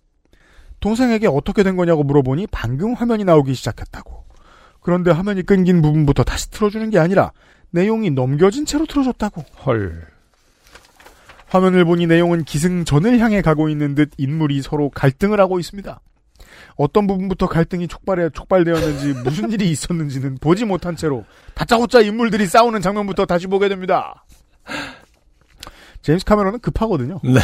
[0.81, 4.25] 동생에게 어떻게 된 거냐고 물어보니 방금 화면이 나오기 시작했다고.
[4.81, 7.31] 그런데 화면이 끊긴 부분부터 다시 틀어주는 게 아니라
[7.69, 9.45] 내용이 넘겨진 채로 틀어줬다고.
[9.65, 10.07] 헐.
[11.47, 16.01] 화면을 보니 내용은 기승전을 향해 가고 있는 듯 인물이 서로 갈등을 하고 있습니다.
[16.81, 23.27] 어떤 부분부터 갈등이 촉발해 촉발되었는지 무슨 일이 있었는지는 보지 못한 채로 다짜고짜 인물들이 싸우는 장면부터
[23.27, 24.25] 다시 보게 됩니다.
[26.01, 27.19] 제임스 카메론은 급하거든요.
[27.23, 27.39] 네.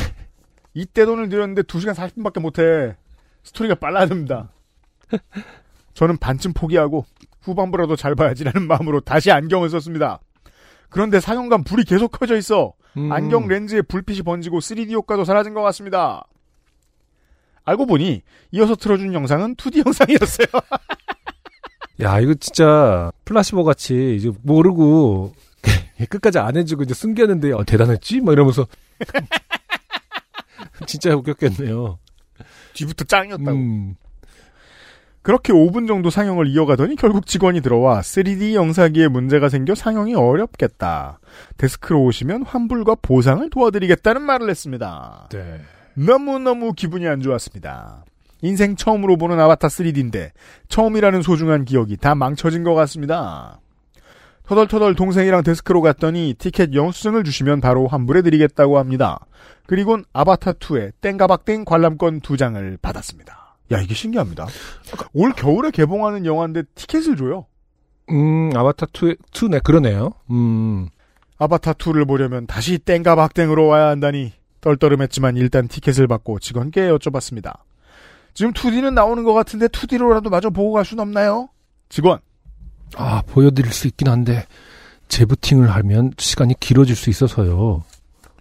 [0.73, 2.95] 이때 돈을 들였는데 2시간 40분밖에 못해.
[3.43, 4.49] 스토리가 빨라야 됩니다.
[5.93, 7.05] 저는 반쯤 포기하고
[7.41, 10.19] 후반부라도 잘 봐야지라는 마음으로 다시 안경을 썼습니다.
[10.89, 12.73] 그런데 상영관 불이 계속 켜져 있어.
[12.97, 13.11] 음.
[13.11, 16.26] 안경 렌즈에 불빛이 번지고 3D 효과도 사라진 것 같습니다.
[17.68, 18.22] 알고 보니
[18.52, 20.48] 이어서 틀어준 영상은 2D 영상이었어요.
[22.02, 25.34] 야, 이거 진짜 플라시보 같이 이제 모르고
[26.10, 28.22] 끝까지 안 해주고 이제 숨겼는데 어, 대단했지?
[28.22, 28.65] 막 이러면서
[30.88, 31.99] 진짜 웃겼겠네요.
[32.73, 33.52] 뒤부터 짱이었다고.
[33.52, 33.95] 음.
[35.22, 41.19] 그렇게 5분 정도 상영을 이어가더니 결국 직원이 들어와 3D 영상기에 문제가 생겨 상영이 어렵겠다.
[41.57, 45.27] 데스크로 오시면 환불과 보상을 도와드리겠다는 말을 했습니다.
[45.34, 45.60] 네.
[45.97, 48.05] 너무너무 기분이 안 좋았습니다.
[48.43, 50.29] 인생 처음으로 보는 아바타 3D인데
[50.69, 53.59] 처음이라는 소중한 기억이 다 망쳐진 것 같습니다.
[54.43, 59.19] 터덜터덜 동생이랑 데스크로 갔더니 티켓 영수증을 주시면 바로 환불해드리겠다고 합니다.
[59.65, 63.55] 그리곤 아바타2의 땡가박땡 관람권 두 장을 받았습니다.
[63.71, 64.45] 야 이게 신기합니다.
[65.13, 67.47] 올 겨울에 개봉하는 영화인데 티켓을 줘요.
[68.11, 70.13] 음, 아바타 2, 2네, 그러네요.
[70.29, 70.87] 음.
[71.39, 74.31] 아바타2를 보려면 다시 땡가박땡으로 와야 한다니
[74.61, 77.59] 떨떠름했지만 일단 티켓을 받고 직원께 여쭤봤습니다.
[78.34, 81.49] 지금 2D는 나오는 것 같은데 2D로라도 마저 보고 갈 수는 없나요?
[81.89, 82.19] 직원.
[82.95, 84.45] 아, 보여드릴 수 있긴 한데,
[85.07, 87.84] 재부팅을 하면 시간이 길어질 수 있어서요.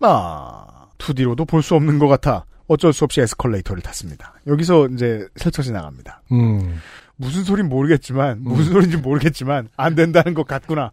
[0.01, 4.35] 아, 2D로도 볼 수 없는 것 같아 어쩔 수 없이 에스컬레이터를 탔습니다.
[4.47, 6.23] 여기서 이제 슬쳐 지나갑니다.
[6.33, 6.81] 음.
[7.17, 10.91] 무슨 소린 모르겠지만 무슨 소린지 모르겠지만 안 된다는 것 같구나.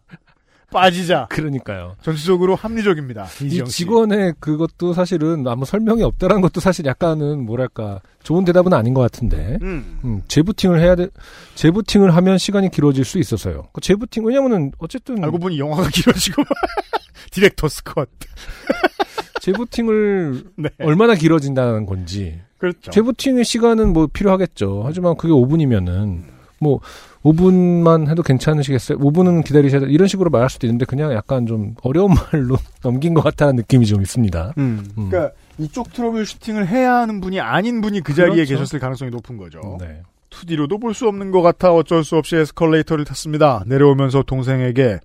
[0.74, 1.28] 빠지자.
[1.30, 1.96] 그러니까요.
[2.02, 3.28] 전체적으로 합리적입니다.
[3.42, 3.64] 이.
[3.64, 9.58] 직원의 그것도 사실은 아무 설명이 없다라는 것도 사실 약간은 뭐랄까 좋은 대답은 아닌 것 같은데
[9.62, 10.00] 음.
[10.04, 11.08] 음, 재부팅을 해야 돼
[11.56, 13.68] 재부팅을 하면 시간이 길어질 수 있어서요.
[13.72, 16.44] 그 재부팅 왜냐면은 어쨌든 알고 보니 영화가 길어지고
[17.32, 18.10] director's cut.
[19.42, 20.70] 재부팅을 네.
[20.80, 22.92] 얼마나 길어진다는 건지 그렇죠.
[22.92, 24.84] 재부팅의 시간은 뭐 필요하겠죠.
[24.86, 26.24] 하지만 그게 5분이면은
[26.60, 26.80] 뭐
[27.24, 28.98] 5분만 해도 괜찮으시겠어요?
[29.00, 29.88] 5분은 기다리셔야 돼.
[29.90, 34.02] 이런 식으로 말할 수도 있는데 그냥 약간 좀 어려운 말로 넘긴 것 같다는 느낌이 좀
[34.02, 34.54] 있습니다.
[34.58, 34.86] 음.
[34.98, 35.10] 음.
[35.10, 38.54] 그러니까 이쪽 troubleshooting을 해야 하는 분이 아닌 분이 그 자리에 그렇죠.
[38.56, 39.78] 계셨을 가능성이 높은 거죠.
[39.80, 40.02] 네.
[40.32, 43.64] 2D로도 볼 수 없는 것 같아 어쩔 수 없이 에스컬레이터를 탔습니다.
[43.68, 45.00] 내려오면서 동생에게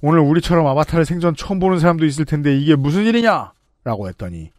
[0.00, 3.52] 오늘 우리처럼 아바타를 생전 처음 보는 사람도 있을 텐데 이게 무슨 일이냐?
[3.84, 4.50] 라고 했더니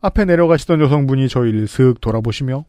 [0.00, 2.64] 앞에 내려가시던 여성분이 저희를 슥 돌아보시며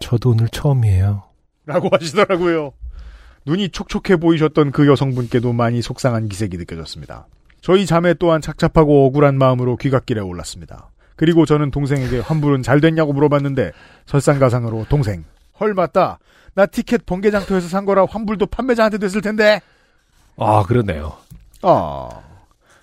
[0.00, 1.22] 저도 오늘 처음이에요.
[1.66, 2.72] 라고 하시더라고요.
[3.50, 7.26] 눈이 촉촉해 보이셨던 그 여성분께도 많이 속상한 기색이 느껴졌습니다.
[7.60, 10.90] 저희 자매 또한 착잡하고 억울한 마음으로 귀갓길에 올랐습니다.
[11.16, 13.72] 그리고 저는 동생에게 환불은 잘 됐냐고 물어봤는데
[14.06, 15.24] 설상가상으로 동생
[15.58, 16.20] 헐 맞다
[16.54, 19.60] 나 티켓 번개장터에서 산 거라 환불도 판매자한테 됐을 텐데
[20.36, 21.14] 아, 그러네요.
[21.62, 22.08] 아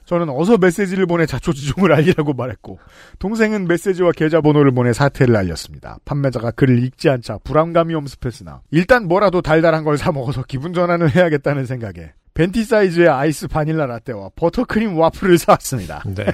[0.07, 2.79] 저는 어서 메시지를 보내 자초지종을 알리라고 말했고
[3.19, 5.97] 동생은 메시지와 계좌번호를 보내 사태를 알렸습니다.
[6.05, 11.65] 판매자가 글을 읽지 않자 불안감이 엄습했으나 일단 뭐라도 달달한 걸 사 먹어서 기분 전환을 해야겠다는
[11.65, 16.03] 생각에 venti 사이즈의 아이스 바닐라 라떼와 버터크림 와플을 사왔습니다.
[16.05, 16.25] 네.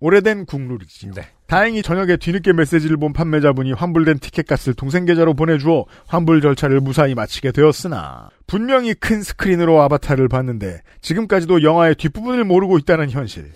[0.00, 1.10] 오래된 국룰이지.
[1.14, 1.22] 네.
[1.46, 7.52] 다행히 저녁에 뒤늦게 메시지를 본 판매자분이 환불된 티켓값을 동생 계좌로 보내주어 환불 절차를 무사히 마치게
[7.52, 13.52] 되었으나 분명히 큰 스크린으로 아바타를 봤는데 지금까지도 영화의 뒷부분을 모르고 있다는 현실.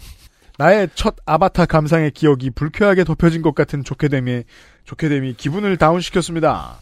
[0.58, 4.44] 나의 첫 아바타 감상의 기억이 불쾌하게 덮여진 것 같은 좋게됨이
[4.84, 6.78] 좋게됨이 기분을 다운시켰습니다.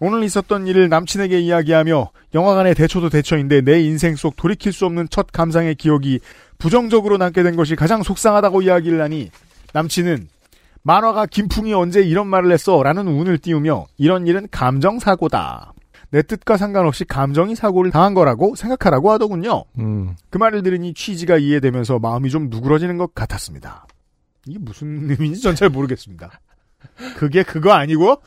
[0.00, 5.30] 오늘 있었던 일을 남친에게 이야기하며 영화관의 대초도 대처인데 내 인생 속 돌이킬 수 없는 첫
[5.30, 6.20] 감상의 기억이
[6.58, 9.30] 부정적으로 남게 된 것이 가장 속상하다고 이야기를 하니
[9.74, 10.28] 남친은
[10.82, 15.74] 만화가 김풍이 언제 이런 말을 했어 라는 운을 띄우며 이런 일은 감정사고다.
[16.10, 19.64] 내 뜻과 상관없이 감정이 사고를 당한 거라고 생각하라고 하더군요.
[19.78, 20.14] 음.
[20.30, 23.86] 그 말을 들으니 취지가 이해되면서 마음이 좀 누그러지는 것 같았습니다.
[24.46, 26.40] 이게 무슨 의미인지 전 잘 모르겠습니다.
[27.16, 28.22] 그게 그거 아니고?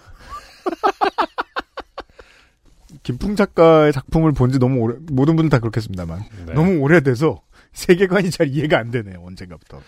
[3.04, 6.24] 김풍 작가의 작품을 본 지 너무 오래, 모든 분들 다 그렇겠습니다만.
[6.48, 6.54] 네.
[6.54, 7.42] 너무 오래돼서
[7.74, 9.80] 세계관이 잘 이해가 안 되네요, 언젠가부터.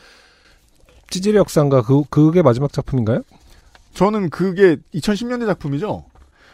[1.10, 3.24] 찌질의 역사인가 그 그게 마지막 작품인가요?
[3.96, 6.06] 저는 그게 2010년대 작품이죠?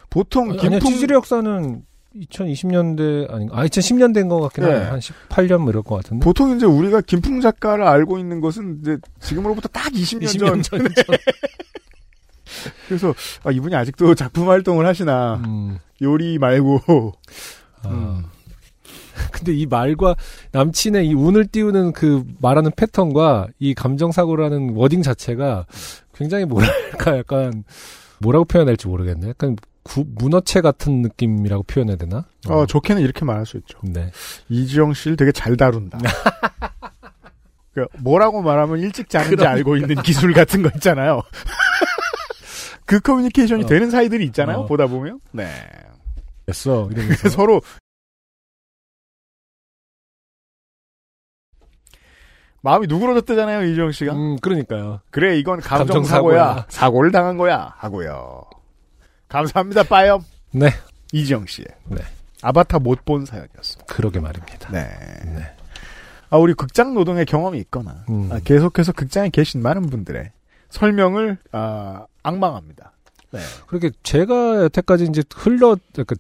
[0.10, 1.84] 보통 아니, 김풍, 찌질의 역사는
[2.16, 4.72] 2020년대 아니 아 2010년대인 것 같긴 네.
[4.72, 4.88] 해요.
[4.90, 6.24] 한 18년 뭐 이럴 것 같은데.
[6.24, 10.66] 보통 이제 우리가 김풍 작가를 알고 있는 것은 이제 지금으로부터 딱 20년, 20년 전.
[10.80, 10.88] 전.
[12.88, 13.14] 그래서,
[13.44, 15.42] 아, 이분이 아직도 작품 활동을 하시나.
[15.46, 15.78] 음.
[16.02, 17.14] 요리 말고.
[17.84, 17.90] 아.
[17.90, 18.24] 음.
[19.32, 20.16] 근데 이 말과
[20.52, 25.66] 남친의 이 운을 띄우는 그 말하는 패턴과 이 감정사고라는 wording 자체가
[26.14, 27.64] 굉장히 뭐랄까 약간
[28.20, 29.30] 뭐라고 표현해야 될지 모르겠네.
[29.30, 29.56] 약간
[29.88, 32.26] 구- 문어체 같은 느낌이라고 표현해야 되나?
[32.48, 33.78] 어, 좋게는 이렇게 말할 수 있죠.
[33.84, 34.12] 네.
[34.50, 35.98] 이지영 씨를 되게 잘 다룬다.
[37.74, 41.22] 그 뭐라고 말하면 일찍 자는지 알고 있는 기술 같은 거 있잖아요.
[42.86, 43.68] 그 커뮤니케이션이 어.
[43.68, 44.60] 되는 사이들이 있잖아요.
[44.60, 44.66] 어.
[44.66, 45.20] 보다 보면.
[45.32, 45.48] 네.
[46.46, 46.90] 됐어.
[46.92, 47.30] 이러면서.
[47.30, 47.62] 서로
[52.62, 54.14] 마음이 누그러졌대잖아요, 이지영 씨가.
[54.14, 55.00] 음, 그러니까요.
[55.12, 56.46] 그래, 이건 감정 감정사고야.
[56.48, 56.66] 사고야.
[56.70, 57.74] 사고를 당한 거야.
[57.78, 58.44] 하고요.
[59.30, 60.24] 감사합니다, 빠염.
[60.52, 60.70] 네.
[61.12, 61.68] 이지영 씨의.
[61.86, 61.98] 네.
[62.42, 63.94] 아바타 못 본 사연이었습니다.
[63.94, 64.70] 그러게 말입니다.
[64.72, 64.88] 네.
[65.26, 65.42] 네.
[66.30, 68.30] 아, 우리 극장 노동의 경험이 있거나, 음.
[68.32, 70.32] 아, 계속해서 극장에 계신 많은 분들의
[70.70, 72.92] 설명을, 아, 악망합니다.
[73.32, 73.40] 네.
[73.68, 76.16] 그렇게 제가 여태까지 이제 흘러 그러니까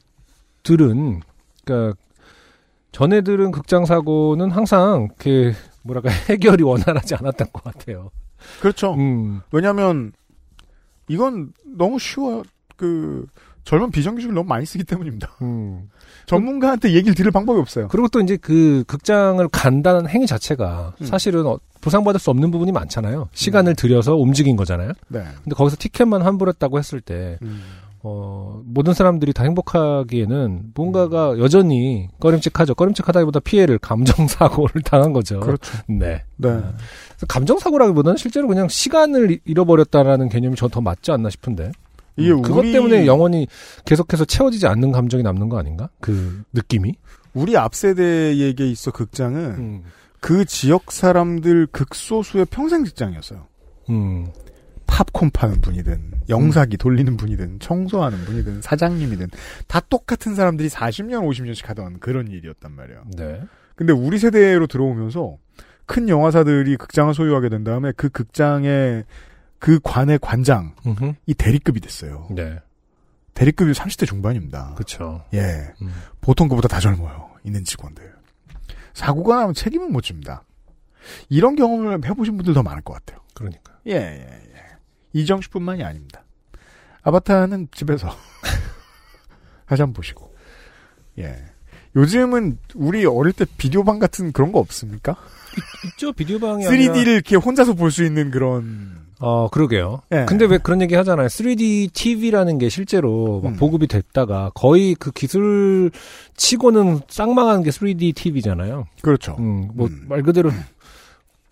[0.63, 1.21] 들은
[1.63, 1.97] 그러니까
[2.91, 5.53] 전에 들은 극장 사고는 항상 그
[5.83, 8.11] 뭐랄까 해결이 원활하지 않았던 것 같아요.
[8.61, 8.93] 그렇죠.
[8.95, 10.13] 음, 왜냐면,
[11.07, 12.43] 이건 너무 쉬워요.
[12.77, 13.25] 그,
[13.65, 15.29] 젊은 비정규직을 너무 많이 쓰기 때문입니다.
[15.41, 15.89] 음.
[16.25, 17.87] 전문가한테 얘기를 들을 방법이 없어요.
[17.89, 21.05] 그리고 또 이제 그 극장을 간다는 행위 자체가 음.
[21.05, 23.27] 사실은 어, 보상받을 수 없는 부분이 많잖아요.
[23.33, 24.93] 시간을 들여서 움직인 거잖아요.
[25.09, 25.23] 네.
[25.43, 27.61] 근데 거기서 티켓만 환불했다고 했을 때 음.
[28.03, 32.75] 어, 모든 사람들이 다 행복하기에는 뭔가가 여전히 꺼림칙하죠.
[32.75, 35.39] 꺼림칙하다기보다 피해를 감정사고를 당한 거죠.
[35.39, 35.77] 그렇죠.
[35.87, 36.23] 네.
[36.37, 36.49] 네.
[36.49, 41.71] 그래서 감정사고라기보다는 실제로 그냥 시간을 이- 잃어버렸다라는 개념이 전더 맞지 않나 싶은데.
[42.17, 43.47] 이게 음, 그것 우리- 때문에 영원히
[43.85, 45.89] 계속해서 채워지지 않는 감정이 남는 거 아닌가?
[46.01, 46.95] 그 느낌이?
[47.33, 49.83] 우리 앞 세대에게 있어 극장은 음.
[50.19, 53.45] 그 지역 사람들 극소수의 평생 직장이었어요.
[53.91, 54.27] 음.
[54.87, 59.27] 팝콘 파는 분이든 영사기 돌리는 분이든 청소하는 분이든 사장님이든
[59.67, 63.03] 다 똑같은 사람들이 40년 50년씩 하던 그런 일이었단 말이에요.
[63.15, 63.41] 네.
[63.75, 65.37] 근데 우리 세대로 들어오면서
[65.85, 69.03] 큰 영화사들이 극장을 소유하게 된 다음에 그 극장의
[69.59, 71.13] 그 관의 관장이 음흠.
[71.37, 72.27] 대리급이 됐어요.
[72.31, 72.59] 네.
[73.33, 74.73] 대리급이 30대 중반입니다.
[74.75, 75.23] 그쵸.
[75.33, 75.73] 예.
[75.81, 75.93] 음.
[76.21, 77.29] 보통 그보다 다 젊어요.
[77.43, 78.13] 있는 직원들.
[78.93, 80.43] 사고가 나면 책임은 못 집니다.
[81.29, 83.19] 이런 경험을 해보신 분들 더 많을 것 같아요.
[83.33, 83.73] 그러니까.
[83.87, 84.63] 예, 예, 예.
[85.13, 86.23] 이정 씨뿐만이 아닙니다.
[87.03, 88.09] 아바타는 집에서
[89.65, 90.35] 한번 보시고.
[91.19, 91.35] 예.
[91.95, 95.15] 요즘은 우리 어릴 때 비디오방 같은 그런 거 없습니까?
[95.85, 96.11] 있죠.
[96.13, 99.06] 비디오방이 3D를 이렇게 혼자서 볼 수 있는 그런.
[99.19, 100.01] 어, 그러게요.
[100.11, 100.25] 예.
[100.27, 101.27] 근데 왜 그런 얘기 하잖아요.
[101.27, 103.55] 3D TV라는 게 실제로 막 음.
[103.57, 105.89] 보급이 됐다가 거의 그 기술
[106.35, 108.85] 치고는 쌍망한 게 3D TV잖아요.
[109.01, 109.35] 그렇죠.
[109.39, 110.05] 음, 뭐, 음.
[110.07, 110.51] 말 그대로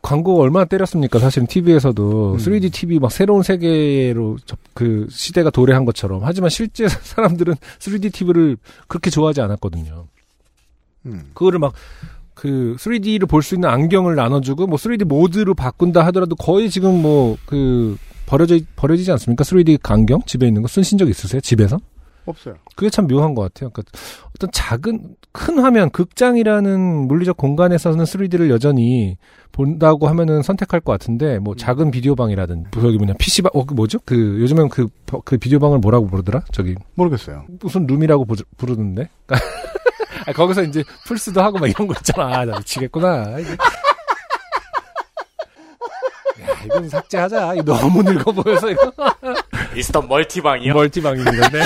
[0.03, 1.17] 광고 얼마나 때렸습니까?
[1.17, 2.37] 사실은 TV에서도 음.
[2.37, 6.19] 3D TV 막 새로운 세계로 접- 그 시대가 도래한 것처럼.
[6.23, 10.05] 하지만 실제 사람들은 3D TV를 그렇게 좋아하지 않았거든요.
[11.07, 11.31] 음.
[11.33, 11.73] 그거를 막
[12.35, 17.37] 그 3D를 볼 수 있는 안경을 나눠주고 뭐 3D 모드로 바꾼다 하더라도 거의 지금 뭐
[17.45, 17.97] 그
[18.27, 19.43] 버려져 버려지지 않습니까?
[19.43, 21.39] 3D 안경 집에 있는 거 쓰신 적 있으세요?
[21.41, 21.77] 집에서?
[22.27, 22.55] 없어요.
[22.75, 23.69] 그게 참 묘한 것 같아요.
[23.69, 23.91] 그러니까
[24.35, 29.17] 어떤 작은 큰 화면, 극장이라는 물리적 공간에서는 3D를 여전히
[29.51, 33.99] 본다고 하면은 선택할 것 같은데 뭐 작은 비디오 방이라든 저기 뭐냐 PC방 어 그 뭐죠?
[34.05, 36.41] 그 요즘엔 그그 비디오 방을 뭐라고 부르더라?
[36.51, 37.45] 저기 모르겠어요.
[37.59, 39.09] 무슨 룸이라고 부, 부르는데
[40.27, 42.39] 아, 거기서 이제 플스도 하고 막 이런 거 있잖아.
[42.39, 43.41] 아, 나 미치겠구나.
[46.41, 47.53] 야, 이건 삭제하자.
[47.55, 48.91] 이거 너무 늙어 보여서 이거
[49.75, 50.73] 있었던 멀티방이요.
[50.73, 51.49] 멀티방입니다.
[51.49, 51.61] 네.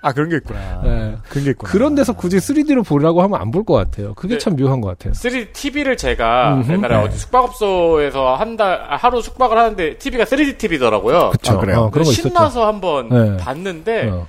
[0.00, 0.80] 아 그런 게 있구나.
[0.84, 1.16] 네.
[1.28, 1.72] 그런 게 있구나.
[1.72, 4.14] 그런 데서 굳이 3D로 보려고 하면 안 볼 것 같아요.
[4.14, 4.38] 그게 네.
[4.38, 5.12] 참 묘한 것 같아요.
[5.12, 6.72] 3D TV를 제가 음흠.
[6.72, 7.02] 옛날에 네.
[7.02, 11.30] 어디 숙박업소에서 한 달, 아, 하루 숙박을 하는데 TV가 3D TV더라고요.
[11.30, 11.54] 그쵸.
[11.54, 11.78] 아, 그래요?
[11.80, 12.28] 어, 그런 거 있었죠.
[12.28, 13.36] 신나서 한번 네.
[13.38, 14.28] 봤는데, 어.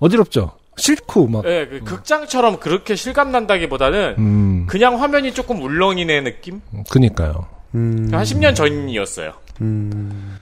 [0.00, 0.52] 어지럽죠?
[0.76, 1.44] 싫고, 막.
[1.46, 6.60] 예, 그 극장처럼 그렇게 실감 난다기보다는 음, 그냥 화면이 조금 울렁이네 느낌?
[6.90, 7.46] 그니까요.
[7.74, 9.32] 음, 한 10년 전이었어요.
[9.60, 10.38] 음,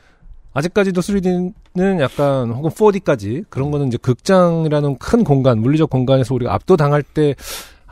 [0.55, 7.03] 아직까지도 3D는 약간, 혹은 4D까지, 그런 거는 이제 극장이라는 큰 공간, 물리적 공간에서 우리가 압도당할
[7.03, 7.35] 때,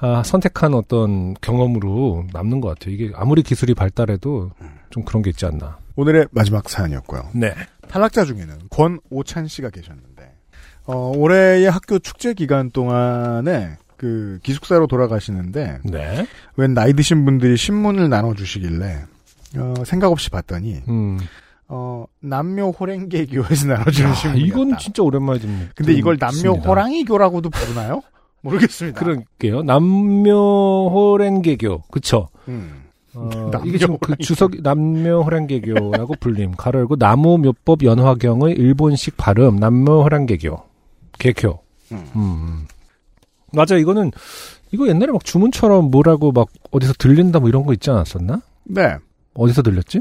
[0.03, 2.95] 아, 선택한 어떤 경험으로 남는 것 같아요.
[2.95, 4.51] 이게 아무리 기술이 발달해도
[4.89, 5.77] 좀 그런 게 있지 않나.
[5.97, 7.29] 오늘의 마지막 사연이었고요.
[7.35, 7.55] 네.
[7.89, 10.10] 탈락자 중에는 권오찬 씨가 계셨는데
[10.93, 16.27] 어, 올해의 학교 축제 기간 동안에 그 기숙사로 돌아가시는데 네.
[16.57, 19.05] 웬 나이 드신 분들이 신문을 나눠주시길래
[19.59, 21.19] 어, 생각 없이 봤더니 음.
[21.69, 24.47] 어, 남묘 호랭개 교에서 나눠주는 야, 신문이었다.
[24.49, 25.69] 이건 진짜 오랜만에 좀.
[25.77, 26.69] 근데 이걸 남묘 듣습니다.
[26.69, 28.03] 호랑이 교라고도 부르나요?
[28.41, 28.99] 모르겠습니다.
[28.99, 29.63] 그럴게요.
[29.63, 31.83] 남묘 호랭개교.
[31.93, 32.29] 그쵸.
[32.49, 32.83] 음.
[33.15, 34.25] 어, 남묘 이게 지금 그 호랑이교.
[34.25, 36.53] 주석 남묘호랭개교라고 불림.
[36.53, 40.70] 가로 열고 나무 묘법 연화경의 일본식 발음 남묘호랭개교.
[41.21, 41.63] 개교.
[41.93, 42.11] 음.
[42.17, 42.67] 음.
[43.53, 43.77] 맞아.
[43.77, 44.11] 이거는
[44.73, 48.41] 이거 옛날에 막 주문처럼 뭐라고 막 어디서 들린다 뭐 이런 거 있지 않았었나?
[48.65, 48.97] 네.
[49.35, 50.01] 어디서 들렸지?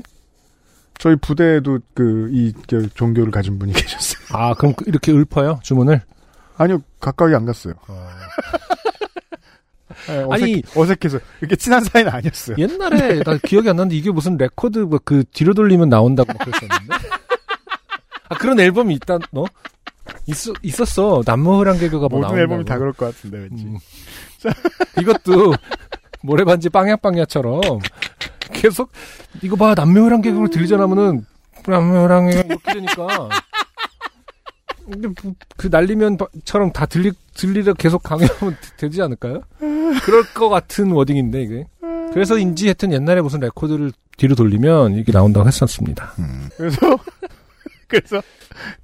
[0.97, 4.25] 저희 부대에도 그, 이, 그 종교를 가진 분이 계셨어요.
[4.37, 5.59] 아, 그럼 그- 이렇게 읊어요?
[5.63, 6.01] 주문을?
[6.57, 7.73] 아니요, 가까이 안 갔어요.
[10.07, 11.19] 네, 어색, 아니- 어색해서.
[11.41, 12.55] 이렇게 친한 사이는 아니었어요.
[12.59, 16.93] 옛날에 나 기억이 안 나는데 이게 무슨 레코드 뭐그 뒤로 돌리면 나온다고 막 그랬었는데.
[18.29, 19.45] 아 그런 앨범이 있다 너?
[20.27, 22.38] 있어 있었어 남모흐랑 개그가 뭐 모든.
[22.38, 23.65] 앨범이 다 그럴 것 같은데, 왠지.
[23.65, 23.77] 음.
[25.02, 25.53] 이것도
[26.22, 27.61] 모래반지 빵야빵야처럼
[28.53, 28.91] 계속
[29.41, 31.26] 이거 봐 남묘랑 개그로 들리잖아면은
[31.65, 33.30] 남묘랑 개그 이렇게 되니까
[34.91, 39.41] 근데 뭐, 그 날리면처럼 다 들리 들리려 계속 강요하면 되지 않을까요?
[40.03, 41.68] 그럴 것 같은 워딩인데 이게
[42.14, 46.14] 그래서인지 하여튼 옛날에 무슨 레코드를 뒤로 돌리면 이게 나온다고 했었습니다.
[46.19, 46.49] 음.
[46.57, 46.80] 그래서,
[47.90, 48.22] 그래서,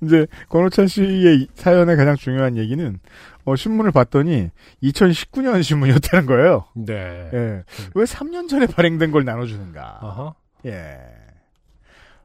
[0.01, 2.99] 이제, 권호찬 씨의 이 사연의 가장 중요한 얘기는,
[3.45, 4.49] 어, 신문을 봤더니,
[4.83, 6.65] 2019년 신문이었다는 거예요.
[6.75, 7.29] 네.
[7.33, 7.63] 예.
[7.93, 9.99] 왜 3년 전에 발행된 걸 나눠주는가.
[10.01, 10.33] 아하.
[10.65, 10.97] 예.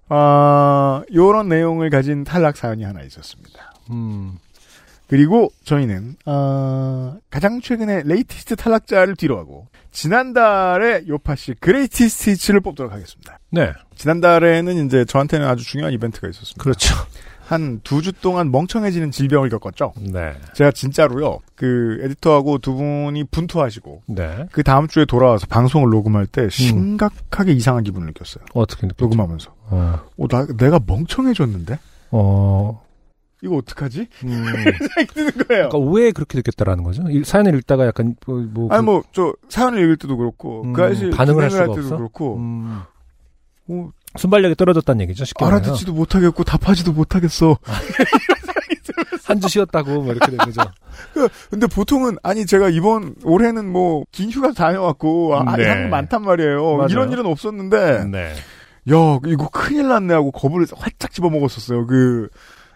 [0.09, 3.73] 아, 요런 내용을 가진 탈락 사연이 하나 있었습니다.
[3.91, 4.39] 음.
[5.11, 13.41] 그리고 저희는 아, 가장 최근에 latest 탈락자를 뒤로하고 지난달에 요팟시 greatest hits를 뽑도록 하겠습니다.
[13.51, 13.73] 네.
[13.97, 16.63] 지난달에는 이제 저한테는 아주 중요한 이벤트가 있었습니다.
[16.63, 16.95] 그렇죠.
[17.45, 19.93] 한 두 주 동안 멍청해지는 질병을 겪었죠.
[19.99, 20.35] 네.
[20.55, 21.41] 제가 진짜로요.
[21.57, 24.47] 그 에디터하고 두 분이 분투하시고 네.
[24.53, 28.45] 그 다음 주에 돌아와서 방송을 녹음할 때 심각하게 이상한 기분을 느꼈어요.
[28.55, 29.05] 어떻게 느꼈죠?
[29.07, 29.53] 녹음하면서.
[29.71, 30.01] 어.
[30.17, 31.81] 어, 나, 내가 멍청해졌는데?
[32.13, 32.81] 어.
[33.43, 34.07] 이거 어떡하지?
[34.25, 34.45] 음.
[34.79, 35.69] 생각이 드는 거예요.
[35.71, 37.03] 그러니까 왜 그렇게 느꼈다라는 거죠?
[37.09, 40.73] 일- 사연을 읽다가 약간 뭐, 뭐 아니, 그- 뭐, 저, 사연을 읽을 때도 그렇고, 음,
[40.75, 41.97] 그 아저씨 반응을 할 수가 때도 없어?
[41.97, 42.81] 그렇고, 음,
[43.69, 45.25] 어, 순발력이 떨어졌다는 얘기죠.
[45.25, 47.57] 쉽게 알아듣지도 못하겠고, 답하지도 못하겠어.
[49.25, 50.61] 한 주 쉬었다고 뭐 이렇게 된 거죠.
[51.51, 55.69] 근데 보통은, 아니, 제가 이번, 올해는 뭐, 긴 휴가 다녀왔고, 아, 네.
[55.69, 56.77] 한 많단 말이에요.
[56.77, 56.89] 맞아요.
[56.91, 58.33] 이런 일은 없었는데, 네.
[58.91, 61.87] 야, 이거 큰일 났네 하고 겁을 활짝 집어먹었었어요.
[61.87, 62.29] 그,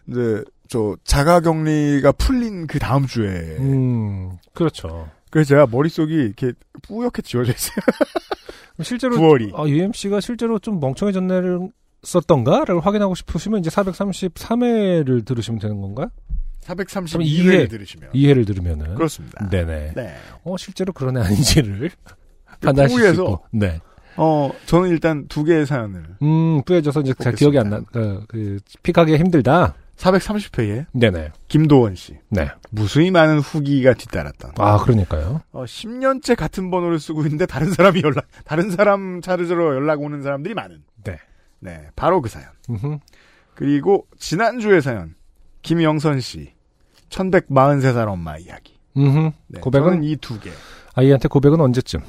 [0.09, 3.57] 이제, 저, 자가격리가 풀린 그 다음 주에.
[3.59, 5.09] 음, 그렇죠.
[5.31, 7.77] 그래서 제가 머릿속이 이렇게 뿌옇게 지워져 있어요.
[8.83, 9.53] 실제로 9월이.
[9.55, 11.71] 아, UMC가 실제로 좀 멍청해졌네를
[12.03, 16.09] 썼던가를 확인하고 싶으시면 이제 433회를 들으시면 되는 건가요?
[16.65, 18.11] 432회를 들으시면.
[18.13, 19.49] 2회를 들으면은 그렇습니다.
[19.49, 19.93] 네네.
[19.95, 20.17] 네.
[20.45, 21.91] 어 실제로 그러네 아닌지를
[22.61, 23.45] 판단하실 수 있고.
[23.53, 23.81] 네.
[24.17, 27.35] 어, 저는 일단 두 개의 사연을 음 뿌여져서 이제 잘.
[27.35, 27.81] 기억이 안 나.
[27.81, 29.75] 그, 그 픽하기 힘들다.
[29.97, 31.31] 430회에 네네.
[31.49, 32.19] 김도원 씨.
[32.29, 32.49] 네.
[32.71, 34.53] 무수히 많은 후기가 뒤따랐던.
[34.59, 35.41] 아 그러니까요.
[35.53, 40.55] 어, 10년째 같은 번호를 쓰고 있는데 다른 사람이 연락, 다른 사람 차례로 연락 오는 사람들이
[40.55, 40.83] 많은.
[41.05, 41.19] 네.
[41.61, 41.89] 네.
[41.97, 42.49] 바로 그 사연.
[42.71, 42.99] 음흠.
[43.55, 45.15] 그리고 지난주의 사연.
[45.63, 46.53] 김영선 씨.
[47.11, 48.75] 1143살 엄마 이야기.
[48.97, 50.57] 음, 네, 고백은 이 두 개를
[50.95, 52.01] 아이한테 고백은 언제쯤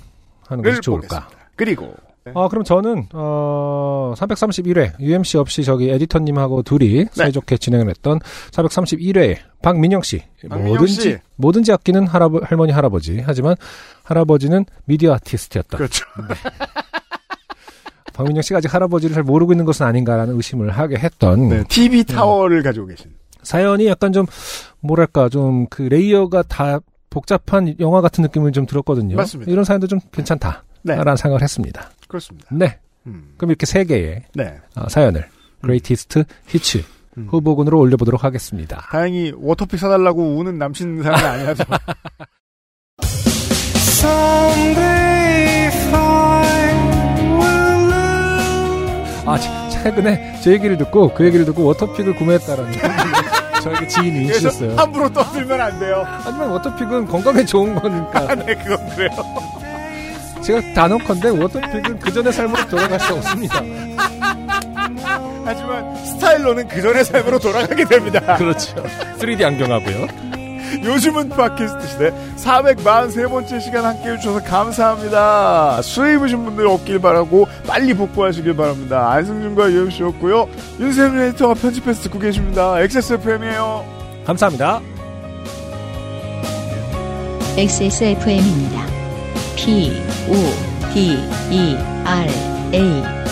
[0.47, 1.07] 하는 것이 좋을까?
[1.07, 1.29] 보겠습니다.
[1.55, 1.95] 그리고
[2.33, 8.19] 아, 그럼 저는, 어, 331회, UMC 없이 저기 에디터님하고 둘이 사이좋게 진행을 했던
[8.51, 10.23] 431회, 박민영 씨.
[10.49, 11.17] 박민영 뭐든지, 씨.
[11.35, 13.21] 뭐든지 아끼는 할아버, 할머니, 할아버지.
[13.23, 13.55] 하지만
[14.03, 15.77] 할아버지는 미디어 아티스트였다.
[15.77, 16.03] 그렇죠.
[18.13, 22.63] 박민영 씨가 아직 할아버지를 잘 모르고 있는 것은 아닌가라는 의심을 하게 했던 네, TV 타워를
[22.63, 23.11] 가지고 계신.
[23.43, 24.25] 사연이 약간 좀,
[24.79, 26.79] 뭐랄까, 좀 그 layer가 다
[27.11, 29.15] 복잡한 영화 같은 느낌을 좀 들었거든요.
[29.15, 29.51] 맞습니다.
[29.51, 30.63] 이런 사연도 좀 괜찮다.
[30.85, 31.89] 네, 라는 생각을 했습니다.
[32.07, 32.47] 그렇습니다.
[32.51, 32.79] 네.
[33.07, 34.59] 음, 그럼 이렇게 세 개의 네.
[34.75, 35.27] 어, 사연을
[35.61, 36.83] greatest hits
[37.17, 37.27] 음.
[37.29, 38.85] 후보군으로 올려보도록 하겠습니다.
[38.91, 41.63] 다행히 워터픽 사달라고 우는 남친 사연이 아니라서.
[49.27, 49.49] 아 치-
[49.83, 52.71] 최근에 제 얘기를 듣고 그 얘기를 듣고 워터픽을 구매했다라는
[53.63, 54.75] 저에게 지인이 있으셨어요.
[54.75, 56.03] 함부로 떠들면 안 돼요.
[56.05, 59.09] 하지만 워터픽은 건강에 좋은 거니까 아, 네, 그건 그래요.
[60.45, 63.61] 제가 단언컨대 워터픽은 그 전의 삶으로 돌아갈 수 없습니다.
[65.43, 68.35] 하지만 스타일로는 그 전의 삶으로 돌아가게 됩니다.
[68.37, 68.75] 그렇죠.
[69.17, 70.25] 3D 안경하고요.
[70.83, 75.81] 요즘은 팟캐스트 시대 443번째 시간 함께 해주셔서 감사합니다.
[75.81, 79.11] 수혜 입으신 분들 없길 바라고 빨리 복구하시길 바랍니다.
[79.11, 80.47] 안승준과 유엠씨였고요.
[80.79, 82.79] 윤세민 에디터가 편집해서 듣고 계십니다.
[82.81, 83.85] XSFM이에요.
[84.25, 84.81] 감사합니다.
[87.57, 89.04] XSFM입니다.
[89.55, 89.91] P,
[90.29, 90.39] O,
[90.93, 91.17] D,
[91.51, 91.75] E,
[92.05, 92.29] R,
[92.73, 93.24] A.